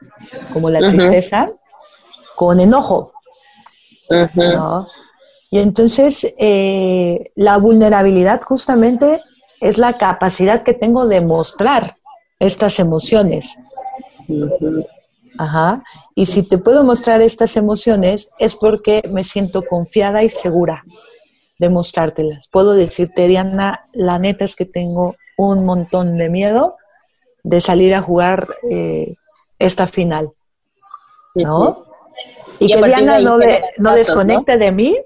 como 0.53 0.70
la 0.70 0.80
tristeza, 0.80 1.51
con 2.34 2.59
enojo. 2.59 3.12
Y 5.51 5.59
entonces 5.59 6.34
eh, 6.38 7.30
la 7.36 7.57
vulnerabilidad 7.59 8.40
justamente 8.42 9.22
es 9.61 9.78
la 9.78 9.98
capacidad 9.98 10.62
que 10.62 10.74
tengo 10.74 11.06
de 11.06 11.20
mostrar 11.20 11.94
estas 12.38 12.78
emociones. 12.78 13.56
Ajá. 15.38 15.82
Y 16.14 16.26
si 16.26 16.42
te 16.42 16.59
puedo 16.59 16.84
mostrar 16.84 17.22
estas 17.22 17.56
emociones 17.56 18.28
es 18.38 18.56
porque 18.56 19.02
me 19.11 19.24
siento 19.24 19.62
confiada 19.62 20.22
y 20.22 20.28
segura 20.28 20.84
de 21.59 21.68
mostrártelas. 21.68 22.48
Puedo 22.48 22.74
decirte, 22.74 23.26
Diana, 23.26 23.80
la 23.94 24.18
neta 24.18 24.44
es 24.44 24.54
que 24.54 24.64
tengo 24.64 25.16
un 25.36 25.64
montón 25.64 26.16
de 26.16 26.28
miedo 26.28 26.76
de 27.42 27.61
salir 27.61 27.94
a 27.94 28.02
jugar 28.02 28.48
eh, 28.70 29.12
esta 29.59 29.86
final. 29.86 30.30
¿No? 31.34 31.84
Y, 32.59 32.72
que 32.72 32.82
Diana 32.82 33.20
no, 33.20 33.38
no 33.78 33.94
desconecte 33.94 34.59
de 34.59 34.72
mí 34.72 34.98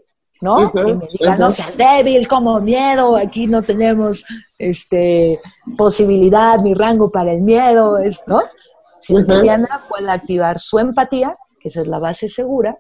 ¿no? 0.43 0.71
y 0.75 0.95
me 0.95 1.07
digan, 1.07 1.39
no 1.39 1.51
seas 1.51 1.77
débil, 1.77 2.29
como 2.29 2.61
miedo, 2.61 3.17
aquí 3.17 3.47
no 3.47 3.63
tenemos 3.63 4.25
este, 4.59 5.39
posibilidad 5.79 6.59
ni 6.59 6.75
rango 6.75 7.11
para 7.11 7.33
el 7.33 7.41
miedo, 7.41 7.99
es, 7.99 8.25
¿no? 8.27 8.43
Si 9.01 9.15
Diana 9.23 9.83
puede 9.89 10.11
activar 10.11 10.59
su 10.59 10.79
empatía, 10.79 11.35
que 11.61 11.69
esa 11.69 11.81
es 11.81 11.87
la 11.87 11.99
base 11.99 12.29
segura, 12.29 12.77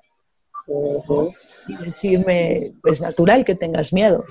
y 1.68 1.76
decirme, 1.76 2.74
es 2.84 3.00
natural 3.00 3.44
que 3.44 3.54
tengas 3.54 3.92
miedo. 3.92 4.24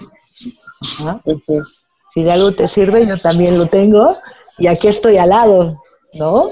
Si 2.14 2.24
de 2.24 2.32
algo 2.32 2.52
te 2.52 2.68
sirve, 2.68 3.08
yo 3.08 3.18
también 3.18 3.58
lo 3.58 3.68
tengo, 3.68 4.18
y 4.58 4.68
aquí 4.68 4.88
estoy 4.88 5.18
al 5.18 5.30
lado, 5.30 5.76
¿no? 6.20 6.50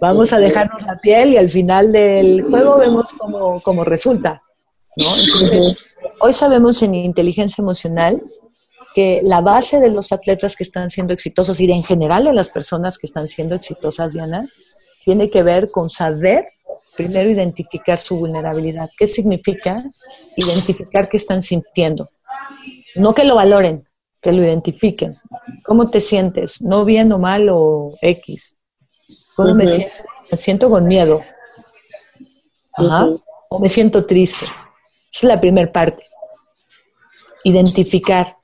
Vamos 0.00 0.32
a 0.34 0.38
dejarnos 0.38 0.82
la 0.82 0.98
piel 0.98 1.32
y 1.32 1.36
al 1.38 1.48
final 1.48 1.92
del 1.92 2.42
juego 2.42 2.76
vemos 2.76 3.10
cómo, 3.16 3.60
cómo 3.62 3.84
resulta. 3.84 4.42
¿no? 4.96 5.06
Hoy 6.20 6.32
sabemos 6.32 6.82
en 6.82 6.94
inteligencia 6.94 7.62
emocional 7.62 8.22
que 8.94 9.20
la 9.24 9.40
base 9.40 9.80
de 9.80 9.90
los 9.90 10.12
atletas 10.12 10.56
que 10.56 10.62
están 10.62 10.90
siendo 10.90 11.12
exitosos 11.12 11.60
y 11.60 11.66
de 11.66 11.72
en 11.72 11.82
general 11.82 12.24
de 12.24 12.32
las 12.32 12.48
personas 12.48 12.98
que 12.98 13.06
están 13.06 13.26
siendo 13.26 13.54
exitosas, 13.54 14.12
Diana, 14.12 14.48
tiene 15.04 15.28
que 15.28 15.42
ver 15.42 15.70
con 15.70 15.90
saber 15.90 16.46
primero 16.96 17.28
identificar 17.28 17.98
su 17.98 18.16
vulnerabilidad. 18.16 18.88
¿Qué 18.96 19.06
significa? 19.06 19.82
Identificar 20.36 21.08
qué 21.08 21.16
están 21.16 21.42
sintiendo. 21.42 22.08
No 22.94 23.12
que 23.12 23.24
lo 23.24 23.34
valoren, 23.34 23.88
que 24.20 24.32
lo 24.32 24.42
identifiquen. 24.42 25.18
¿Cómo 25.64 25.90
te 25.90 26.00
sientes? 26.00 26.62
¿No 26.62 26.84
bien 26.84 27.12
o 27.12 27.18
mal 27.18 27.48
o 27.50 27.96
X? 28.00 28.56
¿Cómo 29.34 29.54
me 29.54 29.66
siento? 29.66 29.94
Me 30.30 30.38
siento 30.38 30.70
con 30.70 30.86
miedo. 30.86 31.20
Ajá. 32.76 33.08
O 33.50 33.58
me 33.58 33.68
siento 33.68 34.06
triste. 34.06 34.46
Esa 35.14 35.26
es 35.26 35.32
la 35.32 35.40
primera 35.40 35.70
parte 35.70 36.02
identificar. 37.44 38.36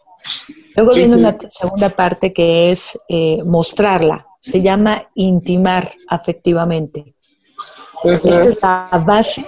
Luego 0.77 0.95
viene 0.95 1.17
una 1.17 1.37
segunda 1.49 1.89
parte 1.89 2.33
que 2.33 2.71
es 2.71 2.97
eh, 3.09 3.43
mostrarla. 3.45 4.27
Se 4.39 4.63
llama 4.63 5.09
intimar 5.15 5.93
afectivamente. 6.09 7.15
Esta 8.05 8.45
es 8.45 8.59
la 8.63 9.05
base 9.05 9.45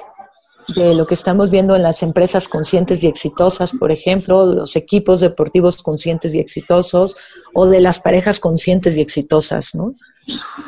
de 0.74 0.94
lo 0.94 1.06
que 1.06 1.14
estamos 1.14 1.50
viendo 1.50 1.76
en 1.76 1.82
las 1.82 2.02
empresas 2.02 2.48
conscientes 2.48 3.02
y 3.02 3.06
exitosas, 3.06 3.72
por 3.72 3.90
ejemplo, 3.90 4.46
los 4.46 4.76
equipos 4.76 5.20
deportivos 5.20 5.82
conscientes 5.82 6.34
y 6.34 6.40
exitosos, 6.40 7.16
o 7.54 7.66
de 7.66 7.80
las 7.80 7.98
parejas 8.00 8.40
conscientes 8.40 8.96
y 8.96 9.00
exitosas, 9.00 9.74
¿no? 9.74 9.94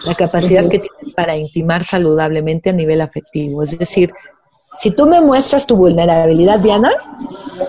La 0.07 0.14
capacidad 0.14 0.68
que 0.68 0.80
tienen 0.80 1.14
para 1.14 1.36
intimar 1.36 1.84
saludablemente 1.84 2.70
a 2.70 2.72
nivel 2.72 3.00
afectivo. 3.00 3.62
Es 3.62 3.78
decir, 3.78 4.12
si 4.78 4.90
tú 4.90 5.06
me 5.06 5.20
muestras 5.20 5.66
tu 5.66 5.76
vulnerabilidad, 5.76 6.58
Diana, 6.58 6.90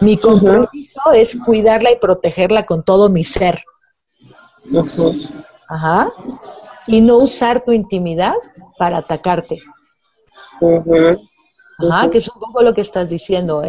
mi 0.01 0.17
compromiso 0.17 1.11
es 1.13 1.37
cuidarla 1.37 1.91
y 1.91 1.97
protegerla 1.97 2.65
con 2.65 2.83
todo 2.83 3.09
mi 3.09 3.23
ser. 3.23 3.63
Ajá. 5.69 6.11
Y 6.87 7.01
no 7.01 7.17
usar 7.17 7.63
tu 7.63 7.71
intimidad 7.71 8.33
para 8.77 8.97
atacarte. 8.97 9.61
Ajá, 11.77 12.09
que 12.09 12.19
es 12.19 12.29
un 12.29 12.39
poco 12.39 12.63
lo 12.63 12.73
que 12.73 12.81
estás 12.81 13.09
diciendo, 13.09 13.61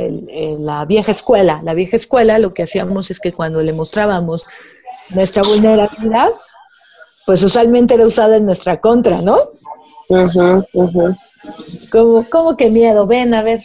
la 0.58 0.84
vieja 0.84 1.10
escuela. 1.12 1.60
La 1.64 1.74
vieja 1.74 1.96
escuela 1.96 2.38
lo 2.38 2.54
que 2.54 2.62
hacíamos 2.62 3.10
es 3.10 3.18
que 3.20 3.32
cuando 3.32 3.62
le 3.62 3.72
mostrábamos 3.72 4.46
nuestra 5.10 5.42
vulnerabilidad, 5.42 6.30
pues 7.24 7.42
usualmente 7.42 7.94
era 7.94 8.06
usada 8.06 8.36
en 8.36 8.46
nuestra 8.46 8.80
contra, 8.80 9.20
¿no? 9.20 9.38
Como, 11.90 12.28
como 12.28 12.56
que 12.56 12.70
miedo, 12.70 13.06
ven 13.06 13.34
a 13.34 13.42
ver, 13.42 13.60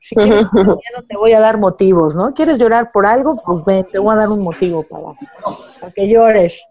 si 0.00 0.14
quieres 0.14 0.52
miedo 0.52 1.04
te 1.08 1.16
voy 1.16 1.32
a 1.32 1.40
dar 1.40 1.58
motivos, 1.58 2.14
¿no? 2.14 2.32
¿Quieres 2.32 2.58
llorar 2.58 2.92
por 2.92 3.06
algo? 3.06 3.42
Pues 3.44 3.64
ven, 3.64 3.86
te 3.90 3.98
voy 3.98 4.12
a 4.12 4.16
dar 4.16 4.28
un 4.28 4.42
motivo 4.42 4.84
para, 4.84 5.92
que 5.92 6.08
llores. 6.08 6.62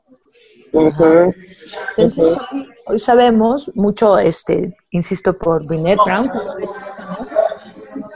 Entonces, 1.97 2.37
hoy, 2.87 2.99
sabemos 2.99 3.71
mucho, 3.75 4.17
este, 4.17 4.75
insisto 4.91 5.37
por 5.37 5.65
Brene 5.65 5.95
Brown, 5.95 6.29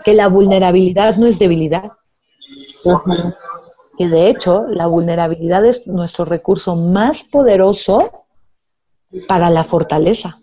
que 0.03 0.13
la 0.13 0.27
vulnerabilidad 0.27 1.15
no 1.15 1.27
es 1.27 1.39
debilidad. 1.39 1.91
Que 3.97 4.07
de 4.07 4.29
hecho, 4.29 4.65
la 4.69 4.87
vulnerabilidad 4.87 5.65
es 5.65 5.85
nuestro 5.87 6.25
recurso 6.25 6.75
más 6.75 7.23
poderoso 7.23 8.25
para 9.27 9.49
la 9.49 9.63
fortaleza, 9.63 10.39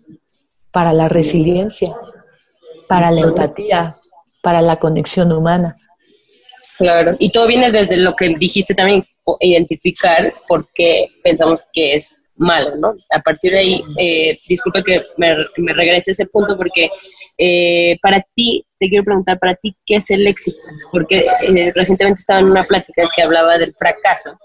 para 0.77 0.93
la 0.93 1.09
resiliencia, 1.09 1.91
para 2.87 3.09
la 3.09 3.21
empatía, 3.21 3.97
para 4.43 4.61
la 4.61 4.75
conexión 4.75 5.31
humana. 5.31 5.75
Claro, 6.77 7.15
y 7.17 7.31
todo 7.31 7.47
viene 7.47 7.71
desde 7.71 7.97
lo 7.97 8.15
que 8.15 8.29
dijiste 8.37 8.75
también, 8.75 9.03
identificar 9.39 10.31
por 10.47 10.69
qué 10.75 11.07
pensamos 11.23 11.63
que 11.73 11.95
es 11.95 12.17
malo, 12.35 12.75
¿no? 12.75 12.93
A 13.09 13.19
partir 13.23 13.53
de 13.53 13.57
ahí, 13.57 13.83
eh, 13.97 14.37
disculpe 14.47 14.83
que 14.83 15.01
me, 15.17 15.35
me, 15.57 15.73
regrese 15.73 16.11
a 16.11 16.13
ese 16.13 16.27
punto 16.27 16.55
porque 16.55 16.91
eh, 17.39 17.97
para 17.99 18.23
ti, 18.35 18.63
te 18.79 18.87
quiero 18.87 19.03
preguntar, 19.03 19.39
para 19.39 19.55
ti, 19.55 19.75
¿qué 19.83 19.95
es 19.95 20.11
el 20.11 20.27
éxito? 20.27 20.59
Porque 20.91 21.25
eh, 21.47 21.71
recientemente 21.73 22.19
estaba 22.19 22.41
en 22.41 22.51
una 22.51 22.63
plática 22.65 23.09
que 23.15 23.23
hablaba 23.23 23.57
del 23.57 23.73
fracaso, 23.73 24.37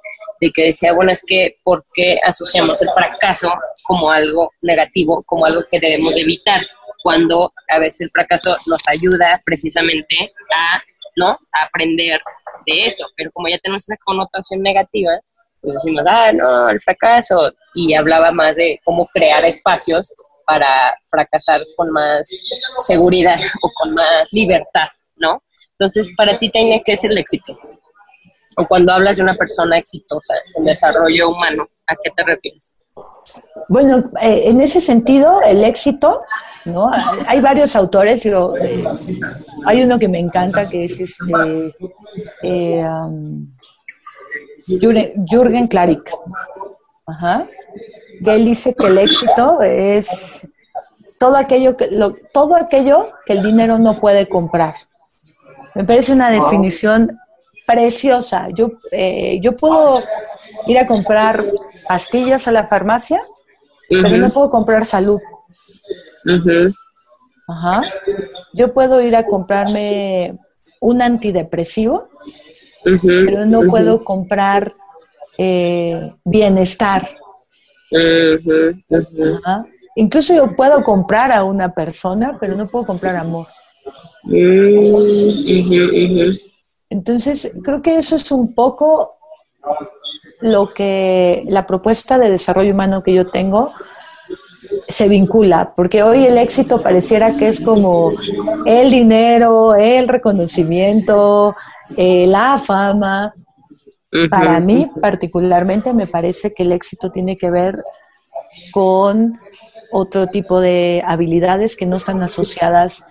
de 0.42 0.50
que 0.50 0.64
decía, 0.64 0.92
bueno, 0.92 1.12
es 1.12 1.22
que 1.24 1.56
¿por 1.62 1.84
qué 1.94 2.18
asociamos 2.26 2.82
el 2.82 2.88
fracaso 2.90 3.48
como 3.84 4.10
algo 4.10 4.50
negativo, 4.60 5.22
como 5.26 5.46
algo 5.46 5.62
que 5.70 5.78
debemos 5.78 6.16
evitar? 6.16 6.60
Cuando 7.04 7.52
a 7.68 7.78
veces 7.78 8.02
el 8.02 8.10
fracaso 8.10 8.56
nos 8.66 8.80
ayuda 8.88 9.40
precisamente 9.44 10.32
a, 10.52 10.82
¿no? 11.14 11.28
a 11.28 11.64
aprender 11.64 12.20
de 12.66 12.86
eso, 12.86 13.06
pero 13.16 13.30
como 13.30 13.48
ya 13.48 13.58
tenemos 13.58 13.84
esa 13.88 13.96
connotación 14.04 14.62
negativa, 14.62 15.12
pues 15.60 15.74
decimos, 15.74 16.02
ah, 16.08 16.32
no, 16.32 16.70
el 16.70 16.80
fracaso, 16.80 17.52
y 17.74 17.94
hablaba 17.94 18.32
más 18.32 18.56
de 18.56 18.80
cómo 18.82 19.06
crear 19.14 19.44
espacios 19.44 20.12
para 20.44 20.98
fracasar 21.08 21.60
con 21.76 21.88
más 21.92 22.26
seguridad 22.78 23.38
o 23.62 23.70
con 23.74 23.94
más 23.94 24.32
libertad, 24.32 24.88
¿no? 25.14 25.40
Entonces, 25.78 26.12
para 26.16 26.36
ti, 26.36 26.50
tiene 26.50 26.82
¿qué 26.84 26.94
es 26.94 27.04
el 27.04 27.16
éxito? 27.16 27.56
O 28.56 28.66
cuando 28.66 28.92
hablas 28.92 29.16
de 29.16 29.22
una 29.22 29.34
persona 29.34 29.78
exitosa 29.78 30.34
en 30.56 30.64
desarrollo 30.64 31.30
humano, 31.30 31.64
¿a 31.86 31.94
qué 32.02 32.10
te 32.16 32.24
refieres? 32.24 32.74
Bueno, 33.68 34.10
eh, 34.20 34.42
en 34.44 34.60
ese 34.60 34.80
sentido, 34.80 35.40
el 35.42 35.64
éxito, 35.64 36.22
¿no? 36.64 36.90
Hay 37.28 37.40
varios 37.40 37.74
autores, 37.76 38.22
yo, 38.24 38.54
eh, 38.56 38.84
hay 39.66 39.82
uno 39.82 39.98
que 39.98 40.08
me 40.08 40.18
encanta 40.18 40.62
que 40.68 40.84
es 40.84 41.00
este, 41.00 41.74
eh, 42.42 42.86
um, 42.86 43.46
Jürgen 45.26 45.66
Klarik, 45.68 46.12
Ajá. 47.06 47.46
que 48.24 48.34
él 48.34 48.44
dice 48.44 48.74
que 48.74 48.86
el 48.86 48.98
éxito 48.98 49.60
es 49.62 50.46
todo 51.18 51.36
aquello 51.36 51.76
que, 51.76 51.88
todo 52.32 52.56
aquello 52.56 53.06
que 53.24 53.32
el 53.32 53.42
dinero 53.42 53.78
no 53.78 53.98
puede 53.98 54.28
comprar. 54.28 54.74
Me 55.74 55.84
parece 55.84 56.12
una 56.12 56.30
definición 56.30 57.18
preciosa. 57.66 58.48
Yo, 58.54 58.72
eh, 58.90 59.38
yo 59.40 59.56
puedo 59.56 59.90
ir 60.66 60.78
a 60.78 60.86
comprar 60.86 61.44
pastillas 61.88 62.46
a 62.48 62.52
la 62.52 62.66
farmacia, 62.66 63.22
pero 63.88 64.16
no 64.16 64.28
puedo 64.28 64.50
comprar 64.50 64.84
salud. 64.84 65.20
Ajá. 67.48 67.82
Yo 68.54 68.72
puedo 68.72 69.00
ir 69.00 69.16
a 69.16 69.26
comprarme 69.26 70.38
un 70.80 71.02
antidepresivo, 71.02 72.08
pero 73.04 73.46
no 73.46 73.62
puedo 73.62 74.04
comprar 74.04 74.74
eh, 75.38 76.12
bienestar. 76.24 77.08
Incluso 79.94 80.34
yo 80.34 80.56
puedo 80.56 80.82
comprar 80.82 81.32
a 81.32 81.44
una 81.44 81.74
persona, 81.74 82.36
pero 82.40 82.56
no 82.56 82.66
puedo 82.66 82.86
comprar 82.86 83.16
amor. 83.16 83.46
Entonces, 86.92 87.50
creo 87.64 87.80
que 87.80 87.96
eso 87.96 88.16
es 88.16 88.30
un 88.30 88.54
poco 88.54 89.16
lo 90.42 90.74
que 90.74 91.42
la 91.46 91.66
propuesta 91.66 92.18
de 92.18 92.28
desarrollo 92.30 92.74
humano 92.74 93.02
que 93.02 93.14
yo 93.14 93.30
tengo 93.30 93.72
se 94.88 95.08
vincula, 95.08 95.72
porque 95.74 96.02
hoy 96.02 96.26
el 96.26 96.36
éxito 96.36 96.82
pareciera 96.82 97.34
que 97.34 97.48
es 97.48 97.62
como 97.62 98.10
el 98.66 98.90
dinero, 98.90 99.74
el 99.74 100.06
reconocimiento, 100.06 101.56
eh, 101.96 102.26
la 102.26 102.58
fama. 102.58 103.32
Para 104.28 104.60
mí 104.60 104.90
particularmente 105.00 105.94
me 105.94 106.06
parece 106.06 106.52
que 106.52 106.64
el 106.64 106.72
éxito 106.72 107.10
tiene 107.10 107.38
que 107.38 107.50
ver 107.50 107.82
con 108.70 109.40
otro 109.92 110.26
tipo 110.26 110.60
de 110.60 111.02
habilidades 111.06 111.74
que 111.74 111.86
no 111.86 111.96
están 111.96 112.22
asociadas 112.22 113.02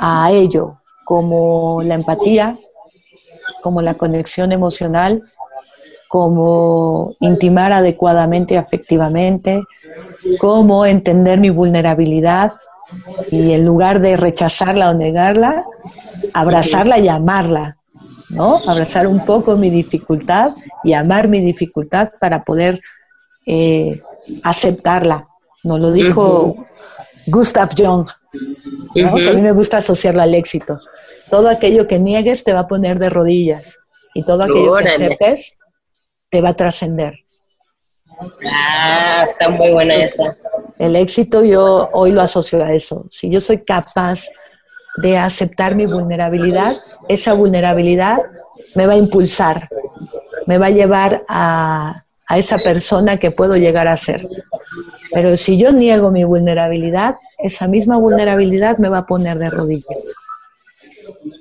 a 0.00 0.32
ello, 0.32 0.80
como 1.04 1.80
la 1.84 1.94
empatía, 1.94 2.56
como 3.62 3.80
la 3.80 3.94
conexión 3.94 4.52
emocional, 4.52 5.22
como 6.08 7.14
intimar 7.20 7.72
adecuadamente 7.72 8.54
y 8.54 8.56
afectivamente, 8.58 9.62
como 10.38 10.84
entender 10.84 11.40
mi 11.40 11.48
vulnerabilidad 11.48 12.52
y 13.30 13.52
en 13.52 13.64
lugar 13.64 14.00
de 14.00 14.16
rechazarla 14.18 14.90
o 14.90 14.94
negarla, 14.94 15.64
abrazarla 16.34 16.98
y 16.98 17.08
amarla, 17.08 17.78
¿no? 18.28 18.58
Abrazar 18.66 19.06
un 19.06 19.24
poco 19.24 19.56
mi 19.56 19.70
dificultad 19.70 20.52
y 20.84 20.92
amar 20.92 21.28
mi 21.28 21.40
dificultad 21.40 22.10
para 22.20 22.44
poder 22.44 22.80
eh, 23.46 24.02
aceptarla. 24.42 25.24
Nos 25.64 25.80
lo 25.80 25.92
dijo 25.92 26.56
Gustav 27.28 27.70
Jung, 27.76 28.06
a 28.08 29.32
mí 29.32 29.42
me 29.42 29.52
gusta 29.52 29.78
asociarlo 29.78 30.22
al 30.22 30.34
éxito. 30.34 30.78
Todo 31.30 31.48
aquello 31.48 31.86
que 31.86 31.98
niegues 31.98 32.44
te 32.44 32.52
va 32.52 32.60
a 32.60 32.68
poner 32.68 32.98
de 32.98 33.10
rodillas 33.10 33.78
y 34.14 34.24
todo 34.24 34.44
aquello 34.44 34.76
que 34.76 34.88
aceptes 34.88 35.58
te 36.30 36.40
va 36.40 36.50
a 36.50 36.56
trascender. 36.56 37.14
Ah, 38.52 39.24
está 39.26 39.48
muy 39.48 39.70
buena 39.70 39.94
esa. 39.96 40.24
El 40.78 40.96
éxito 40.96 41.44
yo 41.44 41.86
hoy 41.92 42.12
lo 42.12 42.22
asocio 42.22 42.62
a 42.64 42.72
eso. 42.72 43.06
Si 43.10 43.30
yo 43.30 43.40
soy 43.40 43.64
capaz 43.64 44.28
de 44.96 45.16
aceptar 45.16 45.74
mi 45.74 45.86
vulnerabilidad, 45.86 46.76
esa 47.08 47.32
vulnerabilidad 47.32 48.18
me 48.74 48.86
va 48.86 48.94
a 48.94 48.96
impulsar, 48.96 49.68
me 50.46 50.58
va 50.58 50.66
a 50.66 50.70
llevar 50.70 51.22
a, 51.28 52.02
a 52.26 52.38
esa 52.38 52.58
persona 52.58 53.18
que 53.18 53.30
puedo 53.30 53.56
llegar 53.56 53.88
a 53.88 53.96
ser. 53.96 54.26
Pero 55.12 55.36
si 55.36 55.58
yo 55.58 55.72
niego 55.72 56.10
mi 56.10 56.24
vulnerabilidad, 56.24 57.16
esa 57.38 57.68
misma 57.68 57.96
vulnerabilidad 57.96 58.78
me 58.78 58.88
va 58.88 58.98
a 58.98 59.06
poner 59.06 59.38
de 59.38 59.50
rodillas. 59.50 59.98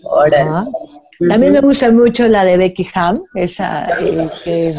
Ahora. 0.10 0.66
También 1.30 1.54
me 1.54 1.62
gusta 1.62 1.92
mucho 1.92 2.28
la 2.28 2.44
de 2.44 2.58
Becky 2.58 2.88
Ham, 2.96 3.24
esa, 3.36 3.88
eh, 4.46 4.72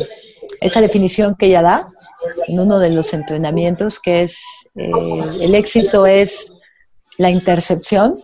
esa 0.61 0.81
definición 0.81 1.37
que 1.37 1.47
ella 1.47 1.63
da 1.63 1.87
en 2.49 2.59
uno 2.59 2.79
de 2.79 2.91
los 2.91 3.13
entrenamientos, 3.15 4.01
que 4.01 4.23
es 4.23 4.43
eh, 4.75 4.91
el 5.41 5.55
éxito 5.55 6.07
es 6.07 6.53
la 7.19 7.31
intercepción, 7.31 8.19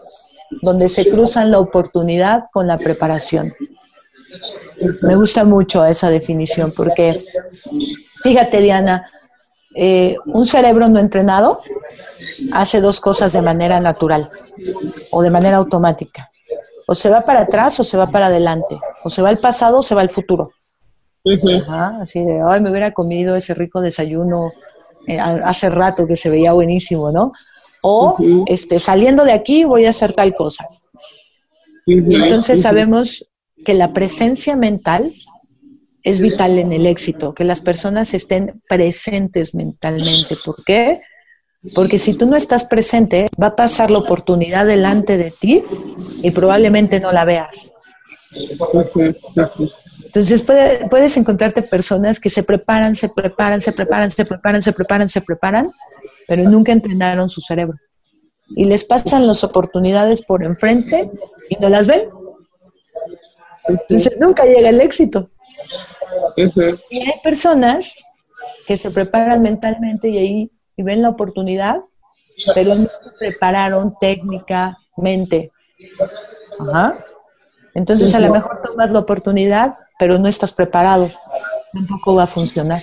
donde 0.62 0.88
se 0.88 1.08
cruzan 1.08 1.50
la 1.50 1.60
oportunidad 1.60 2.44
con 2.52 2.66
la 2.66 2.78
preparación. 2.78 3.54
Me 5.02 5.14
gusta 5.16 5.44
mucho 5.44 5.84
esa 5.84 6.08
definición 6.08 6.72
porque, 6.74 7.24
fíjate 8.22 8.60
Diana, 8.60 9.10
eh, 9.74 10.16
un 10.26 10.46
cerebro 10.46 10.88
no 10.88 10.98
entrenado 10.98 11.60
hace 12.52 12.80
dos 12.80 13.00
cosas 13.00 13.32
de 13.32 13.42
manera 13.42 13.80
natural 13.80 14.28
o 15.10 15.22
de 15.22 15.30
manera 15.30 15.58
automática. 15.58 16.28
O 16.90 16.94
se 16.94 17.10
va 17.10 17.20
para 17.20 17.40
atrás 17.40 17.78
o 17.80 17.84
se 17.84 17.98
va 17.98 18.06
para 18.06 18.26
adelante. 18.26 18.78
O 19.04 19.10
se 19.10 19.20
va 19.20 19.28
al 19.28 19.38
pasado 19.38 19.78
o 19.78 19.82
se 19.82 19.94
va 19.94 20.00
al 20.00 20.08
futuro. 20.08 20.52
así 22.00 22.24
de, 22.24 22.40
ay, 22.48 22.62
me 22.62 22.70
hubiera 22.70 22.92
comido 22.92 23.36
ese 23.36 23.52
rico 23.52 23.82
desayuno 23.82 24.50
eh, 25.06 25.20
hace 25.20 25.68
rato 25.68 26.06
que 26.06 26.16
se 26.16 26.30
veía 26.30 26.54
buenísimo, 26.54 27.12
¿no? 27.12 27.32
O 27.82 28.16
este, 28.46 28.78
saliendo 28.78 29.24
de 29.24 29.32
aquí 29.32 29.64
voy 29.64 29.84
a 29.84 29.90
hacer 29.90 30.14
tal 30.14 30.34
cosa. 30.34 30.66
Y 31.86 32.14
entonces 32.14 32.62
sabemos 32.62 33.26
que 33.64 33.74
la 33.74 33.92
presencia 33.92 34.56
mental 34.56 35.10
es 36.02 36.20
vital 36.20 36.58
en 36.58 36.72
el 36.72 36.86
éxito, 36.86 37.34
que 37.34 37.44
las 37.44 37.60
personas 37.60 38.14
estén 38.14 38.62
presentes 38.66 39.54
mentalmente. 39.54 40.36
¿Por 40.42 40.64
qué? 40.64 41.00
Porque 41.74 41.98
si 41.98 42.14
tú 42.14 42.26
no 42.26 42.36
estás 42.36 42.64
presente, 42.64 43.28
va 43.40 43.48
a 43.48 43.56
pasar 43.56 43.90
la 43.90 43.98
oportunidad 43.98 44.66
delante 44.66 45.16
de 45.16 45.32
ti 45.32 45.62
y 46.22 46.30
probablemente 46.30 47.00
no 47.00 47.10
la 47.10 47.24
veas. 47.24 47.70
Entonces 50.06 50.44
puedes 50.88 51.16
encontrarte 51.16 51.62
personas 51.62 52.20
que 52.20 52.30
se 52.30 52.42
preparan, 52.42 52.94
se 52.94 53.08
preparan, 53.08 53.60
se 53.60 53.72
preparan, 53.72 54.10
se 54.10 54.24
preparan, 54.24 54.62
se 54.62 54.72
preparan, 54.72 55.08
se 55.08 55.20
preparan, 55.20 55.72
pero 56.28 56.48
nunca 56.48 56.72
entrenaron 56.72 57.28
su 57.28 57.40
cerebro. 57.40 57.78
Y 58.50 58.64
les 58.64 58.84
pasan 58.84 59.26
las 59.26 59.42
oportunidades 59.44 60.22
por 60.22 60.44
enfrente 60.44 61.10
y 61.50 61.56
no 61.56 61.68
las 61.68 61.86
ven. 61.86 62.02
Entonces 63.68 64.16
nunca 64.20 64.44
llega 64.44 64.68
el 64.68 64.80
éxito. 64.80 65.30
Y 66.36 67.00
hay 67.00 67.20
personas 67.22 67.94
que 68.66 68.76
se 68.78 68.90
preparan 68.90 69.42
mentalmente 69.42 70.08
y 70.08 70.18
ahí 70.18 70.50
y 70.78 70.82
ven 70.82 71.02
la 71.02 71.10
oportunidad, 71.10 71.80
pero 72.54 72.76
no 72.76 72.84
se 72.84 73.10
prepararon 73.18 73.94
técnicamente. 74.00 75.52
Ajá. 76.60 77.04
Entonces 77.74 78.14
a 78.14 78.20
lo 78.20 78.32
mejor 78.32 78.62
tomas 78.62 78.90
la 78.92 79.00
oportunidad, 79.00 79.74
pero 79.98 80.18
no 80.18 80.28
estás 80.28 80.52
preparado. 80.52 81.10
Tampoco 81.72 82.14
va 82.14 82.22
a 82.22 82.26
funcionar. 82.28 82.82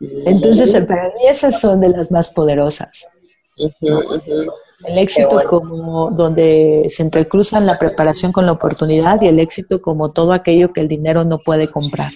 Entonces, 0.00 0.72
para 0.86 1.08
mí 1.08 1.26
esas 1.28 1.60
son 1.60 1.80
de 1.80 1.88
las 1.88 2.10
más 2.10 2.28
poderosas. 2.28 3.06
El 3.56 4.98
éxito 4.98 5.40
como 5.48 6.10
donde 6.10 6.86
se 6.88 7.02
entrecruzan 7.02 7.64
la 7.64 7.78
preparación 7.78 8.32
con 8.32 8.44
la 8.44 8.52
oportunidad 8.52 9.22
y 9.22 9.28
el 9.28 9.38
éxito 9.38 9.80
como 9.80 10.10
todo 10.12 10.32
aquello 10.32 10.68
que 10.68 10.80
el 10.80 10.88
dinero 10.88 11.24
no 11.24 11.38
puede 11.38 11.70
comprar. 11.70 12.12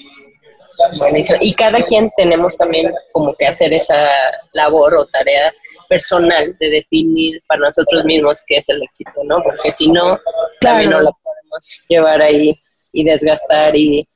Y 1.40 1.54
cada 1.54 1.84
quien 1.84 2.10
tenemos 2.16 2.56
también 2.56 2.92
como 3.12 3.34
que 3.38 3.46
hacer 3.46 3.72
esa 3.72 4.08
labor 4.52 4.94
o 4.96 5.06
tarea 5.06 5.52
personal 5.88 6.56
de 6.58 6.70
definir 6.70 7.42
para 7.48 7.62
nosotros 7.62 8.04
mismos 8.04 8.42
qué 8.46 8.58
es 8.58 8.68
el 8.68 8.82
éxito, 8.82 9.12
¿no? 9.24 9.42
Porque 9.42 9.72
si 9.72 9.90
no, 9.90 10.18
también 10.60 10.90
no 10.90 11.00
lo 11.00 11.10
podemos 11.22 11.86
llevar 11.88 12.22
ahí 12.22 12.54
y 12.92 13.04
desgastar 13.04 13.74
y, 13.74 14.06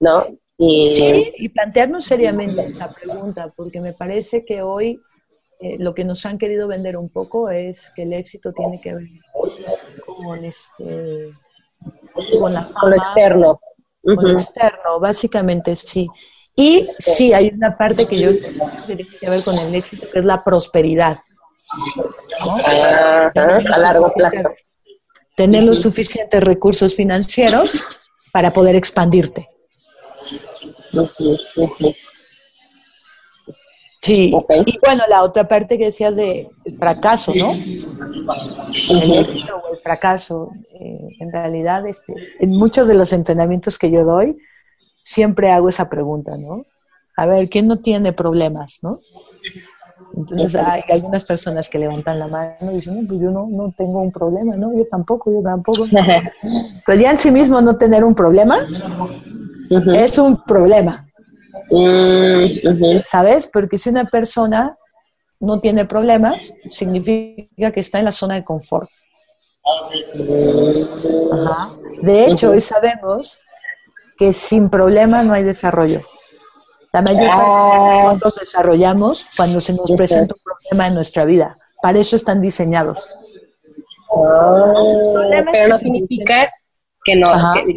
¿no? 0.00 0.26
Y... 0.58 0.86
Sí, 0.86 1.32
y 1.36 1.48
plantearnos 1.48 2.04
seriamente 2.04 2.62
esa 2.62 2.92
pregunta, 2.92 3.50
porque 3.56 3.80
me 3.80 3.94
parece 3.94 4.44
que 4.44 4.62
hoy 4.62 5.00
eh, 5.60 5.76
lo 5.78 5.94
que 5.94 6.04
nos 6.04 6.26
han 6.26 6.38
querido 6.38 6.68
vender 6.68 6.96
un 6.96 7.08
poco 7.08 7.48
es 7.48 7.90
que 7.94 8.02
el 8.02 8.12
éxito 8.12 8.52
tiene 8.52 8.80
que 8.80 8.94
ver 8.94 9.08
con 10.04 10.44
este 10.44 11.30
con 12.38 12.52
la 12.52 12.68
lo 12.82 12.94
externo 12.96 13.60
con 14.02 14.16
lo 14.16 14.32
externo 14.32 15.00
básicamente 15.00 15.76
sí. 15.76 16.08
Y 16.54 16.86
sí 16.98 17.32
hay 17.32 17.48
una 17.48 17.76
parte 17.76 18.06
que 18.06 18.18
yo 18.18 18.30
tiene 18.86 19.06
que 19.06 19.30
ver 19.30 19.42
con 19.42 19.56
el 19.58 19.74
éxito 19.74 20.06
que 20.10 20.18
es 20.18 20.24
la 20.24 20.44
prosperidad 20.44 21.16
a 22.66 23.78
largo 23.78 24.12
plazo. 24.12 24.48
tener 25.36 25.64
los 25.64 25.80
suficientes 25.80 26.42
recursos 26.42 26.94
financieros 26.94 27.72
para 28.32 28.52
poder 28.52 28.74
expandirte 28.76 29.48
Sí, 34.02 34.34
y 34.66 34.78
bueno, 34.84 35.04
la 35.08 35.22
otra 35.22 35.46
parte 35.46 35.78
que 35.78 35.84
decías 35.86 36.16
de 36.16 36.48
fracaso, 36.76 37.32
¿no? 37.36 37.52
El 37.52 39.12
éxito 39.12 39.56
o 39.56 39.72
el 39.72 39.78
fracaso. 39.78 40.50
Eh, 40.74 41.08
en 41.20 41.30
realidad, 41.30 41.86
este, 41.86 42.12
en 42.40 42.50
muchos 42.50 42.88
de 42.88 42.94
los 42.94 43.12
entrenamientos 43.12 43.78
que 43.78 43.92
yo 43.92 44.04
doy, 44.04 44.36
siempre 45.04 45.52
hago 45.52 45.68
esa 45.68 45.88
pregunta, 45.88 46.36
¿no? 46.36 46.64
A 47.16 47.26
ver, 47.26 47.48
¿quién 47.48 47.68
no 47.68 47.78
tiene 47.78 48.12
problemas, 48.12 48.80
no? 48.82 48.98
Entonces 50.16 50.54
hay 50.56 50.82
algunas 50.90 51.24
personas 51.24 51.68
que 51.68 51.78
levantan 51.78 52.18
la 52.18 52.26
mano 52.26 52.52
y 52.72 52.74
dicen, 52.74 53.02
no, 53.02 53.08
pues 53.08 53.20
yo 53.20 53.30
no, 53.30 53.46
no 53.48 53.72
tengo 53.72 54.02
un 54.02 54.10
problema, 54.10 54.52
¿no? 54.56 54.76
Yo 54.76 54.84
tampoco, 54.90 55.30
yo 55.32 55.42
tampoco. 55.42 55.86
Pero 56.86 57.00
ya 57.00 57.12
en 57.12 57.18
sí 57.18 57.30
mismo 57.30 57.60
no 57.60 57.76
tener 57.76 58.02
un 58.02 58.16
problema 58.16 58.58
es 59.94 60.18
un 60.18 60.42
problema. 60.44 61.06
Mm, 61.70 63.00
¿Sabes? 63.06 63.46
Porque 63.46 63.78
si 63.78 63.88
una 63.88 64.04
persona 64.04 64.76
no 65.40 65.60
tiene 65.60 65.84
problemas, 65.84 66.52
significa 66.70 67.70
que 67.70 67.80
está 67.80 67.98
en 67.98 68.06
la 68.06 68.12
zona 68.12 68.34
de 68.34 68.44
confort. 68.44 68.88
De 72.02 72.26
hecho, 72.26 72.50
hoy 72.50 72.60
sabemos 72.60 73.40
que 74.18 74.32
sin 74.32 74.70
problema 74.70 75.22
no 75.22 75.34
hay 75.34 75.42
desarrollo. 75.42 76.02
La 76.92 77.00
mayoría 77.00 77.24
de 77.24 77.30
ah. 77.32 78.02
nosotros 78.04 78.40
desarrollamos 78.40 79.26
cuando 79.36 79.60
se 79.60 79.72
nos 79.72 79.90
presenta 79.92 80.34
un 80.34 80.40
problema 80.42 80.88
en 80.88 80.94
nuestra 80.94 81.24
vida. 81.24 81.58
Para 81.80 81.98
eso 81.98 82.16
están 82.16 82.40
diseñados. 82.40 83.08
Ah, 84.14 84.74
pero 85.50 85.68
no 85.68 85.78
significa 85.78 86.50
que 87.04 87.16
no, 87.16 87.26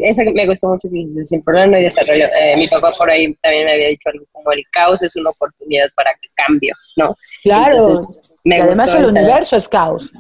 esa 0.04 0.24
me 0.34 0.48
gustó 0.48 0.70
mucho 0.70 0.88
que 0.92 1.26
sin 1.26 1.44
problema 1.44 1.68
no 1.68 1.78
hay 1.78 1.84
desarrollo. 1.84 2.26
Eh, 2.40 2.58
mi 2.58 2.68
papá 2.68 2.92
por 2.98 3.10
ahí 3.10 3.34
también 3.36 3.66
me 3.66 3.74
había 3.74 3.88
dicho 3.88 4.10
algo 4.14 4.26
como 4.32 4.52
el 4.52 4.64
caos 4.72 5.02
es 5.04 5.16
una 5.16 5.32
oportunidad 5.32 5.88
para 5.96 6.12
el 6.12 6.30
cambio, 6.36 6.76
¿no? 6.96 7.16
Claro, 7.44 8.04
además 8.46 8.94
el 8.94 9.06
universo 9.06 9.56
es 9.56 9.68
caos. 9.68 10.12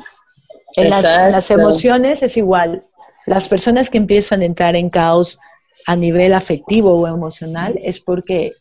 En 0.75 0.89
las, 0.89 1.51
emociones 1.51 2.23
es 2.23 2.35
igual. 2.35 2.83
Las 3.25 3.47
personas 3.47 3.89
que 3.89 3.97
empiezan 3.97 4.41
a 4.41 4.45
entrar 4.45 4.75
en 4.75 4.89
caos 4.89 5.39
a 5.87 5.95
nivel 5.95 6.33
afectivo 6.33 6.99
o 6.99 7.07
emocional 7.07 7.79
es 7.81 7.99
porque 7.99 8.53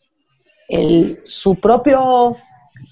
el, 0.69 1.19
su 1.25 1.55
propio 1.55 2.37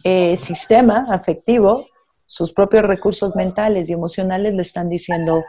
eh, 0.03 0.35
sistema 0.37 1.07
afectivo, 1.09 1.87
sus 2.25 2.51
propios 2.51 2.83
recursos 2.83 3.35
mentales 3.35 3.89
y 3.89 3.93
emocionales 3.93 4.55
le 4.55 4.61
están 4.63 4.89
diciendo 4.89 5.43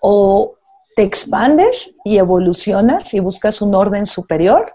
o 0.00 0.54
te 0.98 1.04
expandes 1.04 1.94
y 2.04 2.18
evolucionas 2.18 3.14
y 3.14 3.20
buscas 3.20 3.62
un 3.62 3.72
orden 3.72 4.04
superior, 4.04 4.74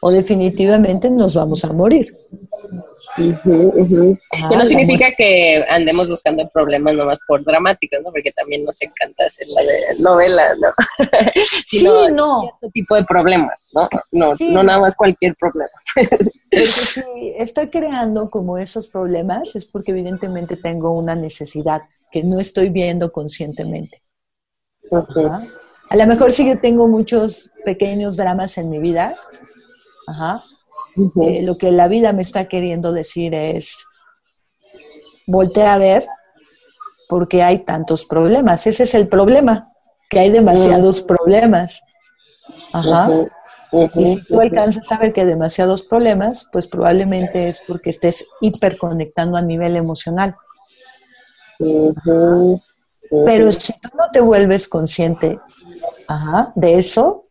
o 0.00 0.10
definitivamente 0.10 1.08
nos 1.10 1.32
vamos 1.36 1.64
a 1.64 1.72
morir. 1.72 2.12
que 3.14 4.56
no 4.56 4.66
significa 4.66 5.12
que 5.16 5.64
andemos 5.70 6.08
buscando 6.08 6.48
problemas 6.48 6.92
nomás 6.94 7.20
por 7.28 7.44
dramáticos, 7.44 8.00
¿no? 8.02 8.10
Porque 8.10 8.32
también 8.32 8.64
nos 8.64 8.82
encanta 8.82 9.26
hacer 9.26 9.46
la 9.46 9.62
de 9.62 10.02
novela, 10.02 10.52
¿no? 10.56 10.70
sí, 11.68 11.86
no. 12.10 12.40
Cierto 12.40 12.70
tipo 12.74 12.96
de 12.96 13.04
problemas, 13.04 13.68
¿no? 13.74 13.88
No, 14.10 14.34
no 14.40 14.62
nada 14.64 14.80
más 14.80 14.96
cualquier 14.96 15.36
problema. 15.36 15.70
si 16.64 17.34
estoy 17.38 17.70
creando 17.70 18.28
como 18.28 18.58
esos 18.58 18.88
problemas 18.88 19.54
es 19.54 19.66
porque 19.66 19.92
evidentemente 19.92 20.56
tengo 20.56 20.98
una 20.98 21.14
necesidad 21.14 21.82
que 22.10 22.24
no 22.24 22.40
estoy 22.40 22.70
viendo 22.70 23.12
conscientemente. 23.12 24.02
A 25.90 25.96
lo 25.96 26.06
mejor 26.06 26.32
sí 26.32 26.46
yo 26.46 26.58
tengo 26.58 26.86
muchos 26.86 27.50
pequeños 27.64 28.16
dramas 28.16 28.58
en 28.58 28.68
mi 28.68 28.78
vida. 28.78 29.14
Eh, 31.22 31.42
lo 31.42 31.56
que 31.56 31.70
la 31.72 31.88
vida 31.88 32.12
me 32.12 32.22
está 32.22 32.46
queriendo 32.46 32.92
decir 32.92 33.34
es, 33.34 33.86
voltea 35.26 35.74
a 35.74 35.78
ver 35.78 36.06
porque 37.08 37.42
hay 37.42 37.60
tantos 37.60 38.04
problemas. 38.04 38.66
Ese 38.66 38.82
es 38.82 38.94
el 38.94 39.08
problema, 39.08 39.72
que 40.10 40.18
hay 40.18 40.30
demasiados 40.30 41.02
problemas. 41.02 41.82
Y 43.94 44.06
si 44.06 44.24
tú 44.24 44.40
alcanzas 44.40 44.90
a 44.92 44.98
ver 44.98 45.12
que 45.12 45.22
hay 45.22 45.26
demasiados 45.26 45.82
problemas, 45.82 46.48
pues 46.52 46.66
probablemente 46.66 47.48
es 47.48 47.60
porque 47.66 47.90
estés 47.90 48.26
hiperconectando 48.40 49.36
a 49.36 49.42
nivel 49.42 49.76
emocional. 49.76 50.36
Pero 53.24 53.52
si 53.52 53.72
tú 53.74 53.88
no 53.96 54.04
te 54.12 54.20
vuelves 54.20 54.68
consciente 54.68 55.38
de 56.54 56.70
eso, 56.72 57.24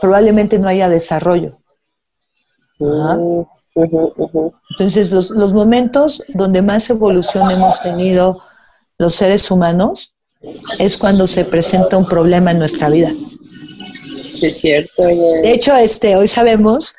probablemente 0.00 0.58
no 0.58 0.68
haya 0.68 0.88
desarrollo. 0.88 1.50
Entonces, 4.70 5.10
los, 5.10 5.30
los, 5.30 5.52
momentos 5.52 6.22
donde 6.28 6.62
más 6.62 6.88
evolución 6.88 7.50
hemos 7.50 7.80
tenido 7.82 8.42
los 8.98 9.14
seres 9.14 9.50
humanos 9.50 10.14
es 10.78 10.96
cuando 10.96 11.26
se 11.26 11.44
presenta 11.44 11.96
un 11.96 12.06
problema 12.06 12.50
en 12.50 12.58
nuestra 12.58 12.88
vida. 12.88 13.12
Sí, 14.16 14.46
es 14.46 14.60
cierto. 14.60 15.02
De 15.02 15.52
hecho, 15.52 15.74
este, 15.76 16.16
hoy 16.16 16.28
sabemos, 16.28 16.94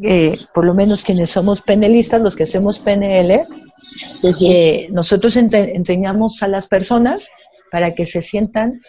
que 0.00 0.38
por 0.54 0.64
lo 0.64 0.74
menos 0.74 1.02
quienes 1.02 1.30
somos 1.30 1.62
penelistas, 1.62 2.20
los 2.20 2.36
que 2.36 2.44
hacemos 2.44 2.78
PNL, 2.78 3.46
que 4.38 4.88
nosotros 4.90 5.36
enseñamos 5.36 6.42
a 6.42 6.48
las 6.48 6.66
personas 6.66 7.28
para 7.70 7.94
que 7.94 8.06
se 8.06 8.22
sientan 8.22 8.80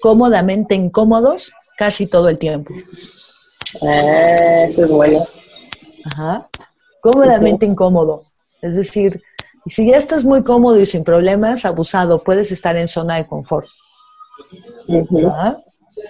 cómodamente 0.00 0.74
incómodos 0.74 1.52
casi 1.76 2.06
todo 2.06 2.28
el 2.28 2.38
tiempo. 2.38 2.74
Ah, 3.82 4.64
eso 4.66 4.84
es 4.84 4.90
bueno. 4.90 5.24
Ajá. 6.04 6.48
Cómodamente 7.00 7.66
incómodo. 7.66 8.20
Es 8.62 8.76
decir, 8.76 9.22
si 9.66 9.90
ya 9.90 9.96
estás 9.96 10.24
muy 10.24 10.42
cómodo 10.42 10.80
y 10.80 10.86
sin 10.86 11.04
problemas, 11.04 11.64
abusado, 11.64 12.22
puedes 12.22 12.50
estar 12.52 12.76
en 12.76 12.88
zona 12.88 13.16
de 13.16 13.26
confort. 13.26 13.68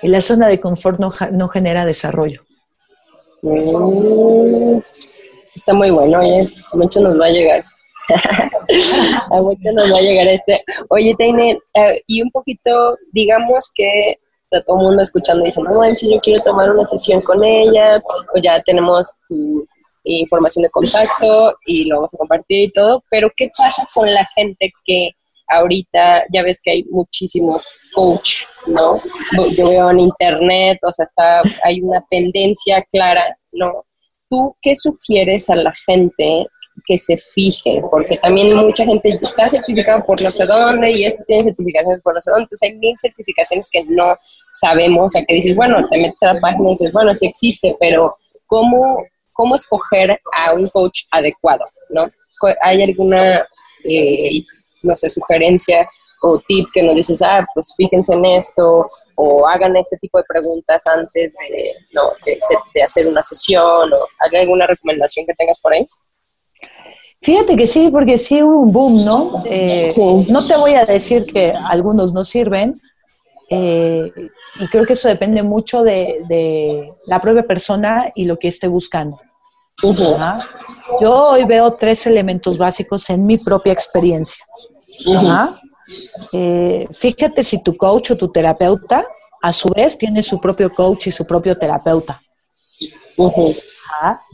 Y 0.02 0.08
la 0.08 0.20
zona 0.20 0.48
de 0.48 0.60
confort 0.60 1.00
no, 1.00 1.48
genera 1.48 1.84
desarrollo. 1.84 2.42
Mm, 3.42 4.78
está 5.44 5.74
muy 5.74 5.90
bueno, 5.90 6.20
oye. 6.20 6.48
Mucho 6.72 7.00
nos 7.00 7.20
va 7.20 7.26
a 7.26 7.30
llegar. 7.30 7.64
a 9.30 9.42
muchos 9.42 9.74
nos 9.74 9.92
va 9.92 9.98
a 9.98 10.02
llegar 10.02 10.28
este. 10.28 10.60
Oye, 10.90 11.14
Teine, 11.18 11.58
eh, 11.74 12.02
y 12.06 12.22
un 12.22 12.30
poquito, 12.30 12.96
digamos 13.12 13.70
que 13.74 14.18
todo 14.50 14.78
el 14.78 14.84
mundo 14.84 15.02
escuchando 15.02 15.44
dice, 15.44 15.62
no 15.62 15.74
manches, 15.74 16.10
yo 16.10 16.18
quiero 16.20 16.42
tomar 16.42 16.70
una 16.70 16.84
sesión 16.84 17.20
con 17.20 17.42
ella, 17.44 18.00
o 18.34 18.40
ya 18.42 18.62
tenemos 18.62 19.12
tu 19.28 19.66
información 20.04 20.62
de 20.62 20.70
contacto 20.70 21.54
y 21.66 21.84
lo 21.86 21.96
vamos 21.96 22.14
a 22.14 22.18
compartir 22.18 22.68
y 22.68 22.72
todo, 22.72 23.02
pero 23.10 23.30
¿qué 23.36 23.50
pasa 23.56 23.86
con 23.94 24.12
la 24.12 24.24
gente 24.34 24.72
que 24.86 25.10
ahorita 25.48 26.24
ya 26.32 26.42
ves 26.42 26.60
que 26.62 26.70
hay 26.70 26.84
muchísimos 26.84 27.90
coach, 27.94 28.44
¿no? 28.66 28.96
Yo 29.56 29.68
veo 29.68 29.90
en 29.90 30.00
internet, 30.00 30.78
o 30.82 30.92
sea, 30.92 31.04
está, 31.04 31.42
hay 31.64 31.80
una 31.80 32.04
tendencia 32.10 32.84
clara, 32.90 33.36
¿no? 33.52 33.70
¿Tú 34.28 34.54
qué 34.60 34.76
sugieres 34.76 35.48
a 35.48 35.56
la 35.56 35.72
gente 35.86 36.46
que 36.86 36.98
se 36.98 37.16
fije? 37.16 37.82
Porque 37.90 38.16
también 38.18 38.54
mucha 38.56 38.84
gente 38.84 39.18
está 39.20 39.48
certificada 39.48 40.04
por 40.04 40.20
no 40.22 40.30
sé 40.30 40.46
dónde 40.46 40.90
y 40.92 41.04
este 41.04 41.24
tiene 41.24 41.44
certificaciones 41.44 42.00
por 42.02 42.14
no 42.14 42.20
sé 42.20 42.30
dónde, 42.30 42.44
entonces 42.44 42.68
hay 42.68 42.76
mil 42.76 42.94
certificaciones 42.98 43.68
que 43.70 43.84
no 43.84 44.14
sabemos, 44.54 45.06
o 45.06 45.08
sea, 45.08 45.24
que 45.24 45.34
dices, 45.34 45.56
bueno, 45.56 45.76
te 45.88 45.98
metes 45.98 46.22
a 46.22 46.34
la 46.34 46.40
página 46.40 46.68
y 46.68 46.72
dices, 46.72 46.92
bueno, 46.92 47.14
sí 47.14 47.26
existe, 47.26 47.76
pero 47.80 48.14
¿cómo, 48.46 49.04
cómo 49.32 49.54
escoger 49.54 50.20
a 50.34 50.52
un 50.52 50.68
coach 50.68 51.02
adecuado, 51.10 51.64
¿no? 51.90 52.06
¿Hay 52.62 52.82
alguna 52.82 53.44
eh, 53.84 54.42
no 54.82 54.96
sé, 54.96 55.10
sugerencia 55.10 55.88
o 56.22 56.40
tip 56.48 56.66
que 56.72 56.82
nos 56.82 56.96
dices, 56.96 57.22
ah, 57.22 57.44
pues 57.54 57.72
fíjense 57.76 58.12
en 58.12 58.24
esto, 58.24 58.84
o 59.14 59.46
hagan 59.46 59.76
este 59.76 59.96
tipo 59.98 60.18
de 60.18 60.24
preguntas 60.28 60.84
antes 60.86 61.12
de, 61.14 61.64
no, 61.92 62.02
de, 62.74 62.82
hacer 62.82 63.06
una 63.06 63.22
sesión, 63.22 63.92
o 63.92 64.06
¿hay 64.18 64.40
alguna 64.40 64.66
recomendación 64.66 65.26
que 65.26 65.34
tengas 65.34 65.60
por 65.60 65.72
ahí? 65.72 65.86
Fíjate 67.20 67.56
que 67.56 67.66
sí, 67.66 67.88
porque 67.90 68.16
sí 68.16 68.42
hubo 68.42 68.60
un 68.60 68.72
boom, 68.72 69.04
¿no? 69.04 69.42
Eh, 69.46 69.88
no 70.28 70.46
te 70.46 70.56
voy 70.56 70.74
a 70.74 70.84
decir 70.84 71.26
que 71.26 71.52
algunos 71.52 72.12
no 72.12 72.24
sirven, 72.24 72.80
eh, 73.50 74.10
y 74.60 74.66
creo 74.68 74.84
que 74.86 74.92
eso 74.92 75.08
depende 75.08 75.42
mucho 75.42 75.82
de, 75.82 76.92
la 77.06 77.20
propia 77.20 77.46
persona 77.46 78.04
y 78.14 78.24
lo 78.24 78.38
que 78.38 78.48
esté 78.48 78.68
buscando. 78.68 79.16
Yo 81.00 81.30
hoy 81.30 81.44
veo 81.44 81.72
tres 81.74 82.06
elementos 82.06 82.58
básicos 82.58 83.08
en 83.10 83.26
mi 83.26 83.38
propia 83.38 83.72
experiencia. 83.72 84.44
Eh, 86.32 86.86
fíjate 86.92 87.44
si 87.44 87.62
tu 87.62 87.76
coach 87.76 88.10
o 88.10 88.16
tu 88.16 88.28
terapeuta 88.28 89.04
a 89.40 89.52
su 89.52 89.68
vez 89.68 89.96
tiene 89.96 90.22
su 90.22 90.40
propio 90.40 90.74
coach 90.74 91.06
y 91.06 91.12
su 91.12 91.24
propio 91.24 91.56
terapeuta. 91.56 92.20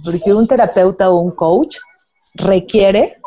Porque 0.02 0.32
un 0.32 0.46
terapeuta 0.46 1.10
o 1.10 1.18
un 1.18 1.30
coach 1.30 1.78
requiere 2.34 3.18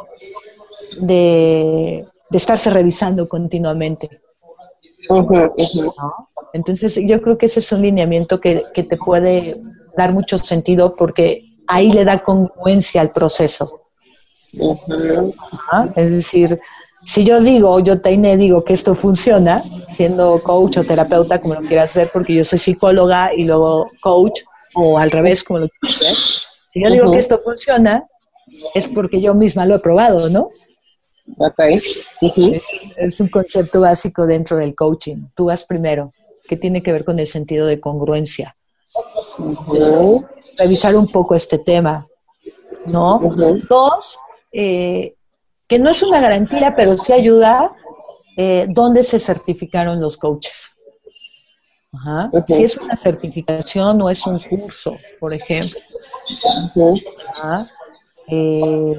de, 1.01 2.05
estarse 2.31 2.69
revisando 2.69 3.27
continuamente. 3.27 4.09
Entonces 6.53 6.99
yo 7.05 7.21
creo 7.21 7.37
que 7.37 7.45
ese 7.45 7.59
es 7.59 7.71
un 7.71 7.81
lineamiento 7.81 8.39
que, 8.39 8.63
que 8.73 8.83
te 8.83 8.97
puede 8.97 9.51
dar 9.95 10.13
mucho 10.13 10.37
sentido 10.37 10.95
porque 10.95 11.55
ahí 11.67 11.91
le 11.91 12.05
da 12.05 12.23
congruencia 12.23 13.01
al 13.01 13.11
proceso. 13.11 13.81
Es 15.95 16.11
decir, 16.11 16.59
si 17.05 17.23
yo 17.23 17.41
digo, 17.41 17.79
yo 17.79 18.01
Taine 18.01 18.37
digo 18.37 18.63
que 18.63 18.73
esto 18.73 18.95
funciona, 18.95 19.63
siendo 19.87 20.39
coach 20.39 20.77
o 20.77 20.83
terapeuta, 20.83 21.39
como 21.39 21.55
lo 21.55 21.61
quieras 21.61 21.91
hacer, 21.91 22.09
porque 22.11 22.33
yo 22.33 22.43
soy 22.43 22.59
psicóloga 22.59 23.33
y 23.35 23.43
luego 23.43 23.87
coach, 24.01 24.41
o 24.75 24.97
al 24.97 25.11
revés, 25.11 25.43
como 25.43 25.59
lo 25.59 25.69
quieras 25.69 26.01
hacer, 26.01 26.13
si 26.73 26.83
yo 26.83 26.89
digo 26.89 27.11
que 27.11 27.19
esto 27.19 27.37
funciona, 27.39 28.05
es 28.73 28.87
porque 28.87 29.21
yo 29.21 29.33
misma 29.33 29.65
lo 29.65 29.75
he 29.75 29.79
probado, 29.79 30.29
¿no? 30.29 30.49
Ok. 31.37 31.59
es, 32.97 33.19
un 33.19 33.27
concepto 33.27 33.81
básico 33.81 34.25
dentro 34.25 34.57
del 34.57 34.75
coaching. 34.75 35.27
Tú 35.35 35.45
vas 35.45 35.65
primero, 35.65 36.11
que 36.47 36.55
tiene 36.55 36.81
que 36.81 36.93
ver 36.93 37.03
con 37.03 37.19
el 37.19 37.27
sentido 37.27 37.67
de 37.67 37.79
congruencia 37.79 38.55
revisar 40.57 40.95
un 40.95 41.07
poco 41.07 41.35
este 41.35 41.59
tema, 41.59 42.05
¿no? 42.87 43.21
Dos, 43.69 44.19
eh, 44.51 45.15
que 45.67 45.79
no 45.79 45.89
es 45.89 46.01
una 46.01 46.19
garantía, 46.19 46.75
pero 46.75 46.97
sí 46.97 47.13
ayuda, 47.13 47.75
eh, 48.37 48.65
¿dónde 48.69 49.03
se 49.03 49.19
certificaron 49.19 50.01
los 50.01 50.17
coaches? 50.17 50.71
Si 52.45 52.63
es 52.63 52.77
una 52.77 52.95
certificación 52.95 54.01
o 54.01 54.09
es 54.09 54.25
un 54.27 54.39
curso, 54.39 54.97
por 55.19 55.33
ejemplo. 55.33 55.79
Eh, 58.29 58.93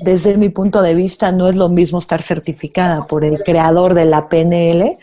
desde 0.00 0.36
mi 0.36 0.48
punto 0.48 0.80
de 0.82 0.94
vista, 0.94 1.30
no 1.30 1.48
es 1.48 1.56
lo 1.56 1.68
mismo 1.68 1.98
estar 1.98 2.22
certificada 2.22 3.06
por 3.06 3.24
el 3.24 3.42
creador 3.42 3.94
de 3.94 4.06
la 4.06 4.28
PNL 4.28 4.98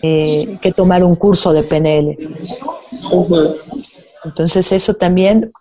que 0.00 0.72
tomar 0.76 1.02
un 1.02 1.16
curso 1.16 1.52
de 1.52 1.62
PNL. 1.64 2.16
Entonces 4.24 4.72
eso 4.72 4.94
también 4.94 5.52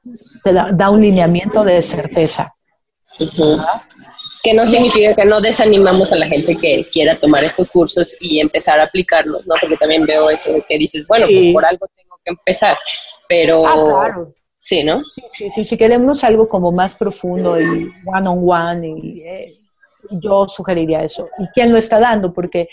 te 0.43 0.53
da, 0.53 0.89
un 0.89 1.01
lineamiento 1.01 1.63
de 1.63 1.81
certeza. 1.81 2.53
Que 4.43 4.53
no 4.53 4.67
significa 4.67 5.15
que 5.15 5.25
no 5.25 5.41
desanimamos 5.41 6.11
a 6.11 6.15
la 6.15 6.27
gente 6.27 6.55
que 6.55 6.87
quiera 6.91 7.17
tomar 7.17 7.43
estos 7.43 7.69
cursos 7.69 8.15
y 8.19 8.39
empezar 8.39 8.79
a 8.79 8.83
aplicarlos, 8.83 9.45
¿no? 9.47 9.55
Porque 9.59 9.77
también 9.77 10.05
veo 10.05 10.29
eso 10.29 10.51
que 10.67 10.77
dices, 10.77 11.07
bueno, 11.07 11.25
pues 11.25 11.53
por 11.53 11.65
algo 11.65 11.87
tengo 11.95 12.19
que 12.23 12.31
empezar, 12.31 12.77
pero... 13.27 13.65
Ah, 13.65 13.83
claro. 13.83 14.33
Sí, 14.67 14.83
¿no? 14.83 15.01
Sí, 15.05 15.21
sí, 15.31 15.49
sí, 15.49 15.63
si 15.63 15.77
queremos 15.77 16.25
algo 16.25 16.49
como 16.49 16.73
más 16.73 16.93
profundo 16.93 17.57
y 17.57 17.89
one 18.05 18.27
on 18.27 18.43
one 18.45 18.99
y 19.01 19.21
eh, 19.21 19.57
yo 20.11 20.45
sugeriría 20.45 21.03
eso. 21.03 21.29
¿Y 21.39 21.47
quién 21.55 21.71
lo 21.71 21.77
está 21.77 22.01
dando? 22.01 22.33
Porque 22.33 22.67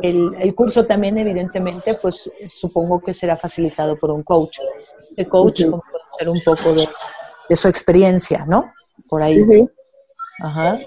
el, 0.00 0.54
curso 0.54 0.86
también, 0.86 1.18
evidentemente, 1.18 1.96
pues 2.00 2.30
supongo 2.48 2.98
que 2.98 3.12
será 3.12 3.36
facilitado 3.36 3.98
por 3.98 4.10
un 4.10 4.22
coach. 4.22 4.60
El 5.18 5.28
coach 5.28 5.66
uh 5.66 5.82
conocer 5.82 6.28
un 6.30 6.40
poco 6.42 6.72
de, 6.72 6.88
su 7.54 7.68
experiencia, 7.68 8.46
¿no? 8.48 8.72
Por 9.10 9.22
ahí. 9.22 9.44
Ajá. 10.40 10.78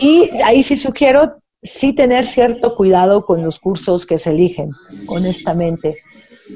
Y 0.00 0.30
ahí 0.42 0.62
sí 0.62 0.78
sugiero 0.78 1.36
sí 1.62 1.92
tener 1.92 2.24
cierto 2.24 2.74
cuidado 2.74 3.26
con 3.26 3.42
los 3.42 3.58
cursos 3.58 4.06
que 4.06 4.16
se 4.16 4.30
eligen, 4.30 4.70
honestamente. 5.06 5.96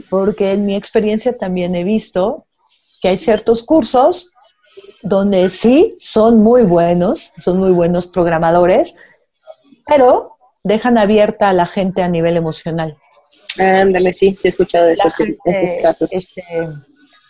Porque 0.09 0.53
en 0.53 0.65
mi 0.65 0.75
experiencia 0.75 1.37
también 1.37 1.75
he 1.75 1.85
visto 1.85 2.47
que 3.03 3.09
hay 3.09 3.17
ciertos 3.17 3.65
cursos 3.65 4.31
donde 5.03 5.51
sí 5.51 5.97
son 5.99 6.39
muy 6.39 6.63
buenos, 6.63 7.33
son 7.39 7.59
muy 7.59 7.73
buenos 7.73 8.07
programadores, 8.07 8.95
pero 9.85 10.37
dejan 10.63 10.97
abierta 10.97 11.51
a 11.51 11.53
la 11.53 11.67
gente 11.67 12.03
a 12.03 12.09
nivel 12.09 12.37
emocional. 12.37 12.97
Ándale, 13.59 14.13
sí, 14.13 14.37
sí 14.39 14.47
he 14.47 14.51
escuchado 14.51 14.87
de 14.87 14.93
esos 14.93 15.13
casos. 15.83 16.13
Este, 16.13 16.43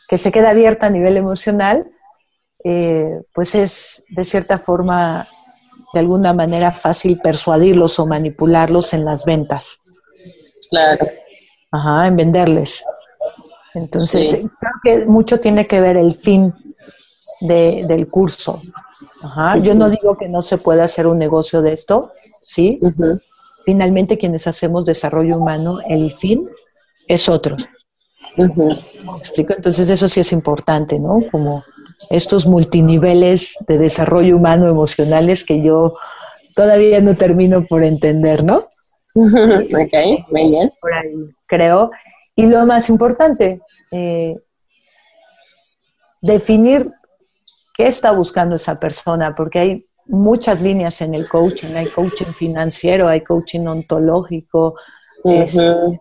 que 0.07 0.19
se 0.19 0.31
queda 0.31 0.51
abierta 0.51 0.87
a 0.87 0.91
nivel 0.91 1.17
emocional, 1.17 1.91
eh, 2.65 3.23
pues 3.33 3.55
es 3.55 4.05
de 4.11 4.25
cierta 4.25 4.59
forma, 4.59 5.27
de 5.95 6.01
alguna 6.01 6.35
manera 6.35 6.71
fácil 6.71 7.19
persuadirlos 7.19 7.99
o 7.99 8.07
manipularlos 8.07 8.93
en 8.93 9.07
las 9.07 9.25
ventas. 9.25 9.79
Claro. 10.69 11.09
Ajá, 11.71 12.07
en 12.07 12.17
venderles. 12.17 12.85
Entonces, 13.75 14.45
creo 14.61 14.73
que 14.83 15.07
mucho 15.07 15.41
tiene 15.41 15.67
que 15.67 15.81
ver 15.81 15.97
el 15.97 16.15
fin 16.15 16.53
del 17.41 18.09
curso. 18.11 18.61
Yo 19.63 19.75
no 19.75 19.89
digo 19.89 20.17
que 20.17 20.29
no 20.29 20.43
se 20.43 20.59
pueda 20.59 20.85
hacer 20.85 21.07
un 21.07 21.19
negocio 21.19 21.63
de 21.63 21.73
esto, 21.73 22.11
¿sí? 22.43 22.81
Finalmente, 23.65 24.19
quienes 24.19 24.47
hacemos 24.47 24.85
desarrollo 24.85 25.39
humano, 25.39 25.79
el 25.89 26.11
fin 26.13 26.49
es 27.09 27.29
otro. 27.29 27.57
explico? 28.37 29.55
Entonces, 29.55 29.89
eso 29.91 30.09
sí 30.09 30.21
es 30.21 30.33
importante, 30.33 30.99
¿no? 30.99 31.21
Como 31.31 31.65
estos 32.11 32.47
multiniveles 32.47 33.57
de 33.67 33.79
desarrollo 33.79 34.37
humano 34.37 34.69
emocionales 34.69 35.45
que 35.45 35.63
yo 35.63 35.95
todavía 36.55 37.01
no 37.01 37.15
termino 37.15 37.65
por 37.65 37.85
entender, 37.85 38.45
¿no? 38.45 38.65
Ok, 39.15 39.95
muy 40.31 40.51
bien. 40.51 40.73
Por 40.81 40.95
ahí, 40.95 41.13
creo. 41.47 41.91
Y 42.35 42.47
lo 42.47 42.65
más 42.67 42.89
importante, 42.89 43.61
eh, 43.91 44.35
definir 46.21 46.91
qué 47.75 47.87
está 47.87 48.13
buscando 48.13 48.57
esa 48.57 48.79
persona, 48.79 49.35
porque 49.35 49.59
hay 49.59 49.87
muchas 50.07 50.63
líneas 50.63 51.01
en 51.01 51.15
el 51.15 51.29
coaching, 51.29 51.75
hay 51.75 51.87
coaching 51.87 52.33
financiero, 52.33 53.09
hay 53.09 53.21
coaching 53.21 53.67
ontológico. 53.67 54.75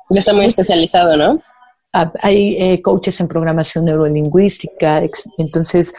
está 0.10 0.34
muy 0.34 0.46
especializado, 0.46 1.18
¿no? 1.18 1.42
Ah, 1.94 2.12
hay 2.22 2.56
eh, 2.58 2.82
coaches 2.82 3.20
en 3.20 3.28
programación 3.28 3.86
neurolingüística, 3.86 5.04
entonces 5.38 5.94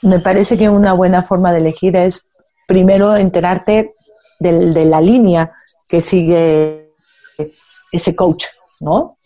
me 0.00 0.18
parece 0.18 0.56
que 0.56 0.70
una 0.70 0.94
buena 0.94 1.22
forma 1.22 1.52
de 1.52 1.58
elegir 1.58 1.94
es 1.96 2.26
primero 2.66 3.14
enterarte 3.14 3.92
de 4.38 4.84
la 4.86 5.02
línea 5.02 5.52
que 5.86 6.00
sigue 6.00 6.90
ese 7.92 8.16
coach, 8.16 8.46
¿no? 8.80 9.18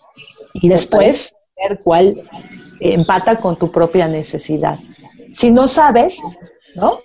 Y 0.55 0.69
después 0.69 1.35
ver 1.57 1.79
cuál 1.83 2.15
empata 2.81 3.37
con 3.37 3.57
tu 3.57 3.71
propia 3.71 4.09
necesidad. 4.09 4.77
Si 5.33 5.51
no 5.51 5.67
sabes, 5.67 6.19
¿no? 6.75 6.99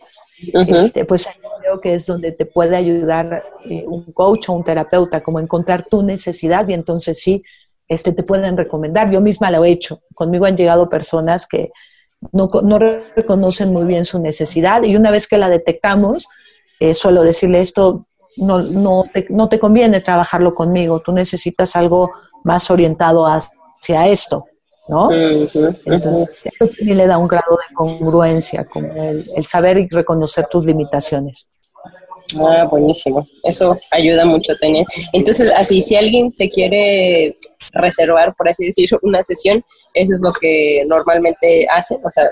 Este, 0.53 1.05
pues 1.05 1.27
creo 1.61 1.81
que 1.81 1.95
es 1.95 2.05
donde 2.05 2.31
te 2.31 2.45
puede 2.45 2.75
ayudar 2.75 3.43
eh, 3.69 3.83
un 3.85 4.11
coach 4.13 4.49
o 4.49 4.53
un 4.53 4.63
terapeuta, 4.63 5.21
como 5.21 5.39
encontrar 5.39 5.83
tu 5.83 6.01
necesidad 6.01 6.67
y 6.67 6.73
entonces 6.73 7.21
sí, 7.21 7.43
este, 7.87 8.13
te 8.13 8.23
pueden 8.23 8.55
recomendar. 8.55 9.11
Yo 9.11 9.21
misma 9.21 9.51
lo 9.51 9.65
he 9.65 9.71
hecho. 9.71 10.01
Conmigo 10.13 10.45
han 10.45 10.55
llegado 10.55 10.89
personas 10.89 11.45
que 11.45 11.71
no, 12.31 12.49
no 12.63 12.79
reconocen 12.79 13.73
muy 13.73 13.85
bien 13.85 14.05
su 14.05 14.19
necesidad 14.19 14.83
y 14.83 14.95
una 14.95 15.11
vez 15.11 15.27
que 15.27 15.37
la 15.37 15.49
detectamos, 15.49 16.27
eh, 16.79 16.93
suelo 16.93 17.23
decirle 17.23 17.61
esto, 17.61 18.07
no, 18.37 18.59
no, 18.59 19.03
te, 19.11 19.27
no 19.29 19.49
te 19.49 19.59
conviene 19.59 20.01
trabajarlo 20.01 20.55
conmigo, 20.55 21.01
tú 21.01 21.11
necesitas 21.11 21.75
algo 21.75 22.11
más 22.43 22.69
orientado 22.71 23.25
hacia 23.25 24.03
esto. 24.05 24.45
¿no? 24.89 25.11
Entonces, 25.11 26.41
eso 26.43 26.71
también 26.75 26.97
le 26.97 27.07
da 27.07 27.17
un 27.19 27.27
grado 27.27 27.55
de 27.55 27.75
congruencia, 27.75 28.65
como 28.65 28.91
el, 28.95 29.23
saber 29.45 29.77
y 29.77 29.87
reconocer 29.87 30.47
tus 30.47 30.65
limitaciones. 30.65 31.51
Ah, 32.39 32.67
buenísimo. 32.69 33.25
Eso 33.43 33.77
ayuda 33.91 34.25
mucho, 34.25 34.53
Tania. 34.59 34.83
Entonces, 35.13 35.51
así, 35.55 35.81
si 35.81 35.95
alguien 35.95 36.31
te 36.31 36.49
quiere 36.49 37.37
reservar, 37.73 38.35
por 38.35 38.49
así 38.49 38.65
decirlo, 38.65 38.99
una 39.03 39.23
sesión, 39.23 39.63
eso 39.93 40.13
es 40.13 40.21
lo 40.21 40.33
que 40.33 40.83
normalmente 40.87 41.67
hacen, 41.71 41.99
o 42.03 42.11
sea, 42.11 42.29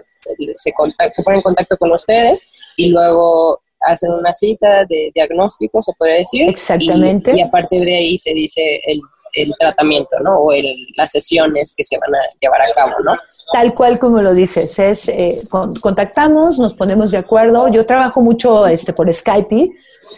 se, 0.55 0.73
contacta, 0.73 1.13
se 1.13 1.23
ponen 1.23 1.37
en 1.37 1.43
contacto 1.43 1.77
con 1.77 1.91
ustedes 1.91 2.59
y 2.77 2.89
luego 2.89 3.61
hacen 3.81 4.11
una 4.13 4.33
cita 4.33 4.85
de 4.89 5.11
diagnóstico, 5.13 5.81
se 5.81 5.93
puede 5.97 6.19
decir. 6.19 6.49
Exactamente. 6.49 7.31
Y, 7.33 7.39
y 7.39 7.41
a 7.41 7.49
partir 7.49 7.85
de 7.85 7.95
ahí 7.95 8.17
se 8.17 8.33
dice 8.33 8.61
el 8.85 8.99
el 9.37 9.53
tratamiento, 9.59 10.17
¿no? 10.23 10.39
O 10.39 10.51
las 10.95 11.11
sesiones 11.11 11.73
que 11.75 11.83
se 11.83 11.97
van 11.97 12.13
a 12.15 12.19
llevar 12.41 12.61
a 12.61 12.73
cabo, 12.73 12.93
¿no? 13.03 13.13
Tal 13.53 13.73
cual 13.73 13.99
como 13.99 14.21
lo 14.21 14.33
dices, 14.33 14.77
es 14.79 15.07
eh, 15.09 15.43
contactamos, 15.81 16.59
nos 16.59 16.73
ponemos 16.73 17.11
de 17.11 17.17
acuerdo. 17.17 17.67
Yo 17.69 17.85
trabajo 17.85 18.21
mucho 18.21 18.65
este, 18.67 18.93
por 18.93 19.11
Skype. 19.13 19.69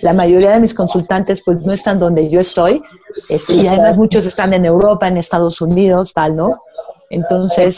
La 0.02 0.14
mayoría 0.14 0.52
de 0.52 0.60
mis 0.60 0.74
consultantes 0.74 1.42
pues 1.44 1.60
no 1.66 1.74
están 1.74 2.00
donde 2.00 2.30
yo 2.30 2.40
estoy. 2.40 2.82
Este, 3.28 3.54
y 3.54 3.68
además 3.68 3.98
muchos 3.98 4.26
están 4.26 4.54
en 4.54 4.66
Europa, 4.66 5.08
en 5.08 5.18
Estados 5.18 5.60
Unidos, 5.62 6.14
tal, 6.14 6.36
¿no? 6.36 6.62
Entonces, 7.10 7.76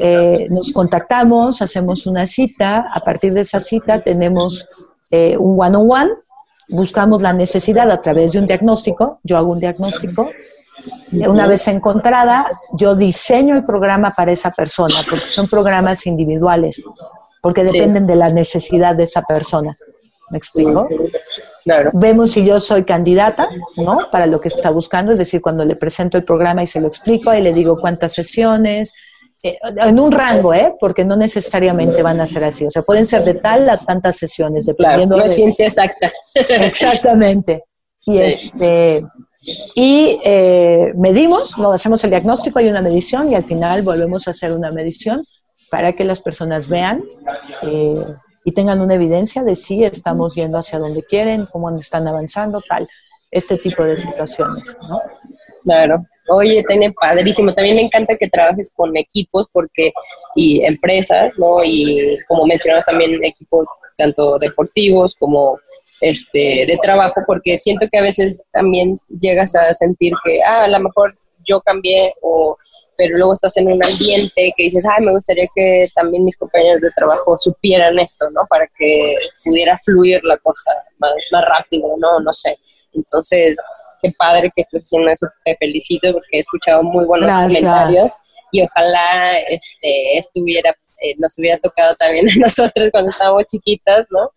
eh, 0.00 0.48
nos 0.50 0.72
contactamos, 0.72 1.62
hacemos 1.62 2.06
una 2.06 2.26
cita. 2.26 2.86
A 2.92 3.00
partir 3.00 3.32
de 3.32 3.42
esa 3.42 3.60
cita 3.60 4.02
tenemos 4.02 4.68
eh, 5.10 5.36
un 5.36 5.60
one-on-one. 5.60 6.04
-on 6.04 6.10
-one, 6.10 6.22
buscamos 6.70 7.22
la 7.22 7.32
necesidad 7.32 7.90
a 7.90 8.00
través 8.00 8.32
de 8.32 8.40
un 8.40 8.46
diagnóstico. 8.46 9.20
Yo 9.22 9.38
hago 9.38 9.52
un 9.52 9.60
diagnóstico 9.60 10.28
una 11.26 11.46
vez 11.46 11.66
encontrada, 11.68 12.46
yo 12.72 12.94
diseño 12.94 13.56
el 13.56 13.64
programa 13.64 14.12
para 14.16 14.32
esa 14.32 14.50
persona, 14.50 14.94
porque 15.08 15.26
son 15.26 15.46
programas 15.46 16.06
individuales, 16.06 16.84
porque 17.42 17.64
dependen 17.64 18.06
de 18.06 18.16
la 18.16 18.30
necesidad 18.30 18.94
de 18.94 19.04
esa 19.04 19.22
persona. 19.22 19.76
¿Me 20.30 20.38
explico? 20.38 20.86
Vemos 21.94 22.32
si 22.32 22.44
yo 22.44 22.60
soy 22.60 22.84
candidata, 22.84 23.48
¿no? 23.76 24.10
Para 24.12 24.26
lo 24.26 24.40
que 24.40 24.48
está 24.48 24.70
buscando, 24.70 25.12
es 25.12 25.18
decir, 25.18 25.40
cuando 25.40 25.64
le 25.64 25.74
presento 25.74 26.16
el 26.16 26.24
programa 26.24 26.62
y 26.62 26.66
se 26.66 26.80
lo 26.80 26.86
explico 26.86 27.32
y 27.34 27.40
le 27.40 27.52
digo 27.52 27.78
cuántas 27.80 28.12
sesiones, 28.12 28.94
en 29.42 30.00
un 30.00 30.10
rango, 30.10 30.52
¿eh? 30.52 30.74
Porque 30.80 31.04
no 31.04 31.16
necesariamente 31.16 32.02
van 32.02 32.20
a 32.20 32.26
ser 32.26 32.44
así. 32.44 32.66
O 32.66 32.70
sea, 32.70 32.82
pueden 32.82 33.06
ser 33.06 33.22
de 33.22 33.34
tal 33.34 33.68
a 33.68 33.76
tantas 33.76 34.16
sesiones, 34.16 34.66
dependiendo 34.66 35.14
claro, 35.14 35.26
no 35.26 35.32
es 35.32 35.36
ciencia 35.36 35.66
exacta. 35.66 36.10
Exactamente. 36.34 37.64
Y 38.06 38.18
este 38.18 39.04
y 39.74 40.18
eh, 40.24 40.92
medimos, 40.96 41.56
lo 41.58 41.72
hacemos 41.72 42.02
el 42.04 42.10
diagnóstico, 42.10 42.58
hay 42.58 42.68
una 42.68 42.82
medición 42.82 43.30
y 43.30 43.34
al 43.34 43.44
final 43.44 43.82
volvemos 43.82 44.26
a 44.26 44.32
hacer 44.32 44.52
una 44.52 44.72
medición 44.72 45.24
para 45.70 45.92
que 45.92 46.04
las 46.04 46.20
personas 46.20 46.68
vean 46.68 47.04
eh, 47.62 47.92
y 48.44 48.52
tengan 48.52 48.80
una 48.80 48.94
evidencia 48.94 49.42
de 49.42 49.54
si 49.54 49.84
estamos 49.84 50.34
yendo 50.34 50.58
hacia 50.58 50.78
donde 50.78 51.02
quieren, 51.04 51.46
cómo 51.46 51.70
están 51.78 52.08
avanzando, 52.08 52.60
tal, 52.66 52.88
este 53.30 53.56
tipo 53.58 53.84
de 53.84 53.96
situaciones, 53.96 54.76
¿no? 54.88 55.00
Claro. 55.62 56.06
Oye, 56.28 56.64
tiene 56.66 56.92
padrísimo. 56.92 57.52
También 57.52 57.76
me 57.76 57.82
encanta 57.82 58.14
que 58.16 58.28
trabajes 58.28 58.72
con 58.74 58.96
equipos 58.96 59.46
porque 59.52 59.92
y 60.34 60.64
empresas, 60.64 61.32
¿no? 61.38 61.64
Y 61.64 62.10
como 62.26 62.46
mencionas 62.46 62.86
también 62.86 63.22
equipos 63.24 63.66
tanto 63.96 64.38
deportivos 64.38 65.14
como 65.16 65.58
este, 66.00 66.64
de 66.66 66.78
trabajo, 66.80 67.20
porque 67.26 67.56
siento 67.56 67.86
que 67.90 67.98
a 67.98 68.02
veces 68.02 68.44
también 68.52 68.98
llegas 69.20 69.54
a 69.56 69.72
sentir 69.74 70.12
que, 70.24 70.40
ah, 70.42 70.64
a 70.64 70.68
lo 70.68 70.80
mejor 70.80 71.10
yo 71.44 71.60
cambié, 71.62 72.12
o, 72.22 72.56
pero 72.96 73.16
luego 73.16 73.32
estás 73.32 73.56
en 73.56 73.72
un 73.72 73.84
ambiente 73.84 74.52
que 74.56 74.64
dices, 74.64 74.84
ah, 74.86 75.00
me 75.00 75.12
gustaría 75.12 75.46
que 75.54 75.82
también 75.94 76.24
mis 76.24 76.36
compañeros 76.36 76.80
de 76.80 76.90
trabajo 76.96 77.36
supieran 77.38 77.98
esto, 77.98 78.30
¿no? 78.30 78.42
Para 78.48 78.66
que 78.78 79.16
pudiera 79.44 79.78
fluir 79.84 80.22
la 80.24 80.36
cosa 80.38 80.70
más 80.98 81.12
rápido, 81.30 81.88
¿no? 82.00 82.20
No 82.20 82.32
sé. 82.32 82.56
Entonces, 82.92 83.56
qué 84.02 84.12
padre 84.18 84.50
que 84.54 84.62
estés 84.62 84.82
haciendo 84.82 85.10
eso, 85.10 85.26
te 85.44 85.56
felicito 85.56 86.12
porque 86.12 86.38
he 86.38 86.40
escuchado 86.40 86.82
muy 86.82 87.04
buenos 87.04 87.30
comentarios 87.30 88.12
y 88.52 88.62
ojalá 88.62 89.38
este, 89.48 90.18
estuviera 90.18 90.74
eh, 91.00 91.14
nos 91.18 91.38
hubiera 91.38 91.58
tocado 91.60 91.94
también 91.94 92.28
a 92.28 92.32
nosotros 92.40 92.88
cuando 92.90 93.10
estábamos 93.10 93.44
chiquitas, 93.46 94.08
¿no? 94.10 94.32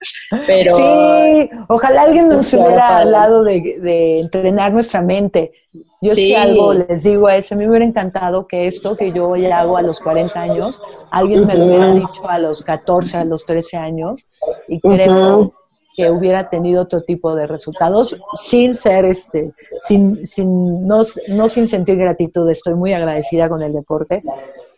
Pero 0.46 0.76
sí, 0.76 1.50
ojalá 1.68 2.04
alguien 2.04 2.30
nos 2.30 2.54
hubiera 2.54 2.98
hablado 2.98 3.44
de, 3.44 4.20
entrenar 4.20 4.72
nuestra 4.72 5.02
mente. 5.02 5.54
Yo 6.02 6.14
sí. 6.14 6.36
algo 6.36 6.74
les 6.74 7.04
digo 7.04 7.28
a 7.28 7.36
ese, 7.36 7.54
a 7.54 7.58
mí 7.58 7.64
me 7.64 7.72
hubiera 7.72 7.86
encantado 7.86 8.48
que 8.48 8.68
esto 8.68 8.96
que 8.96 9.12
yo 9.12 9.30
hoy 9.30 9.46
hago 9.48 9.78
a 9.78 9.82
los 9.82 10.00
40 10.00 10.40
años, 10.40 10.82
alguien 11.12 11.48
me 11.48 11.56
lo 11.56 11.66
hubiera 11.66 11.94
dicho 11.94 12.30
a 12.30 12.38
los 12.38 12.62
14, 12.64 13.18
a 13.18 13.26
los 13.26 13.46
13 13.46 13.78
años, 13.78 14.28
y 14.68 14.80
creo 14.80 15.54
que 15.96 16.10
hubiera 16.10 16.50
tenido 16.50 16.82
otro 16.84 17.04
tipo 17.04 17.36
de 17.36 17.48
resultados 17.48 18.16
sin 18.34 18.76
ser 18.76 19.06
este 19.06 19.54
sin, 19.80 20.26
sin 20.26 20.88
no, 20.88 21.02
no 21.28 21.50
sin 21.50 21.68
sentir 21.68 21.98
gratitud. 21.98 22.50
Estoy 22.50 22.76
muy 22.76 22.94
agradecida 22.94 23.50
con 23.50 23.62
el 23.62 23.74
deporte. 23.74 24.22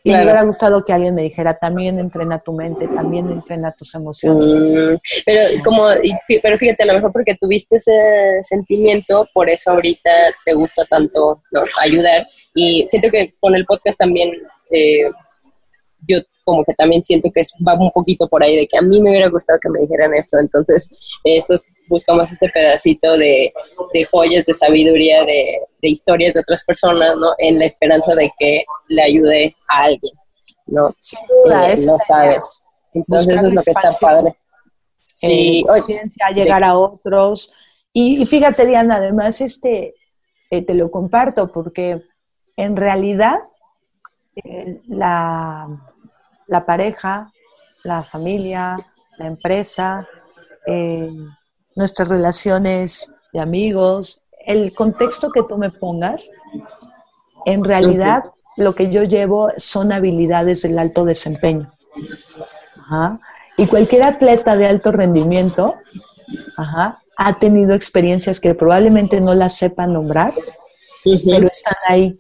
Y 0.04 0.12
me 0.12 0.22
hubiera 0.22 0.44
gustado 0.44 0.84
que 0.84 0.92
alguien 0.92 1.16
me 1.16 1.24
dijera 1.24 1.58
también 1.58 1.98
entrena 1.98 2.40
tu 2.40 2.52
mente 2.52 2.90
también 2.90 3.26
entrena 3.30 3.72
tus 3.72 3.96
emociones 3.96 4.46
mm, 4.46 4.96
pero 5.26 5.64
como 5.64 5.88
pero 6.42 6.58
fíjate 6.58 6.84
a 6.84 6.88
lo 6.88 6.94
mejor 6.96 7.14
porque 7.14 7.38
tuviste 7.40 7.78
ese 7.78 7.94
sentimiento 8.42 9.26
por 9.34 9.50
eso 9.50 9.72
ahorita 9.72 10.10
te 10.44 10.54
gusta 10.54 10.84
tanto 10.90 11.42
ayudar. 11.82 12.26
Y 12.54 12.86
siento 12.88 13.10
que 13.10 13.34
con 13.40 13.56
el 13.56 13.66
podcast 13.66 13.98
también 13.98 14.32
eh, 14.72 15.10
yo 16.08 16.20
como 16.44 16.64
que 16.64 16.74
también 16.74 17.04
siento 17.04 17.30
que 17.34 17.42
va 17.66 17.74
un 17.76 17.92
poquito 17.92 18.28
por 18.28 18.44
ahí 18.44 18.56
de 18.56 18.68
que 18.68 18.78
a 18.78 18.82
mí 18.82 19.02
me 19.02 19.10
hubiera 19.10 19.30
gustado 19.30 19.60
que 19.62 19.70
me 19.70 19.80
dijeran 19.80 20.14
esto. 20.14 20.38
Entonces, 20.40 21.10
esto 21.24 21.56
buscamos 21.88 22.32
este 22.32 22.50
pedacito 22.50 23.18
de, 23.18 23.52
joyas 24.12 24.46
de 24.46 24.54
sabiduría, 24.54 25.24
de, 25.26 25.58
historias 25.82 26.34
de 26.34 26.42
otras 26.42 26.64
personas, 26.64 27.18
¿no? 27.20 27.34
En 27.38 27.60
la 27.60 27.66
esperanza 27.66 28.16
de 28.16 28.32
que 28.38 28.64
le 28.88 29.02
ayude 29.02 29.56
a 29.70 29.84
alguien, 29.84 30.14
¿no? 30.68 30.94
Sin 31.00 31.20
duda, 31.28 31.72
eh, 31.72 31.78
no 31.86 31.98
sabes. 31.98 32.66
Entonces, 32.94 33.36
eso 33.36 33.48
es 33.48 33.54
lo 33.54 33.62
que 33.62 33.72
está 33.72 33.90
padre. 34.00 34.36
Sí, 35.12 35.64
conciencia, 35.68 36.30
llegar 36.30 36.64
a 36.64 36.78
otros. 36.78 37.54
Y, 37.92 38.26
fíjate, 38.26 38.66
Diana, 38.66 38.96
además, 38.96 39.40
este, 39.42 39.96
eh, 40.50 40.66
te 40.66 40.74
lo 40.74 40.90
comparto 40.90 41.52
porque 41.52 42.02
en 42.58 42.76
realidad 42.76 43.40
eh, 44.36 44.82
la 44.88 45.93
la 46.54 46.68
pareja, 46.68 47.32
la 47.84 48.04
familia, 48.04 48.78
la 49.18 49.26
empresa, 49.26 50.08
eh, 50.68 51.10
nuestras 51.76 52.10
relaciones 52.10 53.12
de 53.34 53.40
amigos, 53.40 54.22
el 54.46 54.76
contexto 54.76 55.32
que 55.32 55.42
tú 55.42 55.58
me 55.58 55.72
pongas, 55.72 56.30
en 57.46 57.64
realidad 57.64 58.26
lo 58.56 58.74
que 58.74 58.92
yo 58.92 59.04
llevo 59.04 59.50
son 59.58 59.92
habilidades 59.92 60.62
del 60.62 60.78
alto 60.78 61.06
desempeño. 61.06 61.68
Y 63.58 63.66
cualquier 63.66 64.06
atleta 64.06 64.56
de 64.56 64.68
alto 64.68 64.92
rendimiento 64.92 65.74
ha 67.18 67.40
tenido 67.40 67.74
experiencias 67.74 68.40
que 68.40 68.54
probablemente 68.54 69.20
no 69.22 69.34
las 69.34 69.58
sepan 69.58 69.94
nombrar, 69.94 70.34
pero 71.04 71.48
están 71.48 71.80
ahí 71.88 72.20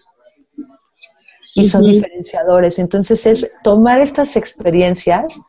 y 1.56 1.66
son 1.66 1.84
diferenciadores. 1.84 2.80
Entonces 2.80 3.26
es 3.26 3.52
tomar 3.64 4.02
estas 4.02 4.36
experiencias 4.36 5.40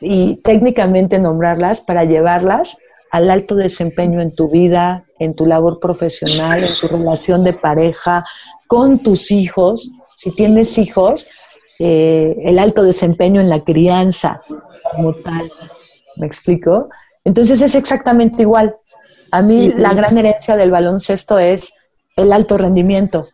y 0.00 0.36
técnicamente 0.42 1.18
nombrarlas 1.18 1.80
para 1.80 2.04
llevarlas 2.04 2.78
al 3.10 3.30
alto 3.30 3.54
desempeño 3.54 4.20
en 4.20 4.34
tu 4.34 4.50
vida, 4.50 5.04
en 5.18 5.34
tu 5.34 5.46
labor 5.46 5.78
profesional, 5.80 6.64
en 6.64 6.74
tu 6.80 6.88
relación 6.88 7.44
de 7.44 7.52
pareja, 7.52 8.24
con 8.66 8.98
tus 8.98 9.30
hijos. 9.30 9.90
Si 10.16 10.30
tienes 10.32 10.78
hijos, 10.78 11.28
eh, 11.78 12.36
el 12.42 12.58
alto 12.58 12.82
desempeño 12.82 13.40
en 13.40 13.48
la 13.48 13.60
crianza 13.60 14.42
como 14.90 15.14
tal. 15.14 15.50
¿Me 16.16 16.26
explico? 16.26 16.88
Entonces 17.24 17.62
es 17.62 17.74
exactamente 17.74 18.42
igual. 18.42 18.76
A 19.30 19.42
mí 19.42 19.70
la 19.76 19.94
gran 19.94 20.16
herencia 20.18 20.56
del 20.56 20.70
baloncesto 20.70 21.38
es 21.38 21.74
el 22.16 22.32
alto 22.32 22.56
rendimiento. 22.56 23.26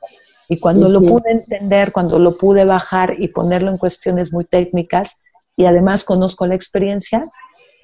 Y 0.50 0.58
cuando 0.58 0.88
lo 0.88 1.00
pude 1.00 1.30
entender, 1.30 1.92
cuando 1.92 2.18
lo 2.18 2.36
pude 2.36 2.64
bajar 2.64 3.14
y 3.18 3.28
ponerlo 3.28 3.70
en 3.70 3.78
cuestiones 3.78 4.32
muy 4.32 4.44
técnicas, 4.44 5.20
y 5.56 5.64
además 5.64 6.02
conozco 6.02 6.44
la 6.44 6.56
experiencia, 6.56 7.24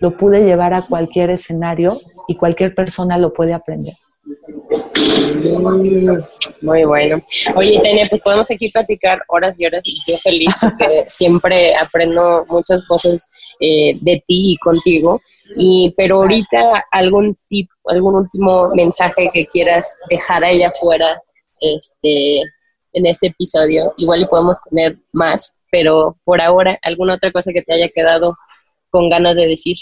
lo 0.01 0.17
pude 0.17 0.45
llevar 0.45 0.75
a 0.75 0.83
cualquier 0.83 1.31
escenario 1.31 1.93
y 2.27 2.35
cualquier 2.35 2.75
persona 2.75 3.19
lo 3.19 3.33
puede 3.33 3.55
aprender. 3.55 3.95
Mm, 4.25 6.19
muy 6.63 6.85
bueno. 6.85 7.19
Oye, 7.55 7.81
Tania, 7.83 8.09
pues 8.11 8.21
podemos 8.23 8.51
aquí 8.51 8.69
platicar 8.69 9.23
horas 9.29 9.61
y 9.61 9.67
horas. 9.67 9.85
Yo 10.09 10.17
feliz 10.17 10.53
porque 10.61 11.07
siempre 11.09 11.77
aprendo 11.77 12.45
muchas 12.49 12.85
cosas 12.87 13.31
eh, 13.61 13.93
de 14.01 14.25
ti 14.27 14.53
y 14.53 14.57
contigo. 14.57 15.21
Y, 15.57 15.95
pero 15.97 16.17
ahorita, 16.17 16.85
algún 16.91 17.37
tip, 17.49 17.69
algún 17.85 18.17
último 18.17 18.71
mensaje 18.75 19.31
que 19.33 19.47
quieras 19.47 19.97
dejar 20.11 20.43
a 20.45 20.51
ella 20.51 20.73
fuera 20.81 21.23
este, 21.61 22.43
en 22.97 23.07
este 23.07 23.29
episodio. 23.29 23.93
Igual 23.99 24.23
y 24.23 24.27
podemos 24.27 24.57
tener 24.69 24.99
más, 25.13 25.59
pero 25.71 26.17
por 26.25 26.41
ahora, 26.41 26.79
¿alguna 26.83 27.15
otra 27.15 27.31
cosa 27.31 27.53
que 27.53 27.63
te 27.63 27.75
haya 27.75 27.89
quedado 27.95 28.35
con 28.91 29.09
ganas 29.11 29.37
de 29.37 29.47
decir, 29.47 29.77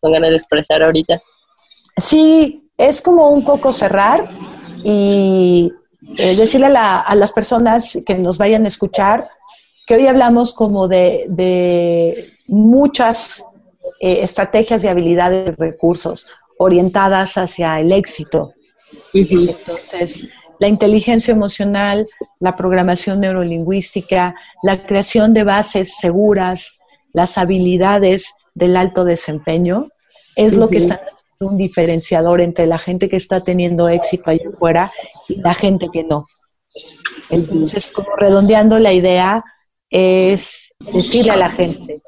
con 0.00 0.12
ganas 0.12 0.30
de 0.30 0.36
expresar 0.36 0.82
ahorita? 0.82 1.20
Sí, 1.96 2.70
es 2.76 3.00
como 3.00 3.30
un 3.30 3.44
poco 3.44 3.72
cerrar 3.72 4.28
y 4.84 5.72
eh, 6.18 6.36
decirle 6.36 6.66
a, 6.76 7.14
las 7.14 7.32
personas 7.32 7.98
que 8.06 8.14
nos 8.14 8.38
vayan 8.38 8.64
a 8.66 8.68
escuchar 8.68 9.28
que 9.86 9.94
hoy 9.94 10.06
hablamos 10.06 10.52
como 10.52 10.86
de, 10.86 12.14
muchas 12.46 13.44
eh, 14.00 14.18
estrategias 14.22 14.84
y 14.84 14.88
habilidades 14.88 15.58
y 15.58 15.62
recursos 15.62 16.26
orientadas 16.58 17.38
hacia 17.38 17.80
el 17.80 17.92
éxito. 17.92 18.52
Entonces, 19.14 20.28
la 20.58 20.68
inteligencia 20.68 21.32
emocional, 21.32 22.06
la 22.40 22.56
programación 22.56 23.20
neurolingüística, 23.20 24.34
la 24.62 24.78
creación 24.78 25.34
de 25.34 25.44
bases 25.44 25.96
seguras, 25.98 26.78
las 27.12 27.38
habilidades 27.38 28.34
del 28.54 28.76
alto 28.76 29.04
desempeño, 29.04 29.88
es 30.36 30.56
lo 30.56 30.68
que 30.68 30.78
están 30.78 31.00
un 31.40 31.56
diferenciador 31.56 32.40
entre 32.40 32.66
la 32.66 32.78
gente 32.78 33.08
que 33.08 33.16
está 33.16 33.40
teniendo 33.42 33.88
éxito 33.88 34.30
allá 34.30 34.48
afuera 34.52 34.92
y 35.28 35.36
la 35.40 35.54
gente 35.54 35.88
que 35.92 36.02
no. 36.02 36.26
Entonces, 37.30 37.88
como 37.88 38.16
redondeando 38.16 38.78
la 38.78 38.92
idea, 38.92 39.44
es 39.90 40.74
decirle 40.92 41.32
a 41.32 41.36
la 41.36 41.50
gente, 41.50 42.02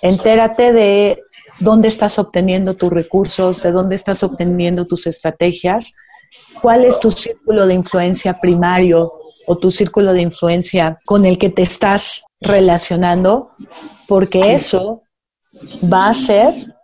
entérate 0.00 0.72
de 0.72 1.22
dónde 1.60 1.88
estás 1.88 2.18
obteniendo 2.18 2.74
tus 2.74 2.90
recursos, 2.90 3.62
de 3.62 3.72
dónde 3.72 3.96
estás 3.96 4.22
obteniendo 4.22 4.86
tus 4.86 5.06
estrategias, 5.06 5.92
cuál 6.60 6.84
es 6.84 6.98
tu 7.00 7.10
círculo 7.10 7.66
de 7.66 7.74
influencia 7.74 8.38
primario 8.40 9.10
o 9.46 9.56
tu 9.56 9.70
círculo 9.70 10.12
de 10.12 10.22
influencia 10.22 10.98
con 11.04 11.24
el 11.24 11.38
que 11.38 11.50
te 11.50 11.62
estás 11.62 12.22
relacionando, 12.40 13.50
porque 14.08 14.54
eso 14.54 15.02
va 15.92 16.08
a 16.08 16.14
ser 16.14 16.74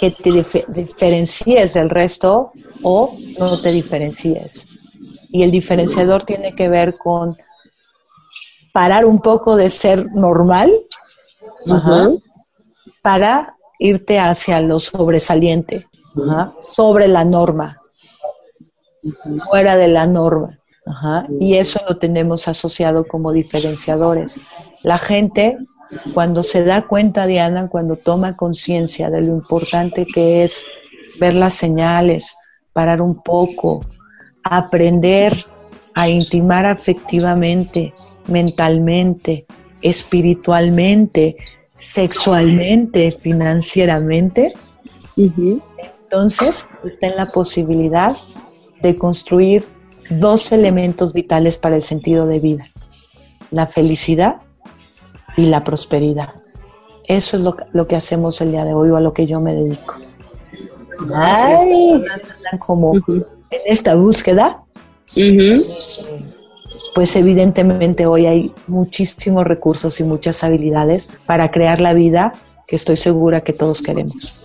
que 0.00 0.10
te 0.10 0.30
diferencies 0.68 1.74
del 1.74 1.90
resto 1.90 2.52
o 2.82 3.16
no 3.38 3.60
te 3.60 3.72
diferencies. 3.72 4.66
Y 5.30 5.42
el 5.42 5.50
diferenciador 5.50 6.24
tiene 6.24 6.54
que 6.54 6.68
ver 6.68 6.96
con 6.96 7.36
parar 8.72 9.04
un 9.04 9.20
poco 9.20 9.56
de 9.56 9.70
ser 9.70 10.10
normal 10.12 10.70
para 13.02 13.56
irte 13.78 14.18
hacia 14.18 14.60
lo 14.60 14.78
sobresaliente, 14.78 15.86
sobre 16.60 17.08
la 17.08 17.24
norma, 17.24 17.80
fuera 19.48 19.76
de 19.76 19.88
la 19.88 20.06
norma. 20.06 20.58
Y 21.40 21.54
eso 21.54 21.80
lo 21.88 21.96
tenemos 21.96 22.46
asociado 22.46 23.06
como 23.06 23.32
diferenciadores. 23.32 24.42
La 24.82 24.98
gente 24.98 25.58
cuando 26.14 26.42
se 26.42 26.64
da 26.64 26.82
cuenta, 26.82 27.26
Diana, 27.26 27.68
cuando 27.68 27.96
toma 27.96 28.36
conciencia 28.36 29.10
de 29.10 29.22
lo 29.22 29.34
importante 29.34 30.06
que 30.06 30.44
es 30.44 30.66
ver 31.18 31.34
las 31.34 31.54
señales, 31.54 32.36
parar 32.72 33.00
un 33.00 33.22
poco, 33.22 33.84
aprender 34.42 35.32
a 35.94 36.08
intimar 36.08 36.66
afectivamente, 36.66 37.92
mentalmente, 38.26 39.44
espiritualmente, 39.82 41.36
sexualmente, 41.78 43.12
financieramente, 43.12 44.52
entonces 45.16 46.66
está 46.84 47.06
en 47.06 47.16
la 47.16 47.26
posibilidad 47.26 48.12
de 48.82 48.96
construir 48.96 49.64
dos 50.10 50.52
elementos 50.52 51.12
vitales 51.12 51.58
para 51.58 51.76
el 51.76 51.82
sentido 51.82 52.26
de 52.26 52.40
vida, 52.40 52.64
la 53.50 53.66
felicidad 53.66 54.40
y 55.36 55.46
la 55.46 55.64
prosperidad. 55.64 56.28
Eso 57.08 57.36
es 57.36 57.44
lo, 57.44 57.86
que 57.86 57.96
hacemos 57.96 58.40
el 58.40 58.50
día 58.50 58.64
de 58.64 58.74
hoy 58.74 58.90
o 58.90 58.96
a 58.96 59.00
lo 59.00 59.12
que 59.12 59.26
yo 59.26 59.40
me 59.40 59.54
dedico. 59.54 59.94
Ay. 61.14 62.02
como 62.58 62.94
en 62.94 63.60
esta 63.66 63.94
búsqueda, 63.94 64.62
pues 66.94 67.14
evidentemente 67.14 68.06
hoy 68.06 68.26
hay 68.26 68.52
muchísimos 68.66 69.46
recursos 69.46 70.00
y 70.00 70.04
muchas 70.04 70.42
habilidades 70.42 71.08
para 71.26 71.50
crear 71.50 71.80
la 71.80 71.94
vida 71.94 72.32
que 72.66 72.76
estoy 72.76 72.96
segura 72.96 73.40
que 73.40 73.52
todos 73.52 73.80
queremos. 73.80 74.44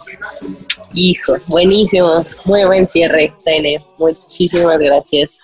Hijo, 0.93 1.35
buenísimo, 1.47 2.23
muy 2.45 2.63
buen 2.65 2.87
cierre, 2.87 3.33
Tene. 3.43 3.83
Muchísimas 3.99 4.79
gracias. 4.79 5.43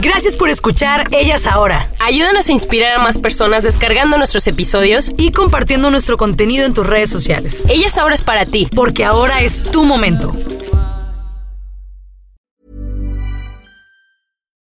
Gracias 0.00 0.34
por 0.36 0.50
escuchar 0.50 1.06
Ellas 1.12 1.46
Ahora. 1.46 1.88
Ayúdanos 2.00 2.48
a 2.48 2.52
inspirar 2.52 2.98
a 2.98 3.02
más 3.02 3.18
personas 3.18 3.62
descargando 3.62 4.18
nuestros 4.18 4.46
episodios 4.48 5.12
y 5.16 5.30
compartiendo 5.30 5.90
nuestro 5.90 6.16
contenido 6.16 6.66
en 6.66 6.74
tus 6.74 6.86
redes 6.86 7.08
sociales. 7.08 7.64
Ellas 7.68 7.96
Ahora 7.98 8.14
es 8.14 8.22
para 8.22 8.44
ti, 8.44 8.68
porque 8.74 9.04
ahora 9.04 9.42
es 9.42 9.62
tu 9.62 9.84
momento. 9.84 10.34